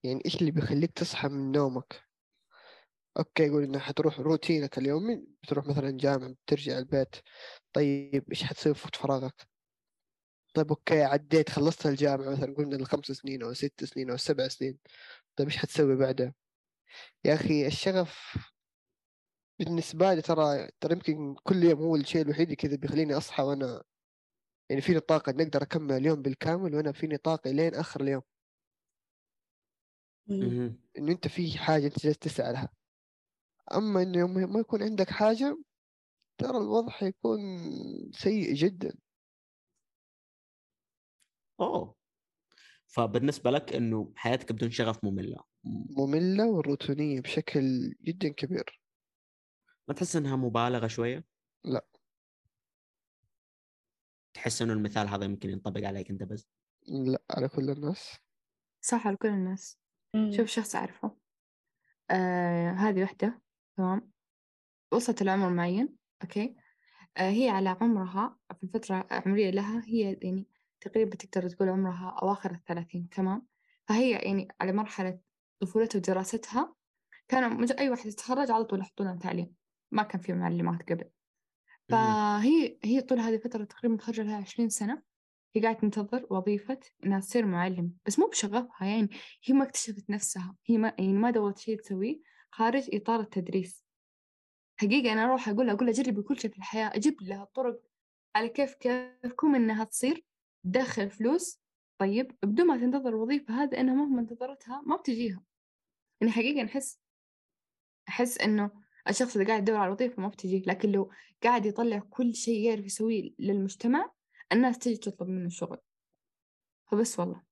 يعني 0.05 0.23
إيش 0.25 0.37
اللي 0.37 0.51
بيخليك 0.51 0.93
تصحى 0.93 1.29
من 1.29 1.53
نومك؟ 1.53 2.06
okay 3.19 3.49
قول 3.51 3.63
انك 3.65 3.81
حتروح 3.81 4.21
روتينك 4.21 4.79
اليومي 4.79 5.27
بتروح 5.43 5.67
مثلا 5.67 5.91
جامعة 5.91 6.31
بترجع 6.47 6.79
البيت. 6.79 7.17
طيب 7.73 8.25
إيش 8.31 8.43
حتسوي 8.45 8.75
في 8.75 8.85
وقت 8.87 8.97
فراغك؟ 8.97 9.49
طيب 10.55 10.69
okay 10.69 11.03
عديت 11.03 11.51
خلصت 11.51 11.87
الجامعة 11.87 12.31
مثلا 12.31 12.55
قلنا 12.55 12.77
الخمس 12.77 13.07
سنين 13.13 13.43
أو 13.43 13.55
ست 13.55 13.85
سنين 13.85 14.11
أو 14.11 14.17
سبع 14.17 14.49
سنين. 14.49 14.79
طيب 15.37 15.49
إيش 15.49 15.57
حتسوي 15.57 15.97
بعدها؟ 15.97 16.35
يا 17.25 17.35
أخي 17.35 17.67
الشغف 17.67 18.37
بالنسبة 19.59 20.15
لي 20.15 20.23
ترى 20.23 20.69
ترى 20.81 20.93
يمكن 20.93 21.35
كل 21.43 21.65
يوم 21.65 21.81
هو 21.81 21.97
الشيء 21.97 22.23
الوحيد 22.23 22.43
اللي 22.43 22.57
كذا 22.57 22.77
بيخليني 22.77 23.17
أصحى 23.17 23.43
وأنا 23.43 23.83
يعني 24.71 24.83
فيني 24.83 25.01
طاقة 25.01 25.31
إني 25.31 25.43
أقدر 25.43 25.63
أكمل 25.63 25.93
اليوم 25.97 26.23
بالكامل 26.23 26.75
وأنا 26.75 26.93
فيني 26.93 27.17
طاقة 27.17 27.51
لين 27.51 27.75
آخر 27.75 28.01
اليوم. 28.01 28.23
إنه 30.99 31.13
أنت 31.13 31.29
في 31.29 31.59
حاجة 31.59 31.87
أنت 31.87 31.99
جالس 31.99 32.19
تسعى 32.19 32.53
لها. 32.53 32.69
أما 33.73 34.03
إنه 34.03 34.19
يوم 34.19 34.35
ما 34.35 34.61
يكون 34.61 34.83
عندك 34.83 35.11
حاجة 35.11 35.59
ترى 36.39 36.59
الوضع 36.59 36.93
حيكون 36.93 37.41
سيء 38.13 38.55
جدا. 38.55 38.99
أوه. 41.61 41.97
فبالنسبة 42.87 43.51
لك 43.51 43.73
إنه 43.73 44.13
حياتك 44.17 44.53
بدون 44.53 44.71
شغف 44.71 45.05
مملة. 45.05 45.45
م- 45.65 46.03
مملة 46.03 46.51
وروتينية 46.51 47.21
بشكل 47.21 47.95
جدا 48.03 48.29
كبير. 48.29 48.81
ما 49.89 49.95
تحس 49.95 50.17
إنها 50.17 50.37
مبالغة 50.37 50.87
شوية؟ 50.87 51.25
لا. 51.65 51.87
تحس 54.35 54.63
إنه 54.63 54.73
المثال 54.73 55.09
هذا 55.09 55.25
يمكن 55.25 55.51
ينطبق 55.51 55.87
عليك 55.87 56.11
أنت 56.11 56.23
بس؟ 56.23 56.49
لا 56.87 57.23
على 57.31 57.49
كل 57.49 57.71
الناس. 57.71 58.17
صح 58.81 59.07
لكل 59.07 59.29
الناس. 59.29 59.79
شوف 60.31 60.47
شخص 60.47 60.77
أعرفه. 60.77 61.17
آه 62.11 62.71
هذه 62.71 63.03
وحدة. 63.03 63.46
تمام؟ 63.77 64.11
وصلت 64.93 65.23
العمر 65.23 65.49
معين 65.51 65.97
أوكي؟ 66.23 66.57
آه 67.17 67.31
هي 67.31 67.49
على 67.49 67.69
عمرها 67.81 68.39
في 68.57 68.63
الفترة 68.63 69.07
العمرية 69.13 69.51
لها 69.51 69.83
هي 69.87 70.19
يعني 70.23 70.49
تقريبا 70.81 71.17
تقدر 71.17 71.49
تقول 71.49 71.69
عمرها 71.69 72.17
أواخر 72.23 72.51
الثلاثين 72.51 73.09
تمام؟ 73.09 73.47
فهي 73.89 74.11
يعني 74.11 74.49
على 74.61 74.73
مرحلة 74.73 75.19
طفولتها 75.61 75.99
ودراستها 75.99 76.75
كانوا 77.29 77.49
مج- 77.49 77.73
أي 77.79 77.91
واحدة 77.91 78.11
تتخرج 78.11 78.51
على 78.51 78.65
طول 78.65 78.81
يحطونها 78.81 79.15
تعليم 79.17 79.55
ما 79.91 80.03
كان 80.03 80.21
في 80.21 80.33
معلمات 80.33 80.93
قبل. 80.93 81.11
فهي 81.89 82.79
هي 82.85 83.01
طول 83.01 83.19
هذه 83.19 83.35
الفترة 83.35 83.65
تقريبا 83.65 83.95
متخرجة 83.95 84.23
لها 84.23 84.37
عشرين 84.37 84.69
سنة 84.69 85.03
هي 85.57 85.63
قاعدة 85.63 85.79
تنتظر 85.79 86.27
وظيفة 86.31 86.81
إنها 87.05 87.21
تصير 87.21 87.47
معلم 87.47 87.93
بس 88.07 88.19
مو 88.19 88.27
بشغفها 88.27 88.87
يعني 88.89 89.09
هي 89.45 89.55
ما 89.55 89.65
اكتشفت 89.65 90.11
نفسها 90.11 90.57
هي 90.67 90.79
ما 90.79 90.93
يعني 90.99 91.13
ما 91.13 91.31
دورت 91.31 91.59
شيء 91.59 91.79
تسويه. 91.81 92.21
خارج 92.57 92.95
إطار 92.95 93.21
التدريس. 93.21 93.85
حقيقة 94.81 95.13
أنا 95.13 95.25
أروح 95.25 95.49
أقول 95.49 95.71
أقول 95.71 95.87
لها 95.87 95.95
جربي 95.95 96.23
كل 96.23 96.41
شيء 96.41 96.51
في 96.51 96.59
الحياة 96.59 96.91
أجيب 96.95 97.23
لها 97.23 97.45
طرق 97.45 97.83
على 98.35 98.49
كيف 98.49 98.75
كيفكم 98.75 99.55
إنها 99.55 99.85
تصير 99.85 100.25
تدخل 100.65 101.11
فلوس. 101.11 101.61
طيب 101.99 102.37
بدون 102.43 102.67
ما 102.67 102.77
تنتظر 102.77 103.09
الوظيفة 103.09 103.55
هذا 103.55 103.81
إنها 103.81 103.95
مهما 103.95 104.21
انتظرتها 104.21 104.83
ما 104.87 104.97
بتجيها. 104.97 105.43
يعني 106.21 106.33
حقيقة 106.33 106.63
نحس 106.63 107.01
أحس 108.09 108.39
إنه 108.39 108.71
الشخص 109.09 109.37
اللي 109.37 109.49
قاعد 109.49 109.63
يدور 109.63 109.77
على 109.77 109.93
وظيفة 109.93 110.23
ما 110.23 110.29
بتجيه. 110.29 110.63
لكن 110.67 110.93
لو 110.93 111.13
قاعد 111.43 111.67
يطلع 111.67 111.99
كل 111.99 112.35
شيء 112.35 112.69
يعرف 112.69 112.85
يسويه 112.85 113.35
للمجتمع 113.39 114.13
الناس 114.53 114.79
تجي 114.79 114.97
تطلب 114.97 115.29
منه 115.29 115.49
شغل 115.49 115.79
فبس 116.91 117.19
والله. 117.19 117.43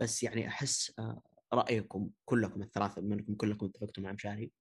بس 0.00 0.22
يعني 0.22 0.48
أحس 0.48 0.92
آه، 0.98 1.22
رأيكم 1.56 2.10
كلكم 2.24 2.62
الثلاثة 2.62 3.00
بما 3.02 3.14
أنكم 3.14 3.34
كلكم 3.34 3.66
اتفقتوا 3.66 4.02
مع 4.02 4.12
مشاري 4.12 4.52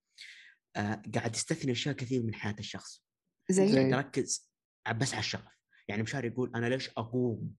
آه، 0.76 1.02
قاعد 1.16 1.36
يستثني 1.36 1.72
أشياء 1.72 1.96
كثير 1.96 2.24
من 2.24 2.34
حياة 2.34 2.56
الشخص. 2.60 3.04
زي, 3.50 3.90
تركز 3.92 4.52
بس 4.98 5.14
على 5.14 5.20
الشغف. 5.20 5.60
يعني 5.88 6.04
مشاري 6.04 6.28
يقول 6.28 6.56
أنا 6.56 6.66
ليش 6.66 6.90
أقوم 6.90 7.56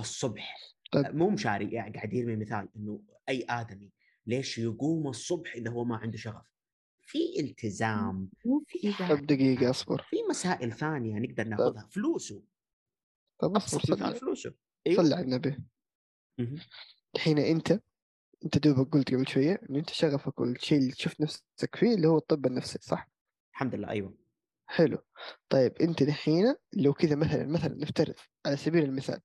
الصبح؟ 0.00 0.56
طيب. 0.92 1.04
آه، 1.04 1.10
مو 1.10 1.30
مشاري 1.30 1.72
يعني 1.72 1.94
قاعد 1.94 2.12
يرمي 2.12 2.36
مثال 2.36 2.68
إنه 2.76 3.02
أي 3.28 3.46
آدمي 3.48 3.92
ليش 4.26 4.58
يقوم 4.58 5.08
الصبح 5.08 5.54
إذا 5.54 5.70
هو 5.70 5.84
ما 5.84 5.96
عنده 5.96 6.18
شغف؟ 6.18 6.52
في 7.02 7.40
التزام 7.40 8.30
في 8.66 8.92
طب 9.08 9.26
دقيقة 9.26 9.70
اصبر. 9.70 10.06
في 10.10 10.16
مسائل 10.30 10.72
ثانية 10.72 11.18
نقدر 11.18 11.44
نأخذها. 11.44 11.88
فلوسه. 11.90 12.42
طب 13.38 13.56
اصبر 13.56 13.80
صلي 13.80 14.14
فلوسه. 14.14 14.54
صلي 14.96 15.14
على 15.14 15.24
النبي. 15.24 15.58
الحين 17.14 17.38
أنت 17.38 17.80
أنت 18.44 18.58
دوبك 18.58 18.92
قلت 18.92 19.14
قبل 19.14 19.28
شوية 19.28 19.60
انه 19.70 19.78
أنت 19.78 19.90
شغفك 19.90 20.40
والشيء 20.40 20.78
اللي 20.78 20.92
تشوف 20.92 21.20
نفسك 21.20 21.76
فيه 21.76 21.94
اللي 21.94 22.08
هو 22.08 22.18
الطب 22.18 22.46
النفسي 22.46 22.78
صح؟ 22.82 23.08
الحمد 23.52 23.74
لله 23.74 23.88
أيوه 23.90 24.18
حلو 24.66 24.98
طيب 25.48 25.72
أنت 25.82 26.02
دحين 26.02 26.54
لو 26.72 26.92
كذا 26.92 27.16
مثلا 27.16 27.46
مثلا 27.46 27.74
نفترض 27.74 28.14
على 28.46 28.56
سبيل 28.56 28.84
المثال 28.84 29.20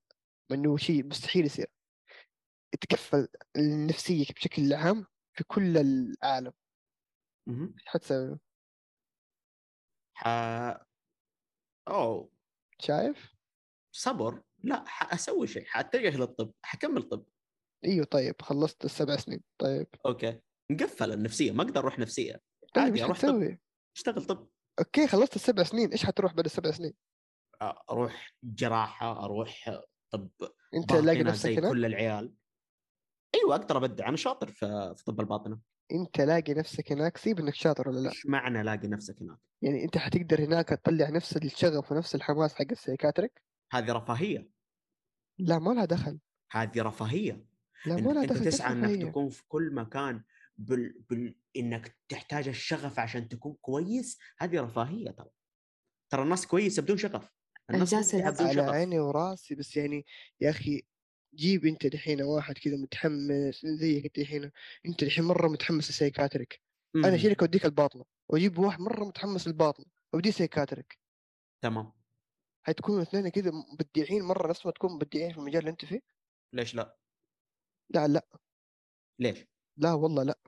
إنه 0.51 0.77
شيء 0.77 1.05
مستحيل 1.05 1.45
يصير 1.45 1.67
تكفل 2.81 3.27
نفسيك 3.87 4.35
بشكل 4.35 4.73
عام 4.73 5.05
في 5.33 5.43
كل 5.43 5.77
العالم. 5.77 6.51
إيش 7.49 7.85
حتسوي؟ 7.85 8.39
ح... 10.13 10.27
اوه 11.87 12.29
شايف؟ 12.79 13.35
صبر 13.91 14.43
لا 14.63 14.83
حاسوي 14.87 15.47
شيء 15.47 15.65
حاتجه 15.65 16.17
للطب 16.17 16.53
حكمل 16.63 17.03
طب 17.03 17.25
إيوه 17.85 18.05
طيب 18.05 18.41
خلصت 18.41 18.85
السبع 18.85 19.15
سنين 19.15 19.43
طيب. 19.57 19.87
okay. 20.05 20.39
مقفل 20.71 21.11
النفسية 21.11 21.51
ما 21.51 21.63
أقدر 21.63 21.81
أروح 21.81 21.99
نفسية. 21.99 22.41
طيب 22.73 22.83
عادي 22.83 23.03
إيش 23.03 23.11
حتسوي؟ 23.11 23.59
أشتغل 23.95 24.25
طب. 24.25 24.49
okay 24.79 25.07
خلصت 25.07 25.35
السبع 25.35 25.63
سنين 25.63 25.91
إيش 25.91 26.05
حتروح 26.05 26.33
بعد 26.33 26.45
السبع 26.45 26.71
سنين؟ 26.71 26.93
أروح 27.61 28.35
جراحة 28.43 29.25
أروح 29.25 29.81
طب 30.13 30.29
أنت 30.73 30.91
لاقي 30.91 31.23
نفسك 31.23 31.49
زي 31.49 31.57
هناك؟ 31.57 31.71
كل 31.71 31.85
العيال. 31.85 32.33
إيوه 33.35 33.55
أقدر 33.55 33.77
أبدع. 33.77 34.09
أنا 34.09 34.17
شاطر 34.17 34.47
في 34.47 34.93
في 34.97 35.03
طب 35.03 35.19
الباطنة. 35.19 35.59
أنت 35.91 36.21
لاقي 36.21 36.53
نفسك 36.53 36.91
هناك؟ 36.91 37.17
سيب 37.17 37.39
إنك 37.39 37.55
شاطر 37.55 37.89
ولا 37.89 37.99
لا. 37.99 38.09
إيش 38.09 38.25
معنى 38.25 38.61
الاقي 38.61 38.87
نفسك 38.87 39.21
هناك؟ 39.21 39.37
يعني 39.61 39.83
أنت 39.83 39.97
حتقدر 39.97 40.43
هناك 40.43 40.69
تطلع 40.69 41.09
نفس 41.09 41.37
الشغف 41.37 41.91
ونفس 41.91 42.15
الحماس 42.15 42.55
حق 42.55 42.71
ال 42.71 42.76
psychiatric؟ 42.76 43.41
هذه 43.71 43.91
رفاهية. 43.91 44.49
لا 45.39 45.59
ما 45.59 45.71
لها 45.71 45.85
دخل. 45.85 46.19
هذه 46.51 46.81
رفاهية. 46.81 47.45
لا 47.85 47.95
ما 47.95 48.21
أنت, 48.23 48.33
تسعى 48.33 48.71
إنك 48.71 48.83
رفاهية؟ 48.83 49.05
تكون 49.05 49.29
في 49.29 49.43
كل 49.47 49.73
مكان 49.73 50.23
بال... 50.57 51.01
بال... 51.09 51.35
إنك 51.55 51.97
تحتاج 52.09 52.47
الشغف 52.47 52.99
عشان 52.99 53.29
تكون 53.29 53.57
كويس 53.61 54.17
هذه 54.37 54.61
رفاهية 54.61 55.11
ترى. 55.11 55.29
ترى 56.09 56.23
الناس 56.23 56.47
كويسة 56.47 56.81
بدون 56.81 56.97
شغف. 56.97 57.33
الناس 57.69 58.15
بدون 58.15 58.47
على 58.47 58.53
شغف. 58.53 58.69
عيني 58.69 58.99
وراسي 58.99 59.55
بس 59.55 59.77
يعني 59.77 60.05
يا 60.41 60.49
أخي 60.49 60.83
جيب 61.35 61.65
أنت 61.65 61.87
دحين 61.87 62.21
واحد 62.21 62.57
كذا 62.57 62.75
متحمس 62.77 63.65
زيك 63.65 64.05
أنت 64.05 64.19
دحين 64.19 64.51
أنت 64.85 65.03
دحين 65.03 65.23
مرة 65.23 65.47
متحمس 65.47 65.87
لل 65.87 65.98
psychiatric 65.98 66.61
أنا. 66.95 67.15
اشيلك 67.15 67.41
اوديك 67.41 67.65
الباطنة. 67.65 68.03
وأجيب 68.29 68.59
واحد 68.59 68.79
مرة 68.79 69.05
متحمس 69.05 69.47
للباطنة 69.47 69.85
وأوديه 70.13 70.31
psychiatric 70.31 70.99
تمام. 71.61 71.93
حتكونوا 72.63 73.01
اثنين 73.01 73.29
كذا 73.29 73.51
مبدعين 73.51 74.23
مرة 74.23 74.49
نفس 74.49 74.65
ما 74.65 74.71
تكون 74.71 74.93
مبدعين 74.93 75.31
في 75.31 75.37
المجال 75.37 75.59
اللي 75.59 75.71
أنت 75.71 75.85
فيه؟ 75.85 76.01
ليش 76.53 76.75
لا؟ 76.75 76.97
لا 77.89 78.07
لأ 78.07 78.27
ليش؟ 79.19 79.45
لا 79.77 79.93
والله 79.93 80.23
لأ 80.23 80.39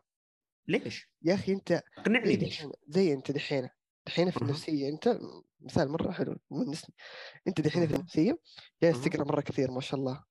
ليش؟ 0.68 1.10
يا 1.22 1.34
أخي 1.34 1.54
أنت 1.54 1.84
اقنعني 1.98 2.26
زي 2.26 2.36
ليش؟ 2.36 2.66
زي 2.88 3.14
أنت 3.14 3.32
دحين 3.32 3.70
دحين 4.08 4.32
في. 4.32 4.42
النفسية 4.42 4.90
أنت 4.90 5.20
مثال 5.60 5.92
مرة 5.92 6.12
حلو 6.12 6.38
أنت 7.48 7.62
دحين 7.62 7.88
في. 7.88 7.96
النفسية 7.96 8.40
جالس. 8.84 9.04
تقرا 9.04 9.24
مرة 9.24 9.42
كثير 9.42 9.72
ما 9.72 9.82
شاء 9.82 10.00
الله 10.00 10.24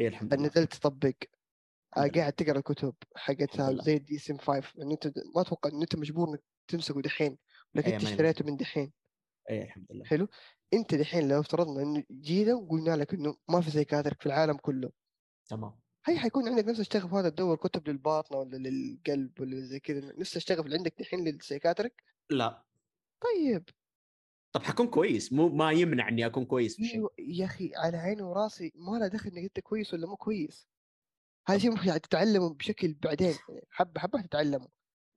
اي 0.00 0.08
الحمد 0.08 0.34
لله 0.34 0.46
نزلت 0.46 0.74
تطبق 0.74 1.14
آه،. 1.96 2.08
قاعد 2.08 2.32
تقرأ 2.32 2.58
الكتب 2.58 2.94
حقتها. 3.16 3.82
زي 3.82 3.96
الدي 3.96 4.18
سم 4.18 4.38
5 4.38 4.72
يعني 4.76 4.94
انت 4.94 5.06
ما 5.06 5.40
أتوقع 5.40 5.70
إن 5.70 5.80
أنت 5.80 5.96
مجبور 5.96 6.28
إنك 6.28 6.42
تمسكه 6.68 7.00
دحين 7.02 7.38
لكن 7.74 7.88
أي 7.88 7.96
أنت 7.96 8.04
اشتريته 8.04 8.44
من 8.44 8.56
دحين 8.56 8.92
اي 9.50 9.62
الحمد 9.62 9.86
لله 9.90 10.04
حلو 10.04 10.28
أنت 10.74 10.94
دحين 10.94 11.28
لو 11.28 11.40
افترضنا 11.40 11.82
إنه 11.82 12.04
جينا 12.10 12.54
وقلنا 12.54 12.96
لك 12.96 13.14
إنه 13.14 13.36
ما 13.48 13.60
في 13.60 13.70
psychiatric 13.70 14.20
في 14.20 14.26
العالم 14.26 14.56
كله 14.56 14.90
تمام 15.48 15.81
هي 16.06 16.18
حيكون 16.18 16.48
عندك 16.48 16.64
نفس 16.64 16.80
الشغف 16.80 17.14
هذا 17.14 17.28
تدور 17.28 17.56
كتب 17.56 17.88
للباطنة 17.88 18.38
ولا 18.38 18.56
للقلب 18.56 19.40
ولا 19.40 19.60
زي 19.60 19.80
كذا 19.80 20.12
نفس 20.18 20.36
الشغف 20.36 20.66
اللي 20.66 20.76
عندك 20.76 20.94
دحين 20.98 21.24
لل 21.28 21.39
psychiatric؟ 21.39 22.02
لا. 22.30 22.62
طيب. 23.20 23.64
طب 24.52 24.62
حكون 24.62 24.86
كويس 24.86 25.32
مو 25.32 25.48
ما 25.48 25.72
يمنع 25.72 26.08
إني 26.08 26.26
أكون 26.26 26.44
كويس 26.44 26.76
في 26.76 26.84
شيء. 26.84 26.96
أيوه 26.96 27.10
يا 27.18 27.44
أخي 27.44 27.72
على 27.76 27.96
عيني 27.96 28.22
وراسي 28.22 28.72
ما 28.74 28.98
له 28.98 29.06
دخل 29.06 29.30
إنك 29.30 29.44
أنت 29.44 29.60
كويس 29.60 29.94
ولا 29.94 30.06
مو 30.06 30.16
كويس. 30.16 30.68
هذا 31.48 31.58
شيء 31.58 31.70
ممكن 31.70 32.00
تتعلمه 32.00 32.54
بشكل 32.54 32.94
بعدين 32.94 33.34
يعني 33.48 33.66
حبة 33.70 34.00
حبة 34.00 34.22
تتعلمه. 34.22 34.68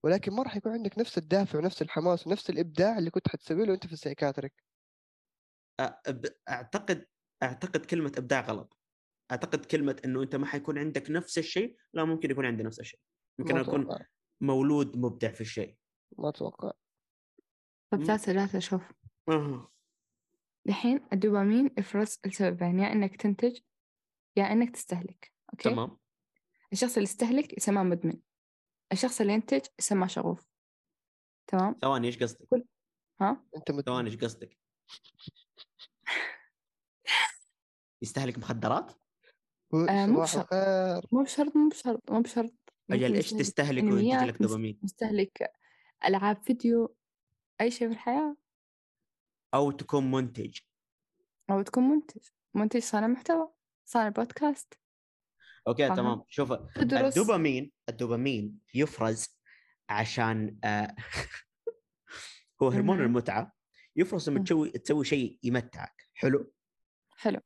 ولكن 0.04 0.34
ما 0.34 0.44
راح 0.44 0.56
يكون 0.56 0.72
عندك 0.72 1.00
نفس 1.00 1.18
الدافع 1.18 1.60
ونفس 1.60 1.82
الحماس 1.82 2.28
ونفس 2.28 2.50
الإبداع 2.50 2.98
اللي 2.98 3.10
كنت 3.10 3.28
حتسويه 3.28 3.66
لو 3.66 3.74
أنت 3.74 3.88
في 3.88 3.94
ال 3.94 3.99
psychiatric. 3.99 4.64
أعتقد 6.50 7.08
أعتقد 7.44 7.86
كلمة 7.86 8.12
إبداع 8.18 8.42
غلط. 8.42 8.78
أعتقد 9.32 9.66
كلمة 9.66 10.02
إنه 10.06 10.24
أنت 10.24 10.36
ما 10.36 10.46
حيكون 10.46 10.78
عندك 10.78 11.12
نفس 11.12 11.38
الشيء 11.38 11.78
لا 11.94 12.06
ممكن 12.06 12.32
يكون 12.32 12.46
عندي 12.46 12.64
نفس 12.64 12.80
الشيء. 12.80 13.00
ممكن 13.40 13.58
أكون 13.58 13.88
مولود 14.42 14.98
مبدع 14.98 15.32
في 15.32 15.42
الشيء. 15.42 15.78
ما 16.18 16.30
أتوقع. 16.30 16.72
طب 17.90 18.00
مم. 18.00 18.06
جالسة 18.06 18.34
جالسة 18.34 18.58
أشوف 18.58 18.92
أها 19.30 19.72
دحين 20.66 21.08
الدوبامين 21.14 21.70
يفرز 21.78 22.20
لسببين 22.26 22.80
يا 22.80 22.92
إنك 22.92 23.22
تنتج 23.22 23.60
يا 24.38 24.52
إنك 24.52 24.70
تستهلك 24.70 25.34
okay؟ 25.54 25.70
تمام. 25.70 25.98
الشخص 26.74 26.92
اللي 26.92 27.04
يستهلك 27.04 27.58
يسمى 27.58 27.84
مدمن. 27.84 28.20
الشخص 28.92 29.22
اللي 29.22 29.34
ينتج 29.34 29.62
يسمى 29.80 30.10
شغوف. 30.10 30.48
تمام؟ 31.48 31.76
ثواني 31.82 32.08
إيش 32.08 32.24
قصدك؟ 32.24 32.48
ها؟ 33.22 33.46
أنت. 33.58 33.72
ثواني 33.86 34.10
إيش 34.10 34.18
قصدك؟ 34.18 34.58
يستهلك 38.02 38.38
مخدرات؟ 38.38 39.05
آه، 39.74 40.06
مو 40.06 40.26
صباح 40.26 40.46
بشرط. 40.46 41.14
مو 41.14 41.24
بشرط 41.24 41.56
مو 41.56 41.70
بشرط 41.70 42.12
مو 42.12 42.22
بشرط 42.22 42.54
إيش 42.92 43.02
يستهلك 43.02 43.40
تستهلك 43.40 43.84
وينتج 43.84 44.28
لك 44.28 44.42
دوبامين؟ 44.42 44.80
مستهلك 44.84 45.52
ألعاب 46.06 46.42
فيديو 46.44 46.96
أي 47.62 47.72
شيء 47.72 47.88
في 47.88 47.94
الحياة 47.94 48.36
أو 49.54 49.72
تكون 49.72 50.12
منتج 50.12 50.58
أو 51.50 51.62
تكون 51.62 51.84
منتج 51.84 52.22
منتج 52.54 52.80
صانع 52.82 53.08
محتوى 53.08 53.50
صانع 53.86 54.10
بودكاست 54.10 54.74
أوكي 55.68 55.88
فاهم؟ 55.88 55.96
تمام 55.98 56.24
شوف 56.28 56.54
تدرس 56.54 57.18
الدوبامين 57.18 57.72
الدوبامين 57.90 58.60
يفرز 58.74 59.38
عشان 59.90 60.60
آه 60.64 60.96
هو 62.62 62.68
هرمون. 62.70 63.02
المتعة 63.02 63.54
يفرز 63.96 64.30
لما 64.30 64.40
مم. 64.40 64.46
تسوي 64.46 64.70
تسوي 64.70 65.06
شيء 65.06 65.40
يمتعك 65.44 66.04
حلو 66.14 66.52
حلو. 67.18 67.40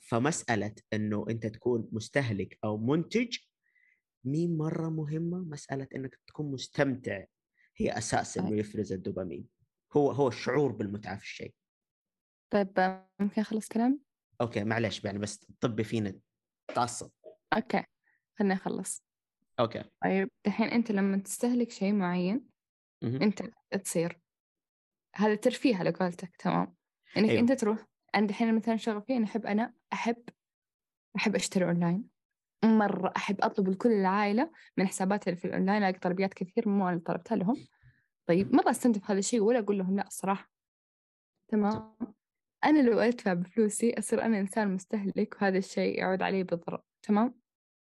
فمسألة 0.00 0.74
إنه 0.92 1.26
أنت 1.30 1.46
تكون 1.46 1.88
مستهلك 1.92 2.58
أو 2.64 2.76
منتج 2.76 3.38
مين 4.24 4.56
مرة 4.56 4.88
مهمة؟ 4.88 5.38
مسألة 5.38 5.88
إنك 5.94 6.18
تكون 6.26 6.50
مستمتع. 6.50 7.24
هي 7.76 7.98
أساس 7.98 8.38
إنه 8.38 8.48
طيب. 8.48 8.58
يفرز 8.58 8.92
الدوبامين. 8.92 9.48
هو 9.92 10.10
هو 10.10 10.28
الشعور 10.28 10.72
بالمتعة 10.72 11.16
في 11.16 11.22
الشيء. 11.22 11.54
طيب 12.50 13.02
ممكن 13.18 13.40
أخلص 13.40 13.68
كلام؟ 13.68 14.00
okay 14.40 14.64
معلش 14.64 15.04
يعني 15.04 15.18
بس 15.18 15.46
طبي 15.60 15.84
فينا 15.84 16.20
تعصب. 16.74 17.10
okay 17.52 17.84
خليني 18.38 18.54
أخلص. 18.54 19.04
okay. 19.60 19.84
طيب 20.04 20.28
دحين 20.46 20.68
أنت 20.68 20.90
لما 20.92 21.16
تستهلك 21.18 21.70
شيء 21.70 21.92
معين 21.92 22.46
مهم. 23.02 23.22
أنت 23.22 23.42
تصير 23.84 24.20
هذا 25.14 25.34
ترفيه 25.34 25.76
على 25.76 25.90
قولتك 25.90 26.36
تمام. 26.36 26.74
إنك 27.16 27.30
أيوه. 27.30 27.40
أنت 27.40 27.52
تروح 27.52 27.84
أنا 28.14 28.26
دحين 28.26 28.54
مثلا 28.54 28.76
شغفي 28.76 29.16
أنا 29.16 29.24
أحب 29.24 29.46
أنا 29.46 29.74
أحب 29.92 30.22
أحب 31.16 31.34
أشتري 31.34 31.64
أونلاين. 31.64 32.04
مرة 32.64 33.12
أحب 33.16 33.36
أطلب 33.40 33.68
لكل 33.68 33.92
العائلة 33.92 34.50
من 34.76 34.86
حساباتي 34.86 35.30
اللي 35.30 35.40
في 35.40 35.44
الأونلاين 35.44 35.78
ألاقي 35.78 35.98
طلبيات 35.98 36.34
كثير 36.34 36.68
مو 36.68 36.88
أنا 36.88 36.98
طلبتها 36.98 37.36
لهم. 37.36 37.56
طيب 38.26 38.54
مرة 38.54 38.70
أستمتع 38.70 39.00
بهذا 39.00 39.18
الشيء 39.18 39.40
ولا 39.40 39.58
أقول 39.58 39.78
لهم 39.78 39.96
لا 39.96 40.06
الصراحة. 40.06 40.50
تمام؟ 41.48 41.96
أنا 42.64 42.82
لو 42.82 42.98
أدفع 42.98 43.32
بفلوسي 43.32 43.98
أصير 43.98 44.22
أنا 44.22 44.40
إنسان 44.40 44.74
مستهلك 44.74 45.36
وهذا 45.42 45.58
الشيء 45.58 45.98
يعود 45.98 46.22
علي 46.22 46.42
بالضرر. 46.42 46.82
تمام؟ 47.02 47.34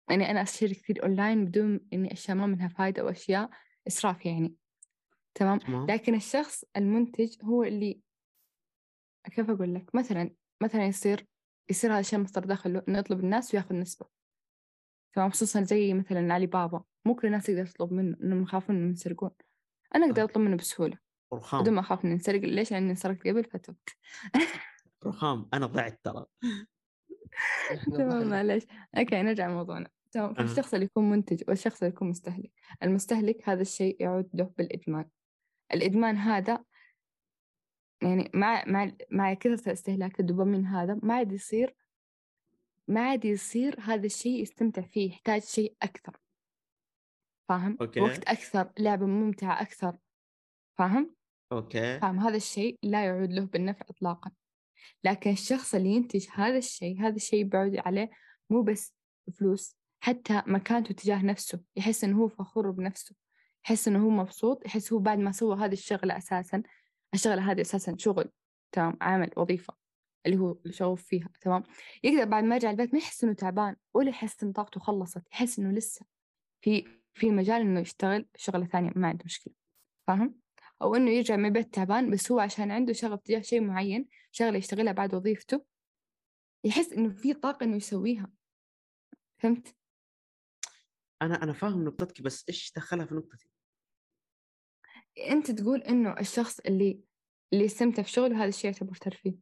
يعني 0.10 0.32
أنا 0.32 0.42
أشتري 0.42 0.74
كثير 0.74 1.04
أونلاين 1.04 1.46
بدون 1.46 1.80
إني 1.94 2.14
أشياء 2.14 2.38
ما 2.38 2.46
منها 2.46 2.68
فايدة 2.68 3.02
أو 3.02 3.10
أشياء 3.10 3.50
إسراف 3.88 4.26
يعني. 4.26 4.56
تمام؟ 5.36 5.60
تمام. 5.60 5.86
لكن 5.86 6.16
الشخص 6.16 6.64
المنتج 6.78 7.36
هو 7.44 7.64
اللي 7.64 8.00
كيف 9.30 9.50
أقول 9.50 9.74
لك؟ 9.76 9.96
مثلا 9.96 10.32
مثلا 10.64 10.86
يصير 10.86 11.28
يصير 11.70 11.92
هذا 11.94 12.00
الشيء 12.00 12.20
مصدر 12.20 12.46
دخل 12.46 12.74
له 12.74 12.84
إنه 12.88 13.00
يطلب 13.00 13.20
الناس 13.20 13.54
ويأخذ 13.54 13.76
نسبة. 13.76 14.06
تمام؟ 15.14 15.30
خصوصا 15.30 15.64
زي 15.64 15.94
مثلا 15.94 16.34
علي 16.34 16.46
بابا. 16.46 16.84
مو 17.06 17.16
كل 17.16 17.28
الناس 17.28 17.50
يقدر 17.50 17.66
تطلب 17.66 17.94
منه 17.94 18.18
إنهم 18.24 18.42
يخافون 18.42 18.76
إنهم 18.76 18.90
ينسرقون 18.90 19.32
أنا 19.96 20.06
أقدر. 20.06 20.24
أطلب 20.24 20.44
منه 20.44 20.58
بسهولة. 20.58 20.98
بدون 21.32 21.40
رخام 21.40 21.74
ما 21.74 21.80
أخاف 21.80 22.06
إني 22.06 22.14
أنسرق 22.14 22.42
ليش؟ 22.42 22.72
لأني 22.72 22.90
انسرقت 22.90 23.28
قبل 23.28 23.44
فتبت. 23.44 23.90
رخام. 25.06 25.50
أنا 25.54 25.66
ضعت 25.66 26.00
ترى. 26.04 26.26
تمام 27.86 28.10
ضحنا. 28.10 28.24
معليش. 28.24 28.64
أوكي 28.98 29.22
نرجع 29.22 29.48
لموضوعنا. 29.48 29.90
تمام 30.12 30.30
أها. 30.30 30.34
فالشخص 30.34 30.74
اللي 30.74 30.86
يكون 30.86 31.10
منتج 31.10 31.44
والشخص 31.48 31.84
اللي 31.84 31.94
يكون 31.94 32.10
مستهلك. 32.10 32.52
المستهلك 32.84 33.50
هذا 33.50 33.62
الشيء 33.62 33.98
يعود 34.00 34.30
له 34.34 34.52
بالإدمان. 34.58 35.06
الإدمان 35.74 36.18
هذا 36.18 36.64
يعني 38.06 38.32
مع 38.34 38.64
مع 38.68 38.92
مع 39.12 39.34
كثرة 39.34 39.74
استهلاك 39.74 40.20
الدوبامين 40.20 40.66
هذا 40.66 41.00
ما 41.04 41.14
عاد 41.14 41.32
يصير 41.32 41.76
ما 42.88 43.02
عاد 43.02 43.26
يصير 43.26 43.80
هذا 43.80 44.06
الشيء 44.06 44.42
يستمتع 44.42 44.82
فيه 44.82 45.10
يحتاج 45.10 45.42
شيء 45.42 45.76
أكثر 45.82 46.18
فاهم؟ 47.50 47.78
okay. 47.82 48.02
وقت 48.02 48.24
أكثر 48.24 48.70
لعبة 48.80 49.06
ممتعة 49.06 49.62
أكثر 49.62 49.98
فاهم؟ 50.78 51.16
okay 51.52 52.00
فاهم 52.00 52.20
هذا 52.20 52.38
الشيء 52.38 52.80
لا 52.84 53.06
يعود 53.06 53.32
له 53.32 53.46
بالنفع 53.46 53.86
إطلاقا 53.90 54.32
لكن 55.04 55.32
الشخص 55.32 55.76
اللي 55.76 55.90
ينتج 55.90 56.28
هذا 56.34 56.58
الشيء 56.58 57.02
هذا 57.02 57.16
الشيء 57.16 57.44
بيعود 57.44 57.78
عليه 57.78 58.10
مو 58.50 58.62
بس 58.62 58.94
فلوس 59.34 59.78
حتى 60.00 60.42
مكانته 60.46 60.94
تجاه 60.94 61.26
نفسه 61.26 61.62
يحس 61.76 62.04
إنه 62.04 62.18
هو 62.18 62.28
فخور 62.28 62.72
بنفسه 62.72 63.16
يحس 63.66 63.88
إنه 63.88 64.06
هو 64.06 64.10
مبسوط 64.10 64.66
يحس 64.66 64.94
هو 64.94 65.00
بعد 65.00 65.20
ما 65.20 65.32
سوى 65.32 65.58
هذه 65.58 65.74
الشغلة 65.74 66.18
أساسا 66.18 66.64
الشغلة 67.14 67.52
هذه 67.52 67.62
أساسا 67.62 67.96
شغل 67.98 68.32
تمام 68.72 68.98
عمل 69.02 69.32
وظيفة 69.38 69.74
اللي 70.26 70.38
هو 70.38 70.58
شغوف 70.70 71.04
فيها 71.04 71.30
تمام 71.42 71.64
يقدر 72.04 72.26
بعد 72.26 72.44
ما 72.44 72.56
يرجع 72.56 72.72
البيت 72.72 72.94
ما 72.94 73.00
يحس 73.00 73.24
إنه 73.24 73.34
تعبان 73.34 73.76
ولا 73.94 74.10
يحس 74.10 74.44
إن 74.44 74.52
طاقته 74.52 74.80
خلصت 74.80 75.24
يحس 75.32 75.60
إنه 75.60 75.72
لسه 75.72 76.06
في 76.62 76.88
في 77.14 77.32
مجال 77.32 77.62
إنه 77.62 77.80
يشتغل 77.80 78.26
شغلة 78.36 78.66
ثانية 78.66 78.92
ما 78.96 79.08
عنده 79.08 79.26
مشكلة 79.26 79.54
فاهم؟ 80.08 80.36
أو 80.82 80.96
إنه 80.96 81.12
يرجع 81.12 81.36
من 81.36 81.46
البيت 81.46 81.74
تعبان 81.74 82.12
بس 82.12 82.32
هو 82.32 82.40
عشان 82.40 82.72
عنده 82.72 82.94
شغف 82.94 83.22
تجاه 83.22 83.42
شيء 83.42 83.62
معين 83.62 84.08
شغلة 84.32 84.58
يشتغلها 84.58 84.94
بعد 84.94 85.16
وظيفته 85.16 85.66
يحس 86.64 86.94
إنه 86.94 87.10
في 87.10 87.34
طاقة 87.34 87.64
إنه 87.64 87.76
يسويها 87.76 88.32
فهمت؟ 89.38 89.76
أنا 91.22 91.44
أنا 91.44 91.54
فاهم 91.54 91.86
نقطتك 91.86 92.22
بس 92.22 92.46
إيش 92.50 92.74
دخلها 92.76 93.06
في 93.06 93.16
نقطتي؟ 93.16 93.55
أنت 95.18 95.52
تقول 95.52 95.82
إنه 95.82 96.20
الشخص 96.20 96.60
اللي 96.60 97.00
اللي 97.54 97.66
يستمتع 97.66 98.04
في 98.04 98.10
شغله 98.10 98.38
هذا 98.38 98.50
الشيء 98.50 98.72
يعتبر 98.72 98.96
ترفيه. 98.96 99.36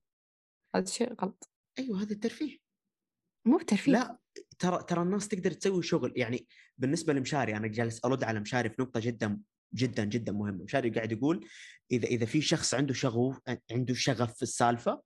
هذا 0.76 0.84
الشيء 0.84 1.14
غلط. 1.14 1.50
أيوه 1.80 2.02
هذا 2.02 2.14
الترفيه. 2.14 2.58
مو 3.48 3.58
بترفيه. 3.58 3.92
لا 3.92 4.20
ترى 4.60 4.84
ترى 4.84 5.02
الناس 5.02 5.28
تقدر 5.28 5.52
تسوي 5.52 5.84
شغل. 5.84 6.14
يعني 6.16 6.48
بالنسبة 6.78 7.14
لمشاري 7.14 7.58
أنا 7.58 7.68
جالس 7.68 8.06
أرد 8.06 8.24
على 8.24 8.40
مشاري 8.40 8.70
في 8.70 8.82
نقطة 8.82 9.00
جدا 9.00 9.40
جدا 9.74 10.04
جدا 10.04 10.32
مهمة. 10.32 10.64
مشاري 10.64 10.90
قاعد 10.90 11.12
يقول 11.12 11.48
إذا 11.92 12.08
إذا 12.08 12.26
في 12.26 12.42
شخص 12.42 12.74
عنده 12.74 12.94
شغف 12.94 13.40
عنده 13.72 13.94
شغف 13.94 14.36
في 14.36 14.44
السالفة 14.44 15.02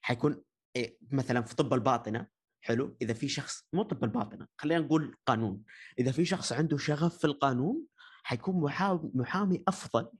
حيكون 0.00 0.42
إيه، 0.76 0.98
مثلا 1.10 1.42
في 1.42 1.56
طب 1.56 1.74
الباطنة 1.74 2.26
حلو. 2.60 2.96
إذا 3.02 3.14
في 3.14 3.28
شخص 3.28 3.66
مو 3.72 3.82
طب 3.82 4.04
الباطنة 4.04 4.46
خلينا 4.58 4.80
نقول 4.80 5.16
قانون. 5.26 5.62
إذا 5.98 6.12
في 6.12 6.24
شخص 6.24 6.52
عنده 6.52 6.76
شغف 6.76 7.18
في 7.18 7.24
القانون 7.24 7.86
حيكون 8.22 8.60
محامي, 8.60 9.10
محامي 9.14 9.62
أفضل 9.68 10.10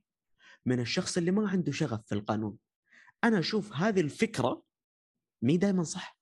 من 0.65 0.79
الشخص 0.79 1.17
اللي 1.17 1.31
ما 1.31 1.49
عنده 1.49 1.71
شغف 1.71 2.01
في 2.05 2.15
القانون. 2.15 2.57
أنا 3.23 3.39
أشوف 3.39 3.73
هذه 3.73 4.01
الفكرة 4.01 4.63
مي 5.41 5.57
دائما 5.57 5.83
صح. 5.83 6.17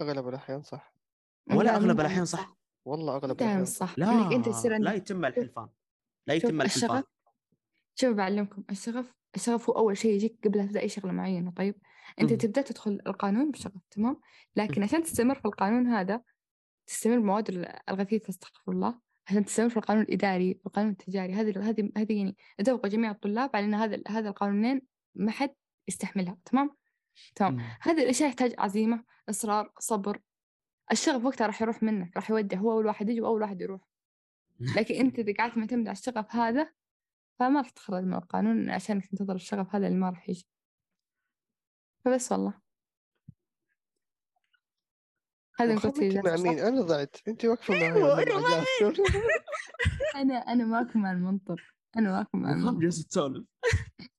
أغلب 0.00 0.28
الأحيان 0.28 0.62
صح. 0.62 0.94
ولا 1.50 1.62
لا، 1.64 1.76
أغلب 1.76 2.00
الأحيان 2.00 2.24
صح. 2.24 2.56
والله 2.84 3.16
أغلب 3.16 3.40
الأحيان 3.42 3.64
صح. 3.64 3.98
لا 3.98 4.32
أنت 4.36 4.46
يصير 4.46 4.78
لا 4.78 4.92
يتم 4.94 5.24
الحلفان 5.24 5.68
لا 6.26 6.34
شوف 6.38 6.44
يتم 6.44 6.62
الحلفان 6.62 6.90
الشغف 6.98 7.04
شوف 7.94 8.14
بعلمكم. 8.16 8.64
الشغف 8.70 9.14
الشغف 9.36 9.70
هو 9.70 9.76
أول 9.76 9.96
شيء 9.96 10.12
يجيك 10.14 10.38
قبل 10.44 10.58
لا 10.58 10.66
تبدأ 10.66 10.80
أي 10.80 10.88
شغلة 10.88 11.12
معينة 11.12 11.50
طيب؟ 11.50 11.74
أنت 12.20 12.32
مم. 12.32 12.38
تبدأ 12.38 12.62
تدخل 12.62 13.00
القانون 13.06 13.50
بشغف 13.50 13.72
تمام؟ 13.90 14.20
لكن 14.56 14.82
عشان 14.82 15.02
تستمر 15.02 15.34
في 15.34 15.44
القانون 15.44 15.86
هذا 15.86 16.22
تستمر 16.86 17.18
بمواد 17.18 17.48
ال- 17.48 17.90
الغثيثة 17.90 18.28
استغفر 18.30 18.72
الله. 18.72 19.00
عشان 19.28 19.44
تستمر 19.44 19.68
في 19.68 19.76
القانون 19.76 20.02
الإداري 20.02 20.54
في 20.54 20.66
القانون 20.66 20.90
التجاري. 20.90 21.32
هذه 21.32 21.70
هذه 21.70 21.90
هذه 21.96 22.18
يعني 22.18 22.36
اتفقوا 22.60 22.88
جميع 22.88 23.10
الطلاب 23.10 23.50
على 23.56 23.64
أن 23.64 23.74
هذا 23.74 24.02
هذا 24.08 24.28
القانونين 24.28 24.82
ما 25.14 25.30
حد 25.30 25.54
يستحملها. 25.88 26.38
تمام؟ 26.44 26.76
تمام. 27.34 27.58
هذه 27.80 28.02
الأشياء 28.02 28.30
تحتاج 28.30 28.54
عزيمة 28.58 29.04
إصرار 29.28 29.72
صبر. 29.78 30.20
الشغف 30.92 31.24
وقتها 31.24 31.46
راح 31.46 31.62
يروح 31.62 31.82
منك 31.82 32.16
راح 32.16 32.30
يودع. 32.30 32.58
هو 32.58 32.72
أول 32.72 32.86
واحد 32.86 33.08
يجي 33.08 33.20
وأول 33.20 33.42
واحد 33.42 33.60
يروح. 33.60 33.80
لكن 34.60 34.94
أنت 34.94 35.18
إذا 35.18 35.32
قعدت 35.38 35.56
معتمد 35.56 35.88
على 35.88 35.98
الشغف 35.98 36.36
هذا 36.36 36.72
فما 37.38 37.60
راح 37.60 37.70
تخرج 37.70 38.04
من 38.04 38.14
القانون 38.14 38.70
عشان 38.70 39.02
تنتظر 39.02 39.34
الشغف 39.34 39.74
هذا 39.74 39.86
اللي 39.86 39.98
ما 39.98 40.10
راح 40.10 40.28
يجي. 40.28 40.46
فبس 42.04 42.32
والله. 42.32 42.67
هذا 45.60 45.72
انت 45.72 45.86
مع؟ 46.26 46.36
مين؟ 46.36 46.58
أنا 46.58 46.80
ضعت. 46.80 47.16
انت 47.28 47.44
واقفة 47.44 47.74
أيوة، 47.94 48.16
مع؟ 48.16 48.64
أنا 50.20 50.34
أنا 50.34 50.64
معكم 50.64 51.02
مع 51.02 51.12
المنطق 51.12 51.56
أنا 51.96 52.10
معكم 52.10 52.42
مع 52.42 52.52
المنطق 52.52 52.80
جالس 52.80 53.06
تسولف. 53.06 53.44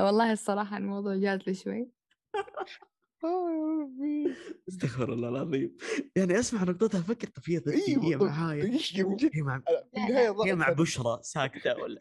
والله 0.00 0.32
الصراحة 0.32 0.76
الموضوع 0.76 1.16
جاز 1.16 1.40
لي 1.46 1.54
شوي. 1.54 1.90
ربي 3.24 4.34
استغفر 4.68 5.12
الله 5.12 5.28
العظيم. 5.28 5.76
يعني 6.16 6.38
أسمع 6.38 6.62
نقطتها 6.64 7.00
أفكر 7.00 7.28
طب 7.28 7.42
هي 7.46 7.62
هي 7.66 8.16
طب 8.16 8.22
معايا. 8.22 8.64
هي 8.64 9.42
مع 9.42 9.62
هي 10.46 10.54
مع. 10.54 10.72
بشرى 10.72 11.18
ساكتة 11.22 11.76
ولا 11.76 11.98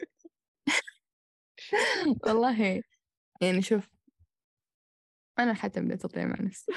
والله 2.26 2.82
يعني 3.42 3.62
شوف 3.62 3.90
أنا 5.40 5.54
حتى 5.54 5.82
بديت 5.82 6.06
أطيع 6.06 6.26
مع 6.26 6.36
نفسي. 6.42 6.72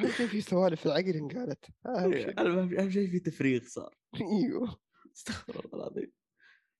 شيء 0.00 0.26
في 0.26 0.40
سوالف 0.40 0.86
العقل 0.86 1.16
انقالت 1.16 1.64
أهم 1.86 2.12
شيء. 2.12 2.40
أنا 2.40 2.48
ما 2.48 2.68
في 2.68 2.80
أهم 2.80 2.90
شيء 2.90 3.10
في 3.10 3.18
تفريغ 3.18 3.62
صار. 3.64 3.94
أيوه. 4.20 4.78
استغفر 5.16 5.64
الله 5.64 5.74
العظيم. 5.86 6.12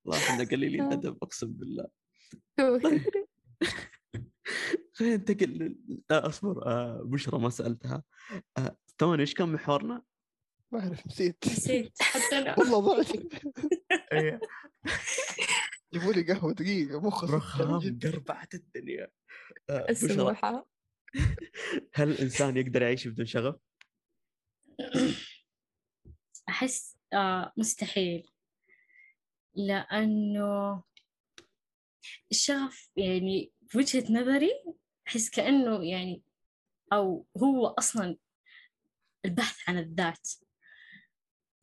والله 0.05 0.23
إحنا 0.23 0.43
قليلين 0.43 0.81
آه. 0.91 0.93
أدب 0.93 1.17
أقسم 1.23 1.53
بالله. 1.53 1.87
طيب. 2.83 3.01
خلينا 4.93 5.15
ننتقل 5.15 5.77
لا 6.09 6.27
أصبر 6.27 6.65
آه 6.65 7.01
بشرى 7.05 7.39
ما 7.39 7.49
سألتها. 7.49 8.03
آه 8.57 8.77
توني 8.97 9.21
إيش 9.21 9.33
كان 9.33 9.49
محورنا؟ 9.49 10.03
ما 10.71 10.79
أعرف 10.79 11.07
نسيت. 11.07 11.47
نسيت. 11.47 11.93
حتى 12.01 12.37
أنا. 12.37 12.59
والله 12.59 12.79
ضعت. 12.79 13.11
إيه. 14.13 14.39
جيبوا 15.93 16.13
لي 16.13 16.33
قهوة 16.33 16.53
دقيقة 16.53 16.99
مخ 16.99 17.23
رخام 17.23 17.99
قربعت 18.03 18.53
الدنيا. 18.53 19.07
آه 19.69 19.85
السموحة 19.89 20.67
هل 21.93 22.09
الإنسان 22.11 22.57
يقدر 22.57 22.81
يعيش 22.81 23.07
بدون 23.07 23.25
شغف؟ 23.25 23.55
أحس 26.49 26.97
آه 27.13 27.53
مستحيل. 27.57 28.29
لأنه 29.55 30.83
الشغف 32.31 32.91
يعني 32.97 33.51
في 33.67 33.77
وجهة 33.77 34.13
نظري 34.13 34.51
أحس 35.07 35.29
كأنه 35.29 35.85
يعني 35.85 36.23
أو 36.93 37.25
هو 37.37 37.67
أصلا 37.67 38.17
البحث 39.25 39.69
عن 39.69 39.77
الذات. 39.77 40.29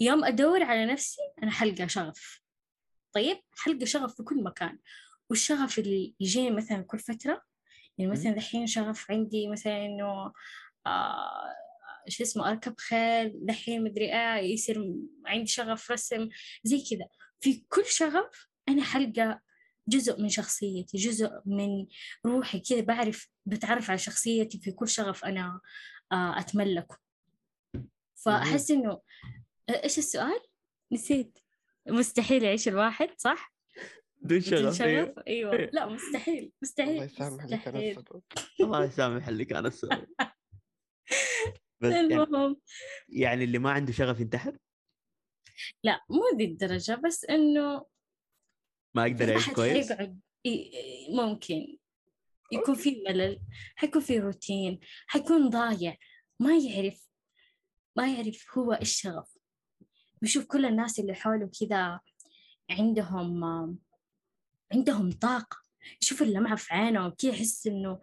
يوم 0.00 0.24
أدور 0.24 0.62
على 0.62 0.86
نفسي 0.86 1.20
أنا 1.42 1.50
حلقة 1.50 1.86
شغف. 1.86 2.40
طيب 3.12 3.40
حلقة 3.52 3.84
شغف 3.84 4.16
في 4.16 4.22
كل 4.22 4.42
مكان. 4.42 4.78
والشغف 5.30 5.78
اللي 5.78 6.14
يجيني 6.20 6.56
مثلا 6.56 6.82
كل 6.82 6.98
فترة 6.98 7.42
يعني 7.98 8.10
مثلا 8.10 8.32
دحين 8.32 8.66
شغف 8.66 9.10
عندي 9.10 9.48
مثلا 9.48 9.86
إنه 9.86 10.32
آه 10.86 11.54
شو 12.08 12.22
اسمه 12.22 12.50
أركب 12.50 12.74
خيل 12.78 13.32
دحين 13.46 13.84
مدري 13.84 14.12
إيه 14.12 14.52
يصير 14.52 14.94
عندي 15.26 15.46
شغف 15.46 15.90
رسم 15.90 16.28
زي 16.64 16.84
كذا. 16.90 17.08
في 17.40 17.64
كل 17.68 17.84
شغف 17.84 18.48
أنا 18.68 18.82
حلقة 18.82 19.40
جزء 19.88 20.22
من 20.22 20.28
شخصيتي 20.28 20.98
جزء 20.98 21.30
من 21.46 21.86
روحي 22.26 22.60
كذا 22.60 22.80
بعرف 22.80 23.28
بتعرف 23.46 23.90
على 23.90 23.98
شخصيتي 23.98 24.58
في 24.58 24.72
كل 24.72 24.88
شغف 24.88 25.24
أنا 25.24 25.60
آه 26.12 26.38
أتملكه. 26.38 26.98
فأحس 28.14 28.70
إنه 28.70 29.00
إيش 29.68 29.98
السؤال؟ 29.98 30.40
نسيت. 30.92 31.38
مستحيل 31.88 32.42
يعيش 32.42 32.68
الواحد 32.68 33.08
صح؟ 33.18 33.53
بدون 34.24 34.38
بدون 34.38 34.72
شغف 34.72 34.82
أيوه. 34.82 35.04
شغف؟ 35.06 35.18
أيوه. 35.26 35.52
إيه. 35.52 35.70
لا 35.72 35.86
مستحيل 35.86 36.52
مستحيل 36.62 36.90
الله 36.90 37.04
يسامح 37.04 37.44
لك 37.44 37.68
أنا. 37.68 37.78
السبب 37.78 38.22
الله 38.60 38.84
يسامح 38.84 39.28
اللي 39.28 39.44
كان 39.44 39.66
السبب 39.66 40.06
بس 41.80 41.92
يعني, 41.92 42.14
المهم. 42.14 42.60
يعني 43.08 43.44
اللي 43.44 43.58
ما 43.58 43.70
عنده 43.70 43.92
شغف 43.92 44.20
ينتحر؟ 44.20 44.58
لا 45.84 46.00
مو 46.10 46.38
ذي 46.38 46.44
الدرجة 46.44 47.00
بس 47.04 47.24
إنه 47.24 47.86
ما 48.94 49.06
يقدر 49.06 49.28
يعيش 49.28 49.44
أحد 49.44 49.54
كويس؟ 49.54 49.92
حيقعد 49.92 50.20
ممكن. 51.10 51.76
يكون 52.52 52.74
في 52.74 53.02
ملل 53.08 53.40
حيكون 53.76 54.02
في 54.02 54.18
روتين 54.18 54.80
حيكون 55.06 55.50
ضايع 55.50 55.96
ما 56.40 56.56
يعرف 56.56 57.08
ما 57.96 58.12
يعرف 58.14 58.58
هو 58.58 58.72
الشغف 58.72 59.36
بيشوف 60.22 60.44
كل 60.46 60.66
الناس 60.66 60.98
اللي 60.98 61.14
حوله 61.14 61.50
كذا 61.60 62.00
عندهم 62.70 63.78
عندهم 64.74 65.10
طاقة. 65.10 65.56
يشوف 66.02 66.22
اللمعة 66.22 66.56
في 66.56 66.74
عينه 66.74 67.10
كذا 67.10 67.30
يحس 67.30 67.66
إنه 67.66 68.00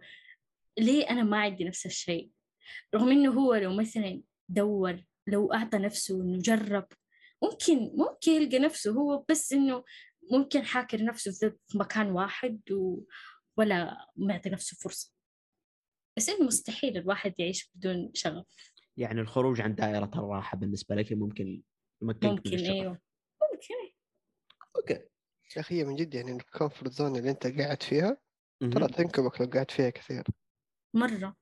ليه 0.78 1.10
أنا 1.10 1.22
ما 1.22 1.40
عندي 1.40 1.64
نفس 1.64 1.86
الشيء؟ 1.86 2.30
رغم 2.94 3.08
إنه 3.08 3.32
هو 3.32 3.54
لو 3.54 3.74
مثلا 3.74 4.22
دور 4.48 5.04
لو 5.26 5.52
أعطى 5.52 5.78
نفسه 5.78 6.22
إنه 6.22 6.38
جرب 6.38 6.86
ممكن 7.42 7.92
ممكن 7.94 8.32
يلقى 8.32 8.58
نفسه 8.58 8.90
هو 8.90 9.24
بس 9.28 9.52
إنه 9.52 9.84
ممكن 10.32 10.64
حاكر 10.64 11.04
نفسه 11.04 11.32
في 11.68 11.78
مكان 11.78 12.10
واحد 12.10 12.72
و... 12.72 13.00
ولا 13.56 14.06
معطي 14.16 14.50
نفسه 14.50 14.76
فرصة. 14.76 15.12
بس 16.16 16.28
إنه 16.28 16.46
مستحيل 16.46 16.96
الواحد 16.96 17.34
يعيش 17.38 17.70
بدون 17.74 18.10
شغف. 18.14 18.72
يعني 18.96 19.20
الخروج 19.20 19.60
عن 19.60 19.74
دائرة 19.74 20.10
الراحة 20.14 20.56
بالنسبة 20.56 20.94
لك 20.94 21.12
ممكن 21.12 21.62
يمكنك 22.02 22.24
من 22.24 22.30
ممكن. 22.30 22.58
أيوه. 22.58 23.00
ممكن. 23.52 23.94
okay. 24.76 25.11
يا 25.56 25.60
أخي 25.60 25.84
من 25.84 25.96
جد 25.96 26.14
يعني 26.14 26.32
ال 26.32 26.39
comfort 26.39 26.92
zone 26.92 27.16
اللي 27.16 27.30
أنت 27.30 27.46
قاعد 27.46 27.82
فيها. 27.82 28.16
ترى 28.60 28.88
تنكبك 28.88 29.40
لو 29.40 29.46
قاعد 29.46 29.70
فيها 29.70 29.90
كثير. 29.90 30.24
مرة. 30.94 31.36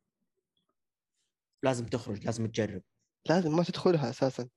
لازم 1.62 1.86
تخرج 1.86 2.24
لازم 2.24 2.46
تجرب. 2.46 2.82
لازم 3.28 3.56
ما 3.56 3.62
تدخلها 3.62 4.10
أساسا. 4.10 4.48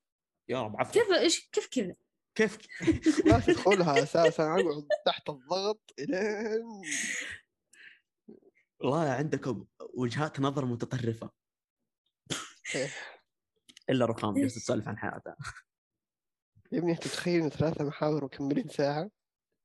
يا 0.49 0.61
رب 0.61 0.77
عفوا. 0.77 0.93
كيف 0.93 1.11
إيش 1.11 1.49
كيف 1.49 1.67
كذا؟ 1.67 1.95
كيف؟ 2.35 2.57
ما 3.31 3.39
تدخلها 3.39 3.93
أساسا 4.03 4.43
أقعد 4.43 4.87
تحت 5.05 5.29
الضغط 5.29 5.93
إلين. 5.99 6.81
والله 8.79 9.09
عندكم 9.09 9.65
وجهات 9.93 10.39
نظر 10.39 10.65
متطرفة. 10.65 11.31
إيه. 12.75 12.89
إلا 13.89 14.05
رخام 14.05 14.33
جالس 14.33 14.55
تسولف 14.55 14.87
عن 14.87 14.97
حياتها. 14.97 15.37
يا 16.71 16.79
ابني 16.79 16.91
أنت 16.91 17.03
تتخيل 17.03 17.51
ثلاثة 17.51 17.85
محاور 17.85 18.25
مكملين 18.25 18.67
ساعة؟ 18.67 19.09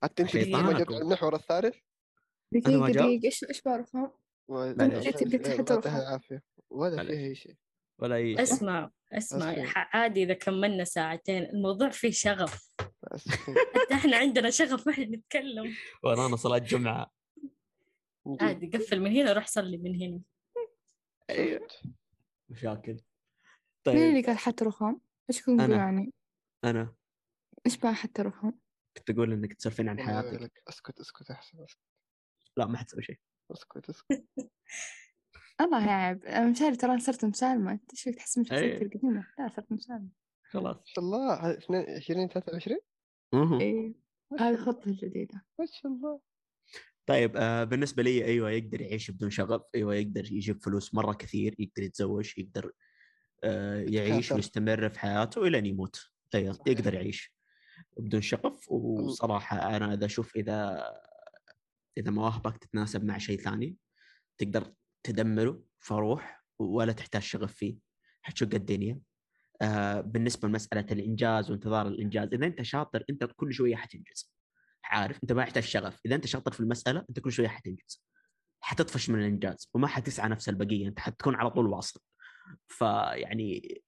حتى 0.03 0.22
أنت. 0.22 0.36
ما 0.36 0.99
المحور 0.99 1.34
الثالث 1.34 1.76
دقيقة؟ 2.53 2.88
دقيقة 2.88 3.24
إيش 3.24 3.44
إيش 3.44 3.62
بعرفها؟ 3.62 4.12
ما- 4.49 4.74
معليش. 4.78 5.07
ما- 5.07 5.12
قلت 5.12 5.49
ما- 5.49 5.53
حتى 5.59 5.72
ما 5.72 5.74
لو 5.74 5.80
فيها 5.80 5.90
خاف. 5.92 6.03
عافية 6.12 6.42
ولا. 6.70 7.03
فيها 7.05 7.12
أي 7.12 7.34
شيء 7.34 7.55
ولا 7.99 8.16
أي 8.16 8.32
شيء. 8.34 8.42
أسمع 8.42 8.90
أسمع 9.12 9.55
عادي 9.74 10.22
إذا 10.22 10.34
كملنا 10.34 10.84
ساعتين 10.84 11.42
الموضوع 11.42 11.88
فيه 11.90 12.11
شغف 12.11 12.70
حتى 13.74 13.94
إحنا 13.94 14.16
عندنا 14.16 14.51
شغف 14.51 14.86
وإحنا 14.86 15.05
نتكلم 15.05 15.74
ورانا 16.03 16.28
من 18.26 18.34
جد. 18.36 18.42
عادي 18.42 18.66
قفل 18.78 19.01
من 19.01 19.16
هنا 19.16 19.30
وروح 19.30 19.46
صلي 19.46 19.76
من 19.76 20.03
هنا 20.03 20.20
أيوه 21.30 21.68
مشاكل 22.49 22.92
مين 22.92 23.01
طيب 23.84 23.96
اللي 23.96 24.22
قال 24.22 24.38
حتى 24.38 24.64
رخام؟ 24.64 25.01
إيش 25.30 25.42
كنت 25.42 25.61
أنا. 25.61 25.76
يعني؟ 25.76 26.12
أنا 26.64 26.94
إيش 27.66 27.76
بقى 27.76 27.94
حتى 27.94 28.22
رخام؟ 28.22 28.59
كنت 28.99 29.11
أقول 29.11 29.32
إنك 29.32 29.55
تسولفين 29.55 29.88
عن 29.88 30.01
حياتك. 30.01 30.42
لك. 30.42 30.62
أسكت 30.68 31.01
أسكت 31.01 31.30
أحسن 31.30 31.62
أسكت. 31.64 31.78
لا 32.57 32.66
ما 32.66 32.78
حتسوي 32.78 33.03
شيء. 33.03 33.18
أسكت 33.53 33.88
أسكت. 33.90 34.07
الله 35.61 35.84
يا 35.86 35.90
عيب. 35.92 36.26
مشاري 36.51 36.76
ترى 36.76 37.01
صرت 37.01 37.24
مسالمة 37.24 37.72
أنت 37.72 37.90
إيش 37.92 38.03
فيك 38.03 38.14
تحس 38.14 38.38
من. 38.38 38.44
شخصيتي 38.44 38.84
القديمة؟ 38.84 39.26
لا 39.38 39.49
صرت 39.57 39.72
مسالمة 39.72 40.09
خلاص. 40.51 40.76
ما 40.76 40.82
شاء 40.86 41.05
الله. 41.05 41.34
ه- 41.34 41.59
22 41.59 42.28
23 42.28 42.78
مهم. 43.34 43.61
إيه. 43.61 43.94
هذه 44.40 44.51
الخطة 44.55 44.88
الجديدة 44.88 45.44
ما 45.59 45.66
شاء 45.66 45.92
الله. 45.92 46.20
طيب 47.07 47.36
آه 47.36 47.64
بالنسبة 47.64 48.03
لي 48.03 48.24
أيوه 48.24 48.51
يقدر 48.51 48.80
يعيش 48.80 49.11
بدون 49.11 49.30
شغف. 49.30 49.62
أيوه 49.74 49.94
يقدر 49.94 50.24
يجيب 50.32 50.62
فلوس 50.62 50.94
مرة 50.94 51.12
كثير 51.12 51.55
يقدر 51.59 51.82
يتزوج 51.82 52.32
يقدر 52.38 52.72
آه 53.44 53.80
يعيش. 53.88 54.32
ويستمر 54.32 54.88
في 54.88 54.99
حياته 54.99 55.42
إلى 55.46 55.59
أن 55.59 55.66
يموت. 55.66 56.11
أيوه. 56.34 56.59
يقدر 56.66 56.94
يعيش. 56.94 57.38
بدون 57.99 58.20
شغف 58.20 58.72
وصراحة 58.72 59.76
أنا 59.76 59.94
إذا 59.94 60.07
أشوف 60.07 60.36
إذا 60.36 60.84
إذا 61.99 62.11
مواهبك 62.11 62.57
تتناسب 62.59 63.05
مع 63.05 63.18
شيء 63.18 63.38
ثاني 63.38 63.76
تقدر 64.38 64.72
تدمره 65.03 65.62
فروح 65.78 66.44
ولا 66.59 66.92
تحتاج 66.92 67.22
شغف 67.22 67.55
فيه 67.55 67.76
حتشق 68.22 68.55
الدنيا. 68.55 69.01
آه 69.62 70.01
بالنسبة 70.01 70.49
لمسألة 70.49 70.86
الإنجاز 70.92 71.51
وانتظار 71.51 71.88
الإنجاز 71.88 72.28
إذا 72.32 72.46
أنت 72.46 72.62
شاطر 72.62 73.05
أنت 73.11 73.24
كل 73.24 73.53
شوية 73.53 73.76
حتنجز. 73.76 74.32
عارف؟ 74.84 75.18
أنت 75.22 75.32
ما 75.32 75.42
يحتاج 75.42 75.62
شغف. 75.62 76.01
إذا 76.07 76.14
أنت 76.14 76.26
شاطر 76.26 76.53
في 76.53 76.61
المسألة 76.61 77.05
أنت 77.11 77.20
كل 77.20 77.32
شوية 77.32 77.49
حتنجز. 77.49 78.05
حتطفش 78.61 79.11
من 79.11 79.18
الإنجاز 79.18 79.70
وما 79.74 79.86
حتسعى 79.86 80.28
نفس 80.28 80.49
البقية 80.49 80.88
أنت 80.88 80.99
حتكون 81.01 81.34
على 81.34 81.51
طول 81.51 81.66
واصل. 81.66 82.01
فيعني 82.68 83.82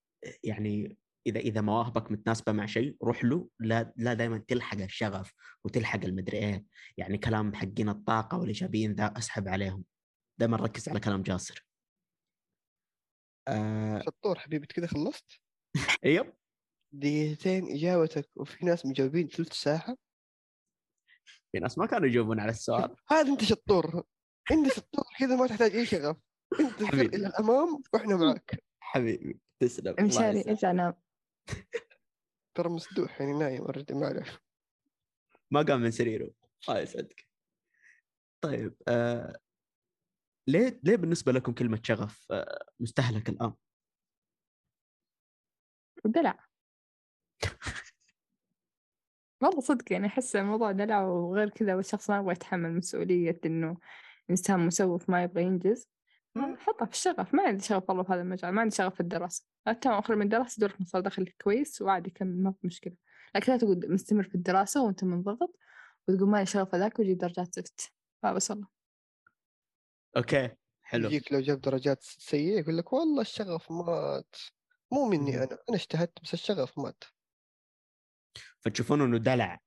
يعني 0.45 0.97
اذا 1.31 1.41
إذا 1.41 1.61
مواهبك 1.61 2.13
متناسبة 2.13 2.53
مع 2.53 2.67
شيء 2.67 2.97
روح 3.03 3.25
له. 3.25 3.49
لا 3.61 3.93
لا 3.97 4.15
دائما 4.15 4.39
تلحق 4.49 4.79
الشغف 4.81 5.33
وتلحق 5.65 6.05
المدري 6.05 6.39
إيه 6.39 6.65
يعني 6.97 7.19
كلام 7.19 7.55
حقين 7.55 7.89
الطاقة 7.89 8.39
والايجابيين 8.39 8.93
ذا 8.93 9.05
أسحب 9.17 9.49
عليهم. 9.49 9.85
دائما 10.41 10.57
ركز 10.57 10.89
على 10.89 11.01
كلام 11.01 11.23
جاسر. 11.23 11.67
آه. 13.49 14.03
شطور 14.03 14.39
حبيبي. 14.39 14.67
كذا 14.67 14.87
خلصت؟ 14.87 15.41
يب 16.05 16.33
دقيقتين 16.93 17.65
إجابتك 17.71 18.31
وفي 18.37 18.67
ناس 18.67 18.87
مجاوبين 18.87 19.29
ثلث 19.29 19.53
ساعة. 19.53 19.97
في 21.53 21.59
ناس 21.59 21.79
ما 21.79 21.87
كانوا 21.87 22.09
يجاوبون 22.09 22.41
على 22.41 22.51
السؤال. 22.51 22.97
هذا 23.13 23.33
أنت 23.33 23.45
شطور. 23.45 24.03
أنت 24.51 24.73
شطور. 24.73 25.05
كذا 25.19 25.37
ما 25.37 25.47
تحتاج 25.47 25.77
أي 25.77 25.87
شغف. 25.87 26.17
أنت. 26.61 26.95
إلى 26.95 27.27
الأمام 27.27 27.83
وإحنا 27.95 28.17
معك. 28.17 28.65
حبيبي. 28.81 29.41
تسلم. 29.61 29.95
مشاري 30.01 30.39
يسعدك. 30.39 30.49
ارجع 30.49 30.73
نام 30.73 30.95
ترى 32.55 32.69
مسدوح 32.69 33.21
يعني 33.21 33.39
نايم 33.39 33.63
أوريدي 33.63 33.95
ما 33.95 34.07
أعرف. 34.07 34.41
ما 35.51 35.63
قام 35.63 35.81
من 35.81 35.91
سريره. 35.91 36.31
الله 36.69 36.81
يسعدك. 36.81 37.27
طيب 38.41 38.77
آه 38.89 39.37
ليه 40.49 40.81
ليه 40.83 40.97
بالنسبة 40.97 41.33
لكم 41.33 41.53
كلمة 41.53 41.81
شغف 41.83 42.27
آه 42.33 42.65
مستهلك 42.81 43.29
الآن؟ 43.29 43.55
دلع. 46.05 46.47
والله 49.43 49.61
صدق 49.61 49.93
يعني 49.93 50.07
أحس 50.07 50.37
الموضوع 50.37 50.73
دلع 50.73 51.03
وغير 51.03 51.49
كذا 51.49 51.75
والشخص 51.75 52.11
ما 52.11 52.19
يبغى 52.19 52.33
يتحمل 52.33 52.77
مسؤولية 52.77 53.41
إنه 53.47 53.77
إنسان 54.31 54.67
مسوف 54.67 55.11
ما 55.11 55.23
يبغى 55.23 55.43
ينجز. 55.43 55.89
حطها 56.39 56.87
في 56.87 56.93
الشغف 56.93 57.35
ما 57.35 57.43
عندي 57.43 57.65
شغف 57.65 57.89
والله 57.89 58.03
في 58.03 58.13
هذا 58.13 58.21
المجال 58.21 58.53
ما 58.53 58.61
عندي 58.61 58.77
شغف 58.77 58.95
في 58.95 59.01
الدراسة. 59.01 59.45
أتم 59.67 59.91
أخرج 59.91 60.17
من 60.17 60.23
الدراسة 60.23 60.61
دور 60.61 60.71
في 60.71 60.83
مصدر 60.83 61.01
دخل 61.01 61.33
كويس 61.45 61.83
وعادي 61.83 62.11
كمل 62.11 62.43
ما 62.43 62.53
في 62.53 62.67
مشكلة. 62.67 62.95
لكن 63.35 63.53
لا 63.53 63.59
تقعد 63.59 63.87
مستمر 63.87 64.23
في 64.23 64.35
الدراسة 64.35 64.85
وأنت 64.85 65.05
منضغط 65.05 65.57
وتقول 66.09 66.29
مالي 66.29 66.47
شغف 66.47 66.75
هذاك 66.75 66.99
وتجيب 66.99 67.19
درجات 67.19 67.55
زفت. 67.55 67.93
لا 68.25 68.33
بس 68.33 68.51
والله. 68.51 68.69
أوكي 70.17 70.51
حلو. 70.83 71.07
يجيك 71.07 71.33
لو 71.33 71.41
جاب 71.41 71.61
درجات 71.61 72.03
سيئة 72.03 72.61
يقول 72.61 72.79
لك 72.79 72.93
والله 72.93 73.21
الشغف 73.21 73.73
مات. 73.73 74.37
مو 74.93 75.09
مني 75.09 75.31
مم. 75.31 75.37
أنا 75.37 75.59
أنا 75.69 75.77
اجتهدت 75.77 76.23
بس 76.23 76.35
الشغف 76.35 76.79
مات. 76.79 77.05
فتشوفون 78.61 79.01
إنه 79.01 79.19
دلع. 79.19 79.61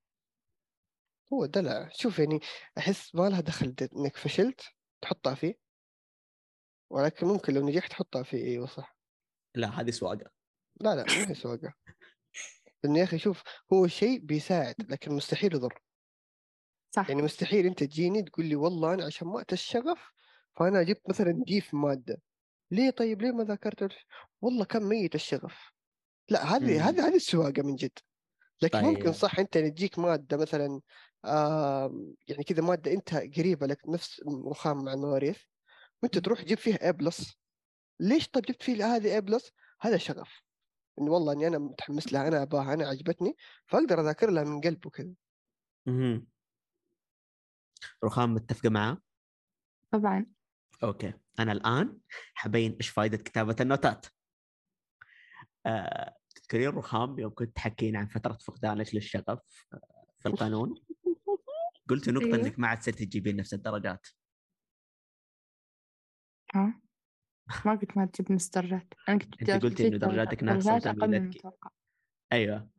هو 1.32 1.46
دلع. 1.46 1.88
شوف 1.92 2.18
يعني 2.18 2.40
أحس 2.78 3.14
ما 3.14 3.28
لها 3.28 3.40
دخل 3.40 3.74
إنك 3.96 4.16
فشلت 4.16 4.60
تحطها 5.00 5.34
فيه. 5.34 5.63
ولكن 6.94 7.26
ممكن 7.26 7.54
لو 7.54 7.66
نجحت 7.66 7.90
تحطها 7.90 8.22
فيه 8.22 8.44
أيوه 8.44 8.66
صح 8.66 8.96
لا 9.54 9.80
هذه 9.80 9.90
سواقة. 9.90 10.30
لا 10.80 10.94
لا 10.94 11.04
ما 11.04 11.30
هي 11.30 11.34
سواقة. 11.34 11.72
لأنه 12.84 12.98
يا 12.98 13.04
أخي 13.04 13.18
شوف 13.18 13.42
هو 13.72 13.86
شيء 13.86 14.18
بيساعد 14.18 14.74
لكن 14.88 15.12
مستحيل 15.12 15.54
يضر. 15.54 15.78
صح. 16.90 17.10
يعني 17.10 17.22
مستحيل 17.22 17.66
أنت 17.66 17.84
تجيني 17.84 18.22
تقول 18.22 18.46
لي 18.46 18.56
والله 18.56 18.94
أنا 18.94 19.04
عشان 19.04 19.28
مات 19.28 19.52
الشغف 19.52 20.10
فأنا 20.56 20.82
جبت 20.82 21.08
مثلا 21.08 21.42
دي 21.46 21.60
في 21.60 21.76
مادة. 21.76 22.20
ليه 22.70 22.90
طيب؟ 22.90 23.22
ليه 23.22 23.30
ما 23.30 23.44
ذاكرت؟ 23.44 23.92
والله 24.40 24.64
كان 24.64 24.82
ميت 24.82 25.14
الشغف. 25.14 25.72
لا 26.28 26.44
هذه. 26.44 26.88
هذه 26.88 27.08
هذه 27.08 27.16
السواقة 27.16 27.62
من 27.62 27.76
جد. 27.76 27.98
لكن 28.62 28.78
ممكن 28.78 29.02
طيب. 29.02 29.12
صح 29.12 29.38
أنت 29.38 29.58
تجيك 29.58 29.98
مادة 29.98 30.36
مثلا 30.36 30.80
آه 31.24 32.14
يعني 32.28 32.44
كذا 32.44 32.62
مادة 32.62 32.92
أنت 32.92 33.14
قريبة 33.14 33.66
لك 33.66 33.88
نفس 33.88 34.20
رخام 34.46 34.84
مع 34.84 34.92
المواريث. 34.92 35.42
وانت 36.02 36.18
تروح 36.18 36.42
تجيب 36.42 36.58
فيها 36.58 36.76
A 36.76 36.94
plus 36.94 37.38
ليش 38.00 38.28
طيب 38.28 38.44
جبت 38.44 38.62
فيه 38.62 38.96
هذه 38.96 39.18
A 39.18 39.22
plus 39.22 39.52
هذا 39.80 39.96
شغف. 39.96 40.42
انه 41.00 41.10
والله 41.10 41.32
إني 41.32 41.46
أنا 41.46 41.58
متحمس 41.58 42.12
لها 42.12 42.28
أنا 42.28 42.42
أباها 42.42 42.74
أنا 42.74 42.88
عجبتني 42.88 43.36
فأقدر 43.66 44.00
أذاكر 44.00 44.30
لها 44.30 44.44
من 44.44 44.60
قلب 44.60 44.86
وكذا. 44.86 45.14
مهم. 45.86 46.26
رخام 48.04 48.34
متفقة 48.34 48.68
معاه؟ 48.68 48.98
طبعا. 49.90 50.26
okay. 50.82 51.12
أنا 51.38 51.52
الآن 51.52 51.98
حبين 52.34 52.72
إيش 52.72 52.88
فائده 52.88 53.16
كتابة 53.16 53.56
النوتات؟ 53.60 54.06
آه، 55.66 56.16
تذكرين 56.34 56.68
رخام 56.68 57.18
يوم 57.18 57.34
كنت 57.34 57.56
تحكين 57.56 57.96
عن 57.96 58.06
فترة 58.06 58.32
فقدانك 58.32 58.94
للشغف 58.94 59.66
آه، 59.74 60.06
في 60.18 60.28
القانون؟ 60.28 60.74
قلت 61.90 62.08
نقطة 62.08 62.24
أيوه. 62.24 62.36
إنك 62.36 62.58
ما 62.58 62.68
عاد 62.68 62.82
صرت 62.82 63.02
تجيبين 63.02 63.36
نفس 63.36 63.54
الدرجات. 63.54 64.06
ها 66.54 66.80
ما 67.66 67.74
قلت 67.74 67.96
ما 67.96 68.06
تجيب 68.06 68.32
نص 68.32 68.50
درجات 68.50 68.94
أنا 69.08 69.18
كنت 69.18 69.42
أنت 69.42 69.64
قلتي 69.64 69.88
إنه 69.88 69.98
درجاتك. 69.98 70.42
المتوقع 71.16 71.70
أيوه 72.32 72.70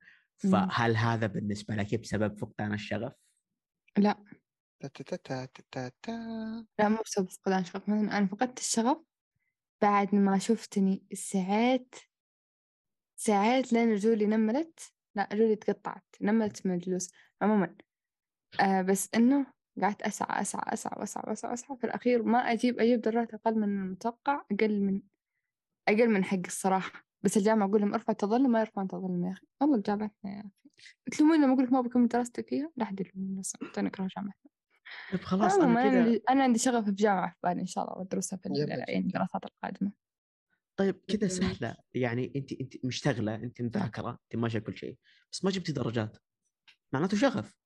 مم. 0.43 0.51
فهل 0.51 0.97
هذا 0.97 1.28
بالنسبة 1.28 1.76
لك 1.76 1.95
بسبب 1.95 2.38
فقدان 2.39 2.73
الشغف؟ 2.73 3.13
لا 3.97 4.23
تا 4.80 4.88
تا 4.88 5.03
تا 5.03 5.17
تا 5.45 5.63
تا 5.71 5.91
تا. 6.03 6.11
لا 6.80 6.89
مو 6.89 6.97
بسبب 7.05 7.30
فقدان 7.30 7.63
شغف 7.65 7.89
مثلا 7.89 8.17
أنا 8.17 8.28
فقدت 8.28 8.59
الشغف 8.59 8.97
بعد 9.82 10.15
ما 10.15 10.39
شفتني 10.39 11.07
ساعات 11.13 11.95
ساعات 13.19 13.73
لين 13.73 13.91
رجولي 13.91 14.26
نملت 14.26 14.80
لا 15.15 15.30
رجولي 15.34 15.55
تقطعت 15.55 16.05
نملت 16.21 16.65
من 16.67 16.73
الجلوس 16.76 17.11
عموما 17.41 17.76
آه 18.61 18.82
بس 18.82 19.09
إنه 19.15 19.53
قعدت 19.82 20.01
أسعى 20.01 20.41
أسعى 20.41 20.73
أسعى 20.73 20.93
وأسعى 20.99 21.23
وأسعى 21.28 21.51
وأسعى 21.51 21.78
في 21.78 21.84
الأخير 21.84 22.23
ما 22.23 22.38
أجيب 22.39 22.80
أجيب 22.80 23.01
درجات 23.01 23.34
أقل 23.34 23.55
من 23.55 23.63
المتوقع 23.63 24.45
أقل 24.51 24.80
من 24.82 25.01
أقل 25.88 26.09
من 26.09 26.23
حق 26.23 26.45
الصراحة. 26.45 27.05
بس 27.23 27.38
الجامعة 27.38 27.67
أقول 27.67 27.82
لهم 27.82 27.93
ارفع 27.93 28.13
تظلم 28.13 28.51
ما 28.51 28.59
يرفعون 28.59 28.88
تظلم 28.88 29.26
يا 29.26 29.32
أخي. 29.32 29.47
والله 29.61 29.82
جامعتنا 29.86 30.32
يا 30.32 30.39
أخي 30.39 30.49
تلوموني 31.17 31.43
لما 31.43 31.53
أقول 31.53 31.63
لك 31.63 31.71
ما 31.71 31.82
بكمل 31.82 32.07
دراستي 32.07 32.43
فيها؟ 32.43 32.71
لا 32.78 32.84
أحد 32.84 32.99
يلومني 32.99 33.39
بس 33.39 33.53
أنا 33.78 33.88
أكره 33.88 34.09
جامعتنا 34.17 34.51
طيب 35.11 35.21
خلاص 35.21 35.53
أنا 35.53 35.89
كذا 35.89 35.99
عندي 35.99 36.21
أنا 36.30 36.43
عندي 36.43 36.59
شغف 36.59 36.86
في 36.86 36.91
جامعة 36.91 37.30
في 37.30 37.38
بالي 37.43 37.61
إن 37.61 37.65
شاء 37.65 37.84
الله 37.93 38.05
بدرسها 38.05 38.38
في. 38.38 38.49
يعني 38.49 38.97
الدراسات 38.97 39.45
القادمة. 39.45 39.91
طيب 40.78 41.01
كذا. 41.07 41.28
سهلة. 41.28 41.76
يعني 41.93 42.34
أنت 42.36 42.51
أنت 42.51 42.86
مشتغلة 42.86 43.36
أنت 43.36 43.61
مذاكرة 43.61 44.09
أنت 44.09 44.41
ماشية 44.41 44.59
كل 44.59 44.78
شيء 44.78 44.97
بس 45.32 45.45
ما 45.45 45.51
جبتي 45.51 45.71
درجات. 45.71 46.17
معناته 46.93 47.17
شغف. 47.17 47.64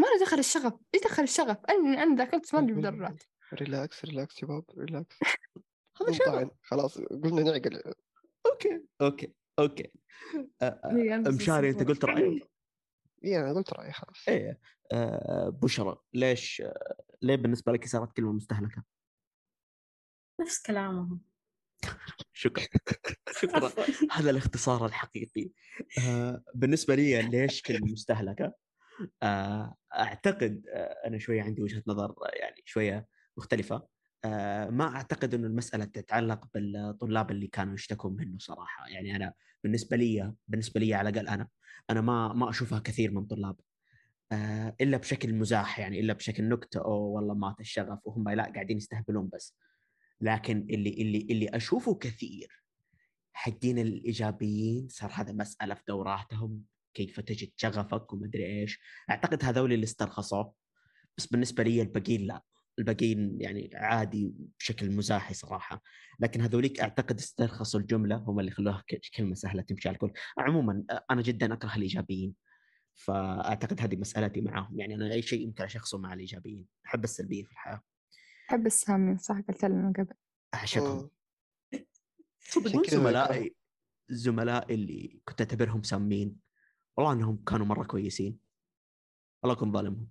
ما 0.00 0.06
له 0.06 0.24
دخل 0.24 0.38
الشغف 0.38 0.72
إيش 0.94 1.02
دخل 1.02 1.22
الشغف؟ 1.22 1.56
أنا 1.70 2.02
أنا 2.02 2.16
ذاكرت 2.16 2.54
ما 2.54 2.60
أجيب 2.60 2.80
درجات 2.80 3.22
relax 3.54 4.04
relax 4.04 4.36
شباب 4.38 4.64
relax 4.78 5.16
هذا 6.02 6.12
شغف. 6.12 6.50
خلاص 6.62 6.98
قلنا 6.98 7.42
نعقل. 7.42 7.94
okay. 8.46 8.82
okay 9.00 9.32
okay. 9.58 9.82
أ- 9.84 10.64
أ- 10.64 10.86
هي 10.86 11.14
أنا 11.14 11.28
بس 11.28 11.34
مشاري 11.34 11.68
أنت 11.70 11.76
الصفر. 11.76 11.92
قلت 11.92 12.04
رأيك. 12.04 12.50
اي 13.24 13.38
أنا 13.38 13.52
قلت 13.54 13.72
رأيي 13.72 13.92
خلاص. 13.92 14.24
آه، 14.92 15.48
بشرى 15.48 15.96
ليش 16.14 16.60
آه، 16.60 16.96
ليه 17.22 17.36
بالنسبة 17.36 17.72
لك 17.72 17.86
صارت 17.88 18.12
كلمة 18.16 18.32
مستهلكة؟ 18.32 18.84
نفس 20.40 20.62
كلامهم. 20.62 21.20
شكرا. 22.32 22.64
شكرا. 23.40 23.72
هذا 24.12 24.30
الاختصار 24.30 24.86
الحقيقي. 24.86 25.50
آه 26.08 26.44
بالنسبة 26.54 26.94
لي 26.94 27.22
ليش 27.22 27.62
كل 27.62 27.78
مستهلكة؟ 27.82 28.52
أعتقد 29.94 30.62
آه 30.74 30.96
أنا 31.06 31.18
شوية 31.18 31.42
عندي 31.42 31.62
وجهة 31.62 31.82
نظر 31.86 32.10
آه، 32.10 32.30
يعني 32.40 32.62
شوية 32.64 33.06
مختلفة. 33.36 33.86
آه 34.24 34.70
ما 34.70 34.96
أعتقد 34.96 35.34
إنه 35.34 35.46
المسألة 35.46 35.84
تتعلق 35.84 36.48
بالطلاب 36.54 37.30
اللي 37.30 37.46
كانوا 37.46 37.74
يشتكون 37.74 38.16
منه 38.16 38.38
صراحة. 38.38 38.88
يعني 38.88 39.16
أنا 39.16 39.32
بالنسبة 39.64 39.96
لي 39.96 40.34
بالنسبة 40.48 40.80
لي 40.80 40.94
على 40.94 41.08
الأقل 41.08 41.28
أنا 41.28 41.48
أنا 41.90 42.00
ما 42.00 42.32
ما 42.32 42.50
أشوفها 42.50 42.78
كثير 42.78 43.10
من 43.12 43.26
طلاب. 43.26 43.56
آه 44.32 44.76
إلا 44.80 44.96
بشكل 44.96 45.34
مزاح 45.34 45.78
يعني 45.78 46.00
إلا 46.00 46.12
بشكل 46.12 46.48
نكتة 46.48 46.80
أو 46.80 46.92
والله 47.02 47.34
مات 47.34 47.60
الشغف 47.60 47.98
وهم 48.06 48.28
لا 48.28 48.52
قاعدين 48.54 48.76
يستهبلون 48.76 49.28
بس. 49.32 49.56
لكن 50.20 50.66
اللي 50.70 50.90
اللي 50.90 51.26
اللي 51.30 51.48
أشوفه 51.48 51.94
كثير 51.94 52.62
حقين 53.32 53.78
الإيجابيين 53.78 54.88
صار 54.88 55.10
هذا 55.14 55.32
مسألة 55.32 55.74
في 55.74 55.82
دوراتهم. 55.88 56.64
كيف 56.94 57.20
تجد 57.20 57.50
شغفك 57.56 58.12
ومدري 58.12 58.46
إيش. 58.60 58.80
أعتقد 59.10 59.44
هذول 59.44 59.72
اللي 59.72 59.84
استرخصوا 59.84 60.44
بس 61.18 61.26
بالنسبة 61.26 61.62
لي 61.62 61.82
الباقيين 61.82 62.26
لا. 62.26 62.42
الباقيين 62.78 63.40
يعني 63.40 63.70
عادي 63.74 64.32
بشكل 64.58 64.90
مزاحي 64.90 65.34
صراحة. 65.34 65.82
لكن 66.20 66.40
هذوليك 66.40 66.80
أعتقد 66.80 67.18
استرخصوا 67.18 67.80
الجملة 67.80 68.16
هم 68.16 68.40
اللي 68.40 68.50
خلوها 68.50 68.84
ك- 68.88 69.00
كلمة 69.16 69.34
سهلة 69.34 69.62
تمشي 69.62 69.88
على 69.88 69.94
الكل. 69.94 70.12
عموما 70.38 70.84
أنا 71.10 71.22
جدا 71.22 71.52
أكره 71.52 71.76
الإيجابيين 71.76 72.34
فأعتقد 72.94 73.80
هذه 73.80 73.96
مسألتي 73.96 74.40
معاهم 74.40 74.80
يعني 74.80 74.94
أنا 74.94 75.12
أي 75.12 75.22
شيء 75.22 75.40
يمكن 75.40 75.64
أشخصه 75.64 75.98
مع 75.98 76.12
الإيجابيين. 76.12 76.66
أحب 76.86 77.04
السلبية 77.04 77.44
في 77.44 77.52
الحياة. 77.52 77.82
أحب 78.50 78.66
السامين 78.66 79.18
صح 79.18 79.40
قلت 79.48 79.64
لنا 79.64 79.82
من 79.82 79.92
قبل. 79.92 80.14
أعشقهم. 80.54 81.10
كذا 82.84 82.96
زملائي؟ 82.98 83.54
زملائي 84.08 84.74
اللي 84.74 85.20
كنت 85.24 85.40
أعتبرهم 85.40 85.82
سامين 85.82 86.36
والله 86.98 87.12
إنهم 87.12 87.44
كانوا 87.44 87.66
مرة 87.66 87.84
كويسين. 87.84 88.38
والله 89.42 89.56
كنت 89.56 89.74
ظالمهم. 89.74 90.08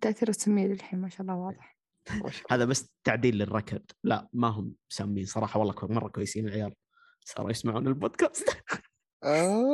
تأثير 0.00 0.28
السمية 0.28 0.66
للحين 0.66 0.98
ما 1.00 1.08
شاء 1.08 1.20
الله 1.20 1.34
واضح. 1.34 1.78
الله. 2.10 2.32
هذا 2.50 2.64
بس 2.64 2.90
تعديل 3.04 3.38
للركض. 3.38 3.82
لا 4.04 4.28
ما 4.32 4.48
هم 4.48 4.74
سامين 4.88 5.24
صراحة. 5.24 5.60
والله 5.60 5.74
مرة 5.82 6.08
كويسين 6.08 6.48
العيال. 6.48 6.74
صاروا 7.24 7.50
يسمعون 7.50 7.86
البودكاست. 7.86 8.48
آه. 9.24 9.70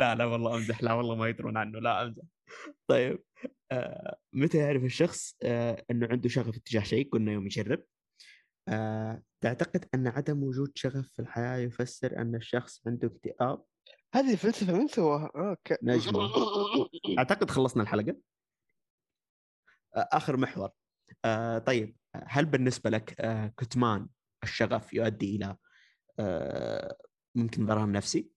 لا 0.00 0.14
لا 0.14 0.24
والله 0.24 0.54
أمزح. 0.56 0.82
لا 0.82 0.92
والله 0.92 1.14
ما 1.14 1.28
يدرون 1.28 1.56
عنه. 1.56 1.78
لا 1.78 2.02
أمزح. 2.02 2.22
طيب 2.86 3.24
آه 3.72 4.16
متى 4.32 4.58
يعرف 4.58 4.84
الشخص 4.84 5.36
آه 5.42 5.84
إنه 5.90 6.08
عنده 6.10 6.28
شغف 6.28 6.56
اتجاه 6.56 6.82
شيء؟ 6.82 7.08
قلنا 7.12 7.32
يوم 7.32 7.46
يجرب. 7.46 7.84
آه 8.68 9.22
تعتقد 9.46 9.88
أن 9.94 10.06
عدم 10.06 10.42
وجود 10.42 10.72
شغف 10.74 11.08
في 11.08 11.18
الحياة 11.18 11.56
يفسر 11.56 12.18
أن 12.18 12.34
الشخص 12.34 12.86
عنده 12.86 13.08
اكتئاب 13.08 13.64
هذه 14.14 14.36
فلسفة 14.36 14.72
من 14.72 14.88
سواها؟ 14.88 15.30
أوكي 15.36 15.76
نجمة. 15.82 16.30
أعتقد 17.18 17.50
خلصنا 17.50 17.82
الحلقة 17.82 18.16
آه 19.96 20.08
آخر 20.12 20.36
محور 20.36 20.70
آه 21.24 21.58
طيب 21.58 21.96
هل 22.14 22.44
بالنسبة 22.44 22.90
لك 22.90 23.20
آه 23.20 23.52
كتمان 23.56 24.08
الشغف 24.42 24.94
يؤدي 24.94 25.36
إلى 25.36 25.56
آه 26.18 26.96
ممكن 27.34 27.66
ضرر 27.66 27.90
نفسي؟ 27.90 28.30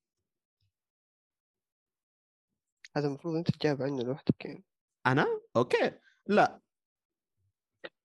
هذا 2.97 3.07
المفروض 3.07 3.35
أنت 3.35 3.51
تجاوب 3.51 3.81
عنه 3.81 4.03
لوحدك 4.03 4.45
يعني 4.45 4.63
أنا؟ 5.07 5.41
أوكي 5.55 5.91
لا 6.27 6.59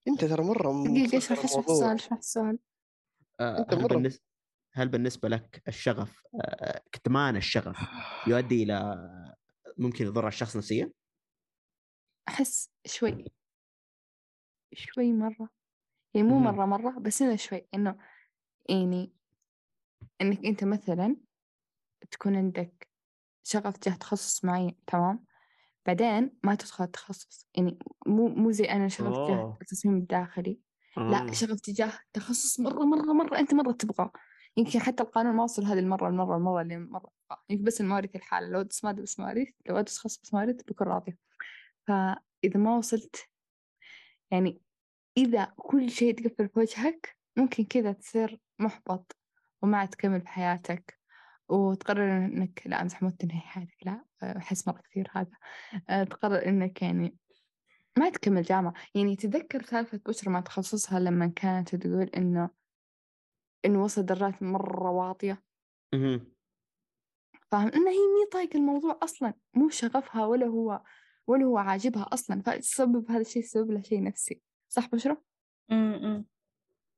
أنت 0.08 0.24
ترى 0.24 0.44
مرة 0.44 0.84
دقيقة 0.84 1.16
مصدر 1.16 1.18
اشرح 1.18 1.44
اشرح. 1.44 1.58
السؤال 1.68 1.94
اشرح 1.94 2.18
السؤال 2.18 2.58
آه 3.40 3.58
أنت 3.58 3.74
هل, 3.74 3.82
مرة- 3.84 3.88
بالنسبة 3.88 4.22
هل 4.74 4.88
بالنسبة 4.88 5.28
لك 5.28 5.62
الشغف 5.68 6.22
آه 6.40 6.82
كتمان 6.92 7.36
الشغف 7.36 7.76
يؤدي 8.28 8.62
إلى 8.62 8.94
ممكن 9.78 10.04
يضر 10.04 10.28
الشخص 10.28 10.56
نفسيا؟ 10.56 10.92
أحس 12.28 12.70
شوي 12.86 13.24
شوي 14.74 15.12
مرة 15.12 15.48
يعني 16.14 16.28
مو. 16.28 16.38
مرة 16.38 16.66
مرة 16.66 16.98
بس 16.98 17.22
إنه 17.22 17.36
شوي 17.36 17.68
إنه 17.74 17.98
يعني 18.70 19.12
إنك 20.20 20.44
أنت 20.46 20.64
مثلا 20.64 21.16
تكون 22.10 22.36
عندك 22.36 22.88
شغف 23.42 23.76
تجاه 23.76 23.96
تخصص 23.96 24.44
معين 24.44 24.76
تمام 24.86 25.24
بعدين 25.86 26.38
ما 26.44 26.54
تدخل 26.54 26.84
التخصص 26.84 27.48
يعني 27.56 27.78
مو 28.06 28.28
مو 28.28 28.50
زي 28.50 28.64
أنا 28.64 28.88
شغف. 28.88 29.30
التصميم 29.62 29.96
الداخلي 29.96 30.60
لا. 30.96 31.32
شغف 31.32 31.60
تجاه 31.60 31.92
تخصص 32.12 32.60
مرة 32.60 32.84
مرة 32.84 33.12
مرة 33.12 33.38
أنت 33.38 33.54
مرة 33.54 33.72
تبغاه 33.72 34.12
يمكن 34.56 34.80
حتى 34.80 35.02
القانون 35.02 35.34
ما 35.34 35.42
وصل 35.42 35.64
هذه 35.64 35.78
المرة 35.78 36.08
المرة 36.08 36.36
المرة 36.36 36.62
اللي 36.62 36.78
مرة 36.78 37.10
أبغاه 37.30 37.44
يمكن 37.50 37.64
بس 37.64 37.80
المواريث 37.80 38.16
الحالة. 38.16 38.48
لو 38.48 38.60
أدرس 38.60 38.84
مادة 38.84 39.02
بس 39.02 39.20
مواريث 39.20 39.48
لو 39.66 39.76
أدرس 39.76 39.94
تخصص 39.94 40.20
بس 40.20 40.34
مواريث 40.34 40.62
بكون 40.62 40.86
راضية. 40.86 41.18
فإذا 41.86 42.56
ما 42.56 42.76
وصلت 42.76 43.16
يعني 44.30 44.60
إذا 45.16 45.44
كل 45.56 45.90
شيء 45.90 46.14
تقفل 46.14 46.48
في 46.48 46.58
وجهك 46.58 47.16
ممكن 47.36 47.64
كذا 47.64 47.92
تصير 47.92 48.40
محبط 48.58 49.16
وما 49.62 49.78
عاد 49.78 49.88
تكمل 49.88 50.20
في 50.20 50.28
حياتك 50.28 50.98
وتقرر 51.48 52.16
إنك 52.16 52.62
لا 52.66 52.82
أمزح 52.82 53.02
مو 53.02 53.10
تنهي 53.10 53.40
حياتك. 53.40 53.76
لا 53.82 54.04
أحس 54.22 54.68
مرة 54.68 54.80
كثير 54.90 55.08
هذا. 55.12 55.30
أه، 55.88 56.04
تقرر 56.04 56.46
إنك 56.48 56.82
يعني 56.82 57.16
ما 57.98 58.10
تكمل 58.10 58.42
جامعة. 58.42 58.74
يعني 58.94 59.16
تذكر 59.16 59.62
سالفة 59.62 60.00
بشرى 60.06 60.32
مع 60.32 60.40
تخصصها 60.40 61.00
لما 61.00 61.26
كانت 61.26 61.74
تقول 61.74 62.10
إنه 62.16 62.50
إنه 63.64 63.84
وصل 63.84 64.06
درجات 64.06 64.42
مرة 64.42 64.90
واطية. 64.90 65.42
فاهم؟ 67.50 67.68
إنه 67.68 67.90
هي 67.90 67.96
مي 67.96 68.26
طايقة 68.32 68.56
الموضوع 68.56 68.98
أصلا. 69.02 69.34
مو 69.54 69.68
شغفها 69.68 70.26
ولا 70.26 70.46
هو 70.46 70.82
ولا 71.26 71.44
هو 71.44 71.58
عاجبها 71.58 72.08
أصلا. 72.12 72.42
فسبب 72.42 73.10
هذا 73.10 73.20
الشيء 73.20 73.42
سبب 73.42 73.70
له 73.70 73.82
شيء 73.82 74.02
نفسي. 74.02 74.42
صح 74.68 74.88
بشرى؟ 74.88 75.16
أمم. 75.72 76.24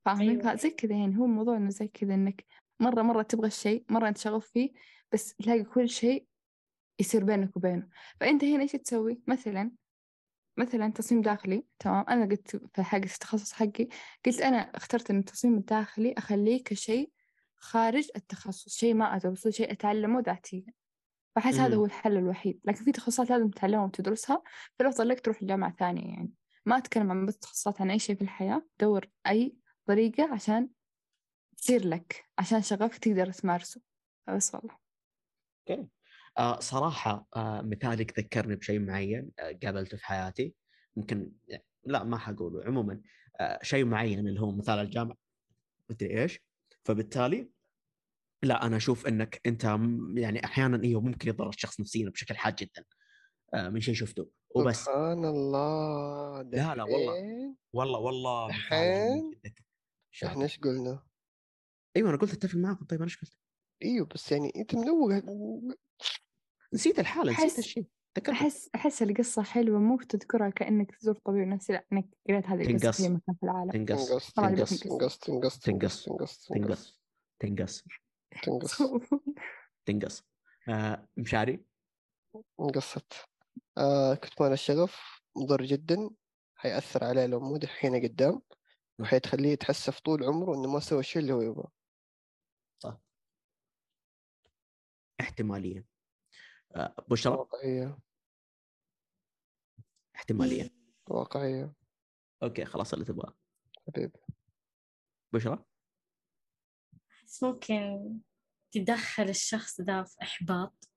فاهمين 0.05 0.41
أيوة. 0.41 0.55
فزي 0.55 0.69
كذا 0.69 0.95
يعني 0.95 1.17
هو 1.17 1.25
الموضوع 1.25 1.57
إنه 1.57 1.69
زي 1.69 1.87
كذا 1.87 2.13
إنك 2.13 2.45
مرة 2.79 3.01
مرة 3.01 3.21
تبغى 3.21 3.47
الشيء 3.47 3.85
مرة 3.89 4.07
أنت 4.07 4.17
شغوف 4.17 4.47
فيه 4.47 4.71
بس 5.11 5.35
تلاقي 5.35 5.63
كل 5.63 5.89
شيء 5.89 6.27
يصير 6.99 7.23
بينك 7.23 7.57
وبينه. 7.57 7.89
فأنت 8.19 8.43
هنا 8.43 8.61
إيش 8.61 8.71
تسوي؟ 8.71 9.21
مثلا 9.27 9.71
مثلا 10.57 10.91
تصميم 10.91 11.21
داخلي 11.21 11.65
تمام؟ 11.79 12.05
أنا 12.09 12.25
قلت 12.25 12.55
في 12.75 12.83
حق 12.83 12.97
التخصص 12.97 13.53
حقي 13.53 13.87
قلت 14.25 14.41
أنا 14.41 14.57
اخترت 14.57 15.09
إن 15.09 15.19
التصميم 15.19 15.57
الداخلي 15.57 16.13
أخليه 16.17 16.63
كشيء 16.63 17.11
خارج 17.55 18.09
التخصص 18.15 18.77
شيء 18.77 18.93
ما 18.93 19.15
أدرسه 19.15 19.49
شيء 19.49 19.71
أتعلمه 19.71 20.21
ذاتيا. 20.21 20.65
فأحس 21.35 21.55
هذا. 21.55 21.75
هو 21.75 21.85
الحل 21.85 22.17
الوحيد. 22.17 22.59
لكن 22.65 22.83
في 22.83 22.91
تخصصات 22.91 23.29
لازم 23.29 23.49
تتعلمها 23.49 23.85
وتدرسها 23.85 24.43
فالأفضل 24.79 25.07
لك 25.09 25.19
تروح 25.19 25.43
لجامعة 25.43 25.75
ثانية 25.79 26.13
يعني. 26.13 26.33
ما 26.65 26.77
أتكلم 26.77 27.11
عن 27.11 27.25
بس 27.25 27.37
تخصصات 27.37 27.81
عن 27.81 27.91
أي 27.91 27.99
شيء 27.99 28.15
في 28.15 28.21
الحياة 28.21 28.65
دور 28.79 29.09
أي 29.27 29.55
طريقة 29.85 30.33
عشان 30.33 30.69
تصير 31.57 31.87
لك 31.87 32.25
عشان 32.39 32.61
شغفك 32.61 32.97
تقدر 32.97 33.31
تمارسه. 33.31 33.81
بس 34.27 34.55
والله. 34.55 34.77
أوكي. 35.69 35.96
آه 36.37 36.59
صراحة 36.59 37.27
آه 37.35 37.61
مثالك 37.61 38.19
ذكرني 38.19 38.55
بشيء 38.55 38.79
معين 38.79 39.31
آه 39.39 39.59
قابلته 39.63 39.97
في 39.97 40.05
حياتي. 40.05 40.53
ممكن 40.95 41.31
لا 41.83 42.03
ما 42.03 42.17
حقوله. 42.17 42.65
عموما 42.65 43.01
شيء 43.61 43.85
معين 43.85 44.27
اللي 44.27 44.41
هو 44.41 44.51
مثال 44.51 44.79
الجامعة. 44.79 45.17
مدري 45.89 46.21
إيش؟ 46.21 46.39
فبالتالي 46.83 47.49
لا 48.43 48.65
أنا 48.65 48.77
أشوف 48.77 49.07
إنك 49.07 49.41
أنت 49.45 49.63
يعني 50.15 50.45
أحيانا 50.45 50.83
إيوه 50.83 51.01
ممكن 51.01 51.29
يضر 51.29 51.49
الشخص 51.49 51.79
نفسيا 51.79 52.09
بشكل 52.09 52.35
حاد 52.35 52.55
جدا 52.55 52.85
من 53.53 53.79
شيء 53.79 53.93
شفته. 53.93 54.29
وبس. 54.55 54.75
سبحان 54.83 55.25
الله! 55.25 56.41
لا، 56.41 56.75
لا، 56.75 56.83
والله. 56.83 57.55
والله 57.73 57.99
والله 57.99 58.45
الحين 58.45 59.31
إحنا. 60.25 60.43
إيش 60.43 60.59
قلنا؟ 60.59 61.03
أيوه 61.95 62.09
أنا 62.09 62.17
قلت 62.17 62.33
أتفق 62.33 62.55
معاكم. 62.55 62.85
طيب 62.85 62.99
أنا 62.99 63.05
إيش 63.05 63.21
قلت؟ 63.21 63.37
إيوه 63.83 64.05
بس 64.05 64.31
يعني 64.31 64.51
أنت 64.55 64.75
منوه 64.75 65.23
نسيت 66.73 66.99
الحالة 66.99 67.31
نسيت 67.31 67.51
أحس- 67.53 67.57
الشيء 67.57 67.85
تذكرت 68.13 68.35
أحس 68.35 68.69
أحس 68.75 69.01
القصة 69.01 69.43
حلوة 69.43 69.79
مو 69.79 69.97
تذكرها 69.97 70.49
كأنك 70.49 70.95
تزور 70.95 71.15
طبيب 71.25 71.47
نفسي 71.47 71.73
لأ 71.73 71.85
إنك 71.93 72.05
قريت 72.29 72.45
هذه 72.45 72.65
تنقص. 72.77 73.01
في 73.01 73.09
مكان 73.09 73.35
في 73.39 73.43
العالم. 73.43 73.71
تنقص 73.71 74.07
تنقص 74.33 74.33
تنقص 74.33 74.79
تنقص. 74.79 75.59
تنقص 75.59 75.59
تنقص 75.59 76.05
تنقص 76.05 76.47
تنقص. 76.47 76.99
تنقص 77.39 77.83
تنقص. 78.43 78.81
تنقص. 79.85 80.23
آه 80.69 81.07
مشاري؟ 81.17 81.65
انقصت. 82.59 83.13
آه 83.77 84.15
كتمان 84.15 84.51
الشغف 84.53 85.21
مضر 85.37 85.63
جدا 85.63 86.09
حيأثر 86.55 87.03
عليه 87.03 87.25
لو 87.25 87.39
مو 87.39 87.57
دحين 87.57 87.95
قدام 88.03 88.41
وحيتخليه 88.99 89.49
يتحسف 89.49 89.99
طول 89.99 90.23
عمره 90.23 90.55
إنه 90.55 90.71
ما 90.73 90.79
سوى 90.79 90.99
الشيء 90.99 91.21
اللي 91.21 91.33
هو 91.33 91.41
يبغاه. 91.41 91.71
صح. 92.79 92.97
احتماليا 95.21 95.79
آه 95.79 95.96
بشرى؟ 97.09 97.33
واقعية. 97.33 97.97
احتماليا 100.15 100.69
واقعية. 101.07 101.73
أوكي 102.43 102.65
خلاص 102.65 102.93
اللي 102.93 103.05
تبغاه. 103.05 103.33
حبيبي. 103.87 104.19
بشرى؟ 105.33 105.65
أحس 107.11 107.43
ممكن 107.43 108.13
تدخل 108.71 109.23
الشخص 109.29 109.81
ذا 109.81 110.03
في 110.03 110.15
إحباط. 110.21 110.89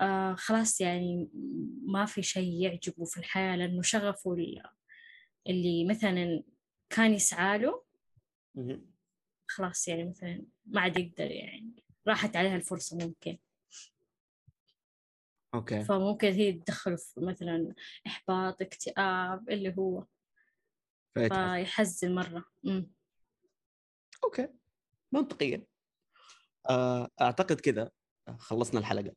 آه 0.00 0.34
خلاص 0.34 0.80
يعني 0.80 1.30
ما 1.86 2.06
في 2.06 2.22
شيء 2.22 2.62
يعجبه 2.62 3.04
في 3.04 3.16
الحياة 3.16 3.56
لأنه 3.56 3.82
شغفه 3.82 4.32
ال- 4.34 4.62
اللي 5.48 5.84
مثلا 5.84 6.42
كان 6.90 7.12
يسعى 7.14 7.58
له. 7.58 7.84
خلاص 9.48 9.88
يعني 9.88 10.04
مثلا 10.04 10.46
ما 10.66 10.80
عاد 10.80 10.98
يقدر 10.98 11.30
يعني 11.30 11.84
راحت 12.08 12.36
عليها 12.36 12.56
الفرصة 12.56 12.96
ممكن. 13.06 13.38
okay. 15.56 15.84
فممكن 15.84 16.32
هي 16.32 16.52
تدخله 16.52 16.96
في 16.96 17.20
مثلا 17.20 17.74
إحباط 18.06 18.62
اكتئاب 18.62 19.50
اللي 19.50 19.74
هو. 19.78 20.04
فيحزن 21.14 22.14
مرة. 22.14 22.44
أمم. 22.66 22.90
okay. 24.24 24.48
منطقيا. 25.12 25.64
آه، 26.70 27.08
أعتقد 27.20 27.60
كذا. 27.60 27.90
خلصنا 28.38 28.80
الحلقة. 28.80 29.12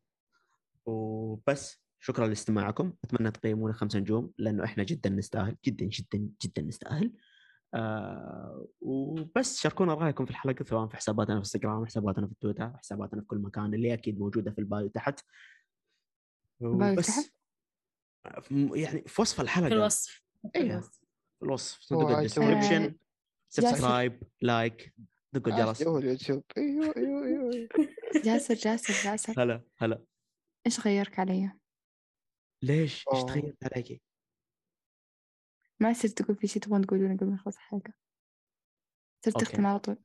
وبس 0.85 1.81
شكرا 1.99 2.27
لاستماعكم. 2.27 2.93
أتمنى 3.03 3.31
تقيمونا 3.31 3.73
خمس 3.73 3.95
نجوم 3.95 4.33
لأنه 4.37 4.63
إحنا 4.63 4.83
جدا 4.83 5.09
نستاهل. 5.09 5.55
جدا 5.65 5.85
جدا 5.85 6.29
جدا 6.41 6.61
نستاهل. 6.61 7.13
آه 7.73 8.67
وبس 8.81 9.59
شاركونا 9.59 9.93
رأيكم 9.93 10.25
في 10.25 10.31
الحلقة 10.31 10.65
سواء 10.65 10.87
في 10.87 10.95
حساباتنا 10.95 11.35
في 11.35 11.39
انستغرام 11.39 11.85
حساباتنا 11.85 12.27
في 12.27 12.33
تويتر 12.41 12.77
حساباتنا 12.77 13.21
في 13.21 13.27
كل 13.27 13.37
مكان 13.37 13.73
اللي 13.73 13.93
أكيد 13.93 14.19
موجودة 14.19 14.51
في 14.51 14.59
ال 14.59 14.66
bio 14.66 14.87
تحت. 14.87 15.19
وبس؟ 16.61 17.31
في- 18.41 18.69
يعني 18.75 19.01
في 19.07 19.21
وصف 19.21 19.41
الحلقة 19.41 19.67
في 19.69 19.73
الوصف 19.75 20.23
في. 20.53 20.59
الوصف 20.59 20.99
في 21.39 21.45
الوصف 21.45 21.79
صندوق 21.81 22.09
ال 22.09 22.16
description. 22.16 22.97
subscribe 23.49 24.23
like 24.41 24.93
دقوا 25.33 25.53
الجرس 25.53 25.81
اليوتيوب 25.81 26.43
أيوه 26.57 26.93
أيوه 26.97 27.23
أيوه 27.25 27.69
جاسر 28.25 28.53
جاسر 28.53 28.93
جاسر 29.11 29.43
هلا 29.43 29.63
هلا 29.77 30.05
إيش 30.65 30.79
غيرك 30.79 31.19
علي؟ 31.19 31.51
ليش؟ 32.63 33.05
إيش. 33.13 33.23
تغيرت 33.23 33.73
عليكي؟ 33.73 34.01
ما 35.81 35.93
صرت 35.93 36.11
تقول 36.21 36.37
في 36.37 36.47
شيء 36.47 36.61
تبغون 36.61 36.85
تقولونه 36.85 37.17
قبل 37.17 37.25
ما 37.27 37.33
نخلص 37.35 37.55
الحلقة 37.55 37.93
صرت. 39.25 39.37
تختم 39.41 39.65
على 39.65 39.79
طول 39.79 39.97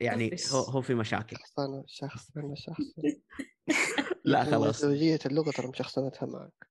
يعني. 0.00 0.36
هو 0.52 0.58
هو 0.58 0.82
في 0.82 0.94
مشاكل. 0.94 1.36
شخصنة 1.36 1.84
شخصنة 1.86 2.54
شخصنة 2.54 3.20
لا 4.24 4.44
خلاص. 4.44 4.82
زوجية 4.82 5.18
اللغة 5.26 5.50
ترى 5.50 5.68
مشخصنتها 5.68 6.26
معك. 6.26 6.68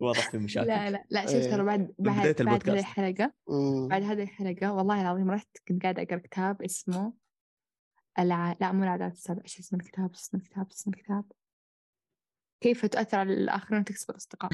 واضح 0.00 0.30
في 0.30 0.38
مشاكل. 0.38 0.68
لا 0.68 0.90
لا 0.90 1.04
لا 1.10 1.26
شوف 1.26 1.34
إيه. 1.34 1.50
ترى 1.50 1.64
بعد 1.64 1.94
بعد 1.98 2.16
بعد 2.16 2.40
البودكاست. 2.40 2.68
هذه 2.68 2.78
الحلقة. 2.78 3.32
بعد 3.88 4.02
هذه 4.02 4.22
الحلقة 4.22 4.72
والله 4.72 5.00
العظيم 5.00 5.30
رحت 5.30 5.48
كنت 5.68 5.82
قاعدة 5.82 6.02
أقرأ 6.02 6.18
كتاب 6.18 6.62
اسمه 6.62 7.12
الع... 8.18 8.56
لا 8.60 8.72
مو 8.72 8.84
العادات 8.84 9.12
السبع 9.12 9.42
شو 9.46 9.60
اسم 9.60 9.76
الكتاب؟ 9.76 10.14
اسم 10.14 10.36
الكتاب؟ 10.36 10.66
اسم 10.70 10.90
الكتاب؟ 10.90 11.24
كيف 12.60 12.86
تؤثر 12.86 13.18
على 13.18 13.32
الآخرين 13.32 13.80
وتكسب 13.80 14.10
الأصدقاء؟ 14.10 14.50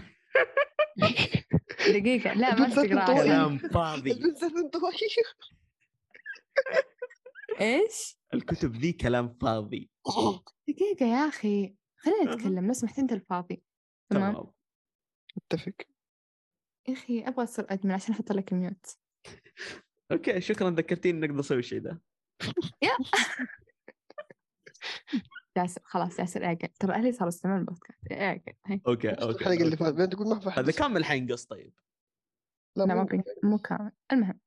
دقيقة 1.95 2.33
لا 2.33 2.55
ما 2.55 2.69
تقرأ 2.69 3.07
كلام 3.07 3.59
فاضي. 3.59 4.15
إيش؟ 7.61 8.19
الكتب 8.35 8.77
ذي 8.77 8.93
كلام 8.93 9.35
فاضي. 9.43 9.91
دقيقة 10.69 11.07
يا 11.07 11.29
أخي 11.29 11.77
خلينا. 11.97 12.35
نتكلم 12.35 12.67
لو 12.67 12.73
سمحت 12.73 12.99
أنت 12.99 13.13
الفاضي. 13.13 13.63
تمام؟ 14.11 14.47
اتفق 15.37 15.73
يا 16.89 16.93
أخي 16.93 17.21
أبغى 17.29 17.45
أصير 17.45 17.67
admin 17.73 17.93
عشان 17.93 18.15
أحط 18.15 18.33
لك 18.33 18.53
mute 18.53 18.99
okay 20.13 20.41
شكرا 20.41 20.71
ذكرتيني 20.71 21.21
نقدر 21.21 21.35
نسوي 21.39 21.59
الشيء 21.59 21.81
ذا 21.81 22.01
جاسر 25.57 25.81
خلاص 25.85 26.17
جاسر 26.19 26.45
اعقل 26.45 26.69
ترى 26.69 26.93
أهلي 26.95 27.13
صاروا 27.13 27.29
يستمعون 27.29 27.61
البودكاست. 27.61 28.13
اعقل 28.13 28.53
هي. 28.67 28.81
okay 28.87 29.11
okay 29.11 29.25
الحلقة 29.25 29.53
اللي 29.53 29.65
okay. 29.65 29.77
فاتت؟ 29.77 29.95
بعدين 29.97 30.09
تقول 30.11 30.29
ما 30.29 30.41
في 30.41 30.49
أحد 30.49 30.59
هذا 30.63 30.73
كمل 30.73 30.97
الحين 30.97 31.33
قص 31.33 31.45
طيب. 31.45 31.73
لا 32.77 32.85
ما 32.85 32.95
مو- 33.45 33.59
كامل. 33.59 33.93
المهم. 34.13 34.41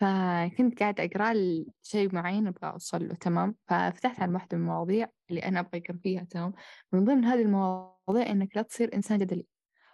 فكنت 0.00 0.80
قاعدة 0.80 1.04
أقرأ 1.04 1.34
شيء 1.82 2.14
معين 2.14 2.46
أبغى 2.46 2.70
أوصل 2.70 3.08
له 3.08 3.14
تمام؟ 3.14 3.56
ففتحت 3.66 4.20
عن 4.20 4.34
واحدة 4.34 4.56
من 4.56 4.62
المواضيع 4.62 5.08
اللي 5.30 5.40
أنا 5.40 5.60
أبغى 5.60 5.78
أقرأ 5.80 5.96
فيها 6.02 6.24
تمام؟ 6.24 6.52
من 6.92 7.04
ضمن 7.04 7.24
هذه 7.24 7.42
المواضيع 7.42 8.30
إنك 8.30 8.56
لا 8.56 8.62
تصير 8.62 8.94
إنسان 8.94 9.18
جدلي. 9.18 9.46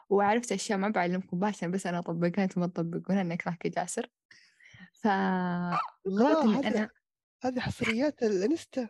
وعرفت 0.08 0.52
أشياء 0.52 0.78
ما 0.78 0.88
بعلمكم 0.88 1.36
مباشرة 1.36 1.68
بس 1.68 1.86
أنا 1.86 1.98
أطبقها 1.98 2.44
أنتم 2.44 2.60
ما 2.60 2.66
تطبقونها 2.66 3.22
إنك 3.22 3.46
راح 3.46 3.58
جاسر 3.66 4.10
فغلطت 4.92 6.66
آه، 6.66 6.68
أنا 6.68 6.90
هذه 7.44 7.60
حصريات 7.60 8.22
ال 8.22 8.32
Insta. 8.32 8.88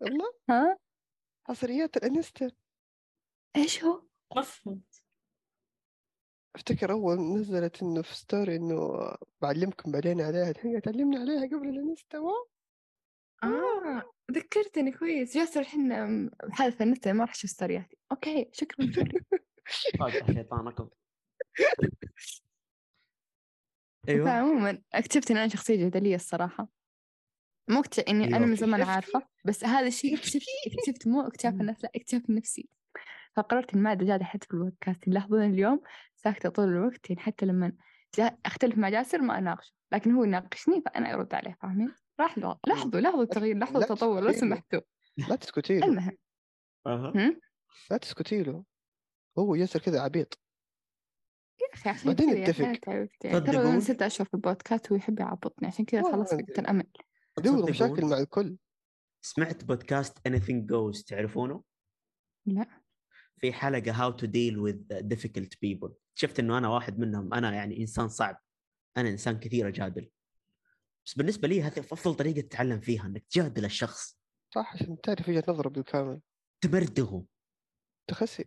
والله 0.00 0.32
ها؟ 0.50 0.78
حصريات 1.44 1.96
ال 1.96 2.04
Insta. 2.04 2.50
إيش 3.56 3.84
هو؟ 3.84 4.02
ما 4.36 4.42
فهمت 4.42 4.95
أفتكر 6.56 6.92
أول 6.92 7.16
نزلت 7.20 7.82
إنه 7.82 8.02
في 8.02 8.16
story 8.16 8.56
إنه 8.56 9.10
بعلمكم 9.42 9.92
بعدين 9.92 10.20
عليها 10.20 10.50
الحين 10.50 10.82
تعلمني 10.82 11.16
عليها 11.16 11.46
قبل 11.46 11.68
ال 11.68 11.76
Insta 11.76 12.18
wow 12.18 12.48
آه 13.42 14.02
ذكرتني 14.32 14.92
كويس. 14.92 15.36
جاسر 15.36 15.60
الحين 15.60 15.92
حالة 16.50 16.76
النت 16.80 17.08
ما 17.08 17.24
راح 17.24 17.32
أشوف 17.32 17.50
ستورياتي 17.50 17.96
okay 18.12 18.50
شكرا. 18.52 18.86
فاجأ 20.00 20.32
شيطانكم 20.34 20.88
أيوه. 24.08 24.24
فعموما 24.24 24.82
اكتشفت 24.94 25.30
إن 25.30 25.36
أنا 25.36 25.48
شخصية 25.48 25.86
جدلية 25.86 26.14
الصراحة. 26.14 26.68
مو 27.68 27.80
اكتشف 27.80 28.04
اني 28.08 28.24
أيوة. 28.24 28.36
أنا 28.36 28.46
من 28.46 28.56
زمان؟ 28.56 28.82
عارفة 28.92 29.22
بس 29.44 29.64
هذا 29.64 29.86
الشيء 29.86 30.14
اكتشفت 30.18 30.46
اكتشفت 30.66 31.08
مو 31.08 31.20
اكتشاف 31.20 31.54
الناس 31.54 31.84
لا 31.84 31.90
اكتشاف 31.96 32.30
نفسي. 32.30 32.68
فقررت 33.36 33.74
ان 33.74 33.82
ما 33.82 33.90
عاد 33.90 34.04
جادة 34.04 34.24
حتى 34.24 34.46
في 34.46 34.54
البودكاست 34.54 35.08
يلاحظون 35.08 35.42
اليوم 35.42 35.80
ساكتة 36.16 36.48
طول 36.48 36.68
الوقت 36.68 37.10
يعني 37.10 37.22
حتى 37.22 37.46
لما 37.46 37.72
جا 38.18 38.38
أختلف 38.46 38.78
مع 38.78 38.88
جاسر 38.88 39.18
ما 39.22 39.38
أناقشه 39.38 39.72
لكن 39.92 40.12
هو 40.12 40.24
يناقشني 40.24 40.82
فأنا 40.86 41.14
أرد 41.14 41.34
عليه 41.34 41.56
فاهمين 41.62 41.94
راح 42.20 42.38
له- 42.38 42.58
لاحظوا 42.66 43.00
لاحظوا 43.00 43.22
التغيير 43.22 43.56
لاحظوا 43.56 43.80
لا 43.80 43.84
التطور 43.90 44.20
لو. 44.20 44.32
سمحتوا 44.32 44.80
لا 45.28 45.36
تسكتي 45.36 45.78
له 45.78 45.86
المهم؟ 46.86 47.40
لا 47.90 47.96
تسكتي 47.96 48.42
له 48.42 48.64
هو 49.38 49.54
ياسر 49.54 49.80
كذا 49.80 50.00
عبيط 50.00 50.40
يا 51.60 51.74
أخي 51.74 51.90
عشان 51.90 52.06
بعدين 52.06 52.30
نتفق. 52.42 52.62
يعني 52.64 53.40
ترى؟ 53.40 53.56
أنا 53.56 53.80
ست 53.80 54.02
أشهر 54.02 54.26
في 54.26 54.34
البودكاست 54.34 54.86
وهو 54.86 54.96
يحب 54.96 55.20
يعبطني 55.20 55.68
عشان 55.68 55.84
كذا 55.84 56.02
خلاص. 56.02 56.30
فقدت 56.34 56.58
الأمل 56.58 56.86
عنده 57.38 57.50
تصدقون؟ 57.50 57.70
مشاكل 57.70 58.06
مع 58.06 58.18
الكل 58.18 58.56
سمعت 59.20 59.64
بودكاست 59.64 60.28
anything 60.28 60.66
goes 60.72 61.04
تعرفونه؟ 61.04 61.62
لا 62.46 62.66
في 63.40 63.52
حلقة 63.52 63.92
هاو 63.92 64.10
تو 64.10 64.26
ديل 64.26 64.56
with 64.72 64.94
difficult 65.14 65.48
people. 65.66 65.90
شفت 66.14 66.38
إنه 66.40 66.58
أنا 66.58 66.68
واحد 66.68 66.98
منهم 66.98 67.34
أنا 67.34 67.54
يعني 67.54 67.80
إنسان 67.80 68.08
صعب. 68.08 68.36
أنا 68.96 69.08
إنسان 69.08 69.38
كثير 69.38 69.68
أجادل. 69.68 70.10
بس 71.06 71.14
بالنسبة 71.14 71.48
لي 71.48 71.62
هذه 71.62 71.78
أفضل 71.78 72.14
طريقة 72.14 72.40
تتعلم 72.40 72.80
فيها 72.80 73.06
إنك 73.06 73.24
تجادل 73.30 73.64
الشخص. 73.64 74.18
صح 74.54 74.74
عشان 74.74 75.00
تعرف 75.00 75.28
وجهة 75.28 75.44
نظره 75.48 75.68
بالكامل. 75.68 76.20
تمرده. 76.60 77.24
تخسي. 78.08 78.44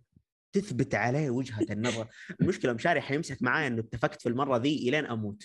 تثبت 0.54 0.96
عليه 0.96 1.30
وجهة 1.30 1.66
النظر. 1.72 2.08
المشكلة 2.42 2.74
مشاري 2.74 3.02
حيمسك 3.02 3.42
معايا 3.42 3.68
إنه 3.68 3.80
اتفقت 3.80 4.22
في 4.22 4.30
المرة 4.30 4.58
ذي 4.58 4.90
إلين 4.90 5.06
أموت. 5.06 5.44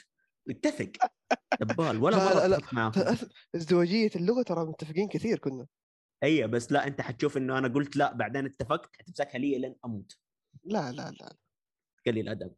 اتفق. 0.50 0.92
دبال 1.60 2.02
ولا 2.02 2.16
لا، 2.16 2.24
مرة. 2.24 2.56
اتفق 2.56 2.74
معاه 2.74 2.92
ازدواجية 3.56 4.10
اللغة 4.16 4.42
ترى 4.42 4.64
متفقين 4.64 5.08
كثير 5.08 5.38
كنا. 5.38 5.66
اي 6.24 6.46
بس 6.46 6.72
لا 6.72 6.86
انت 6.86 7.00
حتشوف 7.00 7.36
انه 7.36 7.58
أنا 7.58 7.68
قلت 7.68 7.96
لا 7.96 8.12
بعدين 8.12 8.46
اتفقت 8.46 8.96
حتمسكها 8.96 9.38
لي 9.38 9.56
الين 9.56 9.76
أموت. 9.84 10.18
لا 10.64 10.92
لا 10.92 11.10
لا. 11.10 11.36
قليل 12.06 12.28
الأدب. 12.28 12.54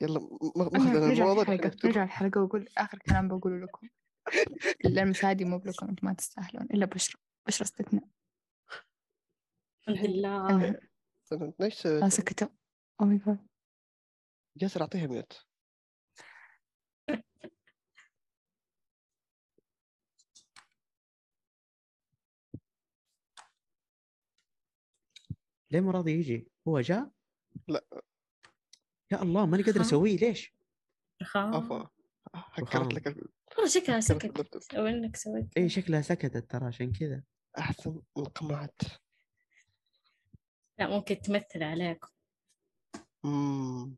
يلا 0.00 0.20
م- 0.20 0.22
م- 0.56 0.62
المهم 0.62 0.84
ماخذ 0.84 1.08
نرجع 1.08 1.24
الموضوع. 1.24 1.54
نرجع 1.84 2.04
الحلقة 2.04 2.40
وأقول 2.42 2.68
آخر 2.78 2.98
كلام 2.98 3.28
بقوله 3.28 3.58
لكم. 3.64 3.88
للمشاهدين 4.84 5.50
مو 5.50 5.58
بلكم 5.58 5.88
أنتم 5.88 6.06
ما 6.06 6.12
تستاهلون 6.12 6.62
إلا 6.74 6.86
بشرى. 6.86 7.20
بشرى 7.46 7.64
استثناء. 7.64 8.04
الحمد 9.88 10.06
لله. 10.10 10.80
ليش 11.60 11.86
سكتوا 12.08 12.48
oh 13.00 13.06
my 13.06 13.18
God 13.26 13.46
جاسر 14.56 14.80
أعطيها 14.80 15.06
mute. 15.06 15.46
ليه 25.74 25.80
ما 25.80 25.90
راضي 25.90 26.12
يجي؟ 26.12 26.48
هو 26.68 26.80
جاء؟ 26.80 27.10
لا. 27.68 27.84
يا 29.12 29.22
الله 29.22 29.46
ماني 29.46 29.62
قادر؟ 29.62 29.80
أسويه 29.80 30.16
ليش؟ 30.16 30.54
رخام 31.22 31.54
عفوا 31.54 31.84
هكرت 32.34 32.94
لك 32.94 33.06
ال- 33.06 33.28
والله 33.56 33.70
شكلها 33.70 34.00
هكرت 34.00 34.02
سكت. 34.02 34.24
اللابتوب. 34.24 34.62
أو 34.74 34.86
إنك 34.86 35.16
سويت. 35.16 35.46
اي 35.56 35.68
شكلها 35.68 36.00
سكتت 36.00 36.50
ترى 36.50 36.66
عشان 36.66 36.92
كذا. 36.92 37.22
أحسن 37.58 38.02
القمعات 38.18 38.80
لا 40.78 40.86
ممكن 40.86 41.20
تمثل 41.20 41.62
عليكم 41.62 42.08
مم. 43.24 43.96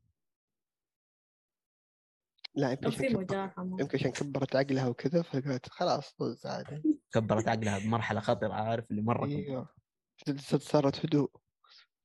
لا 2.55 2.71
يمكن 2.71 2.91
في 2.91 3.09
مجاهمة 3.09 3.81
يمكن 3.81 3.99
عشان 3.99 4.11
كبرت 4.11 4.57
عقلها 4.57 4.89
وكذا 4.89 5.23
فقالت 5.23 5.69
خلاص 5.69 6.13
طز 6.15 6.47
عادي. 6.47 7.01
كبرت 7.13 7.49
عقلها 7.49 7.79
بمرحلة 7.79 8.21
خطرة 8.21 8.53
عارف 8.55 8.91
اللي 8.91 9.03
مرة 9.03 9.27
كبر. 9.27 9.37
إيوه. 9.37 9.69
صارت 10.59 11.05
هدوء. 11.07 11.31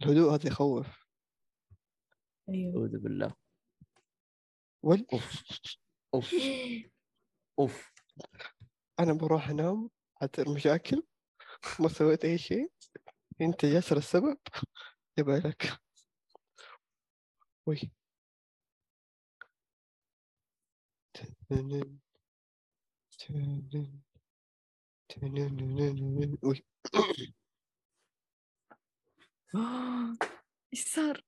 الهدوء 0.04 0.34
هذا 0.36 0.48
يخوف. 0.48 1.06
أيوه. 2.50 2.74
أعوذ 2.78 2.98
بالله. 3.00 3.36
وال 4.84 5.08
أوف. 5.14 5.44
أوف. 6.14 6.36
أوف. 7.60 7.92
أنا 9.00 9.14
بروح 9.14 9.50
أنام 9.50 9.90
اعتبر 10.22 10.54
مشاكل 10.56 11.04
ما 11.80 11.88
سويت 11.90 12.26
أي 12.26 12.38
شيء. 12.38 12.72
أنت 13.42 13.66
جاسر 13.66 13.98
السبب 13.98 14.38
وي 17.68 17.92
تنن- 21.14 22.00
تنن- 23.20 24.02
تنن- 25.10 26.38
وي. 26.44 26.66
إيش 30.74 30.86
صار؟ 30.86 31.26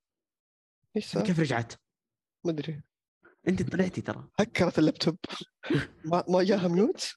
إيش 0.96 1.06
صار؟ 1.06 1.24
كيف 1.24 1.40
رجعت؟ 1.40 1.74
ما 2.46 2.52
أدري. 2.52 2.82
أنت 3.48 3.72
طلعتي 3.72 4.02
ترى. 4.02 4.30
هكرت 4.40 4.80
اللابتوب. 4.80 5.18
ما 6.12 6.24
ما 6.30 6.44
جاها 6.44 6.68
mute 6.68 7.14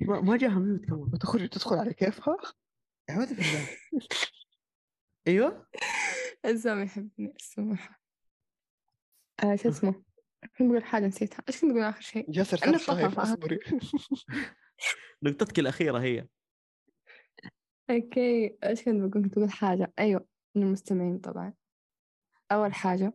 ما, 0.00 0.20
ما 0.20 0.36
جاها 0.36 0.58
mute 0.58 0.84
كمان. 0.84 1.00
وتدخل 1.00 1.48
تدخل 1.48 1.76
على 1.76 1.94
كيفها؟ 1.94 2.36
أيوه. 5.28 5.66
عزام 6.44 6.82
يحبني 6.82 7.32
السماحة. 7.36 8.02
آه 9.44 9.56
شو 9.56 9.68
اسمه؟ 9.68 10.02
كنت 10.58 10.68
بقول 10.70 10.84
حاجة 10.84 11.06
نسيتها. 11.06 11.42
إيش 11.48 11.60
كنت 11.60 11.70
بقول 11.70 11.82
آخر 11.82 12.00
شيء؟ 12.00 12.44
خايف 12.44 12.82
صفحة. 12.82 13.22
اصبري. 13.22 13.58
نقطتك 15.22 15.58
الأخيرة 15.58 15.98
هي. 15.98 16.26
okay 17.90 18.56
إيش 18.64 18.82
كنت 18.82 18.96
بقول؟ 18.96 19.24
كنت 19.24 19.38
بقول 19.38 19.50
حاجة. 19.50 19.92
أيوه. 19.98 20.31
للمستمعين 20.54 21.18
طبعا. 21.18 21.54
أول 22.52 22.74
حاجة 22.74 23.14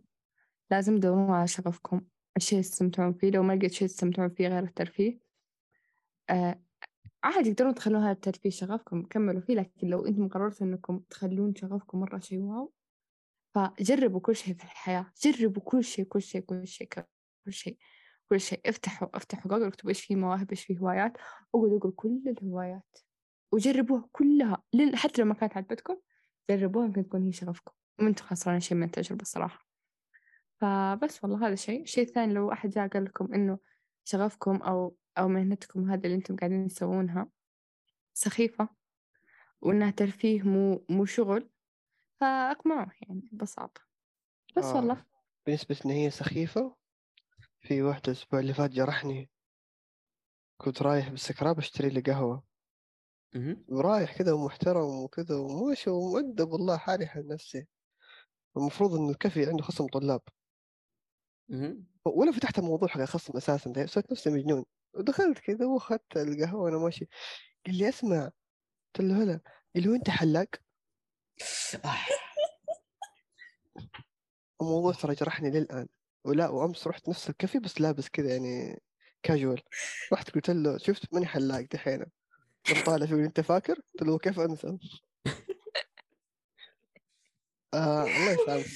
لازم 0.71 0.97
تدورون 0.97 1.31
على 1.31 1.47
شغفكم. 1.47 2.01
الشيء 2.37 2.59
اللي 2.59 2.69
تستمتعون 2.69 3.13
فيه. 3.13 3.31
لو 3.31 3.43
ما 3.43 3.53
لقيت 3.53 3.71
شيء 3.71 3.87
تستمتعون 3.87 4.29
فيه 4.29 4.47
غير 4.47 4.63
الترفيه. 4.63 5.19
آه 6.29 6.61
عادي 7.23 7.53
تقدرون 7.53 7.75
تخلون 7.75 8.01
هذا 8.01 8.11
الترفيه 8.11 8.49
شغفكم 8.49 9.03
كملوا 9.03 9.41
فيه. 9.41 9.53
لكن 9.53 9.87
لو 9.87 10.05
أنتم 10.05 10.27
قررتوا 10.27 10.67
إنكم 10.67 10.99
تخلون 11.09 11.55
شغفكم 11.55 11.99
مرة 11.99 12.19
شيء 12.19 12.39
واو 12.39 12.73
فجربوا 13.55 14.19
كل 14.19 14.35
شيء 14.35 14.53
في 14.53 14.63
الحياة. 14.63 15.05
جربوا 15.23 15.61
كل 15.61 15.83
شيء 15.83 16.05
كل 16.05 16.21
شيء 16.21 16.41
كل 16.41 16.67
شيء 16.67 16.87
كل 16.87 17.53
شيء 17.53 17.77
كل 18.29 18.39
شيء. 18.39 18.61
افتحوا 18.65 19.17
افتحوا 19.17 19.51
جوجل 19.51 19.67
اكتبوا 19.67 19.89
إيش 19.89 20.05
في 20.05 20.15
مواهب 20.15 20.49
إيش 20.51 20.65
في 20.65 20.79
هوايات. 20.79 21.17
اقعدوا 21.55 21.91
كل 21.95 22.21
الهوايات. 22.27 22.97
وجربوها 23.51 24.09
كلها. 24.11 24.63
حتى 24.93 25.21
لو 25.21 25.27
ما 25.27 25.33
كانت 25.33 25.57
عجبتكم 25.57 25.97
جربوها 26.49 26.85
يمكن 26.85 27.03
تكون 27.03 27.23
هي 27.23 27.31
شغفكم 27.31 27.71
وأنتم 27.99 28.23
خسرانين 28.25 28.59
شيء 28.59 28.77
من 28.77 28.83
التجربة 28.83 29.21
الصراحة. 29.21 29.67
فبس 30.61 31.23
والله 31.23 31.47
هذا 31.47 31.55
شيء. 31.55 31.81
الشيء 31.81 32.03
الثاني 32.03 32.33
لو 32.33 32.51
أحد 32.51 32.69
جاء 32.69 32.87
قال 32.87 33.05
لكم 33.05 33.33
إنه 33.33 33.59
شغفكم 34.03 34.55
أو 34.55 34.97
أو 35.17 35.27
مهنتكم 35.27 35.91
هذا 35.91 36.05
اللي 36.05 36.15
أنتم 36.15 36.35
قاعدين 36.35 36.67
تسوونها 36.67 37.29
سخيفة 38.13 38.69
وإنها 39.61 39.91
ترفيه 39.91 40.41
مو 40.41 40.85
مو 40.89 41.05
شغل 41.05 41.49
فاقمعوه 42.19 42.91
يعني 43.01 43.29
ببساطة. 43.31 43.81
بس 44.57 44.65
آه. 44.65 44.75
والله. 44.75 45.05
بالنسبة 45.45 45.77
إن 45.85 45.91
هي 45.91 46.09
سخيفة 46.09 46.75
في 47.61 47.81
واحدة 47.81 48.03
الأسبوع 48.07 48.39
اللي 48.39 48.53
فات 48.53 48.69
جرحني 48.69 49.29
كنت 50.57 50.81
رايح 50.81 51.09
بالسكراب 51.09 51.57
أشتري 51.57 51.89
لي 51.89 52.01
قهوة. 52.01 52.46
ورايح 53.67 54.17
كذا 54.17 54.33
ومحترم 54.33 55.03
وكذا 55.03 55.35
وماشي 55.35 55.89
ومؤدب 55.89 56.51
والله 56.51 56.77
حالي 56.77 57.05
حال 57.05 57.27
نفسي. 57.27 57.67
المفروض 58.57 58.95
إنه 58.95 59.09
الكافي 59.09 59.45
عنده 59.45 59.63
خصم 59.63 59.87
طلاب. 59.87 60.21
ولا 62.05 62.31
فتحت 62.31 62.59
الموضوع 62.59 62.87
حق 62.87 63.01
الخصم 63.01 63.37
أساسا 63.37 63.71
ده 63.71 63.85
سويت 63.85 64.11
نفسي 64.11 64.29
مجنون. 64.29 64.65
ودخلت 64.93 65.39
كذا 65.39 65.65
وأخذت 65.65 66.17
القهوة 66.17 66.61
وأنا 66.61 66.77
ماشي. 66.77 67.07
قال 67.65 67.77
لي 67.77 67.89
أسمع. 67.89 68.31
قلت 68.95 69.07
له 69.07 69.23
هلا 69.23 69.41
قال 69.75 69.83
له 69.87 69.95
أنت 69.95 70.09
حلاق. 70.09 70.49
الموضوع 74.61 74.93
ترى 74.93 75.15
جرحني 75.15 75.49
للآن. 75.49 75.87
ولا 76.25 76.49
وأمس 76.49 76.87
رحت 76.87 77.09
نفس 77.09 77.29
الكافي 77.29 77.59
بس 77.59 77.81
لابس 77.81 78.09
كذا 78.09 78.33
يعني 78.33 78.81
كاجوال 79.23 79.61
رحت 80.13 80.29
قلت 80.29 80.49
له 80.49 80.77
شفت 80.77 81.13
ماني 81.13 81.25
حلاق 81.25 81.61
دحين. 81.71 82.05
قام 82.67 82.83
طالع 82.83 83.05
فيه 83.05 83.15
أنت 83.15 83.39
فاكر؟ 83.39 83.73
قلت 83.73 84.01
له 84.01 84.17
كيف 84.17 84.39
أنسى؟ 84.39 84.77
آه 87.73 88.03
الله 88.03 88.31
يسامحك. 88.31 88.71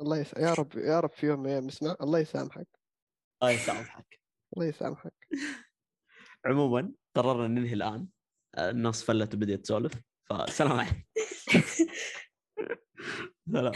الله 0.00 0.18
يس... 0.18 0.32
يا 0.32 0.54
رب 0.54 0.76
يا 0.76 1.00
رب 1.00 1.10
في 1.10 1.26
يوم 1.26 1.40
من 1.40 1.46
الأيام 1.46 1.68
يسمع 1.68 1.96
الله 2.00 2.18
يسامحك. 2.18 2.68
الله 3.42 3.52
يسامحك. 3.52 4.20
الله 4.56 4.66
يسامحك. 4.66 5.14
عموما 6.44 6.92
قررنا 7.14 7.48
ننهي 7.48 7.72
الآن. 7.72 8.08
الناس 8.58 9.02
فلت 9.02 9.34
وبدأت 9.34 9.60
تسولف. 9.60 9.92
فسلام 10.30 10.72
عليكم. 10.72 11.02
سلام. 13.52 13.72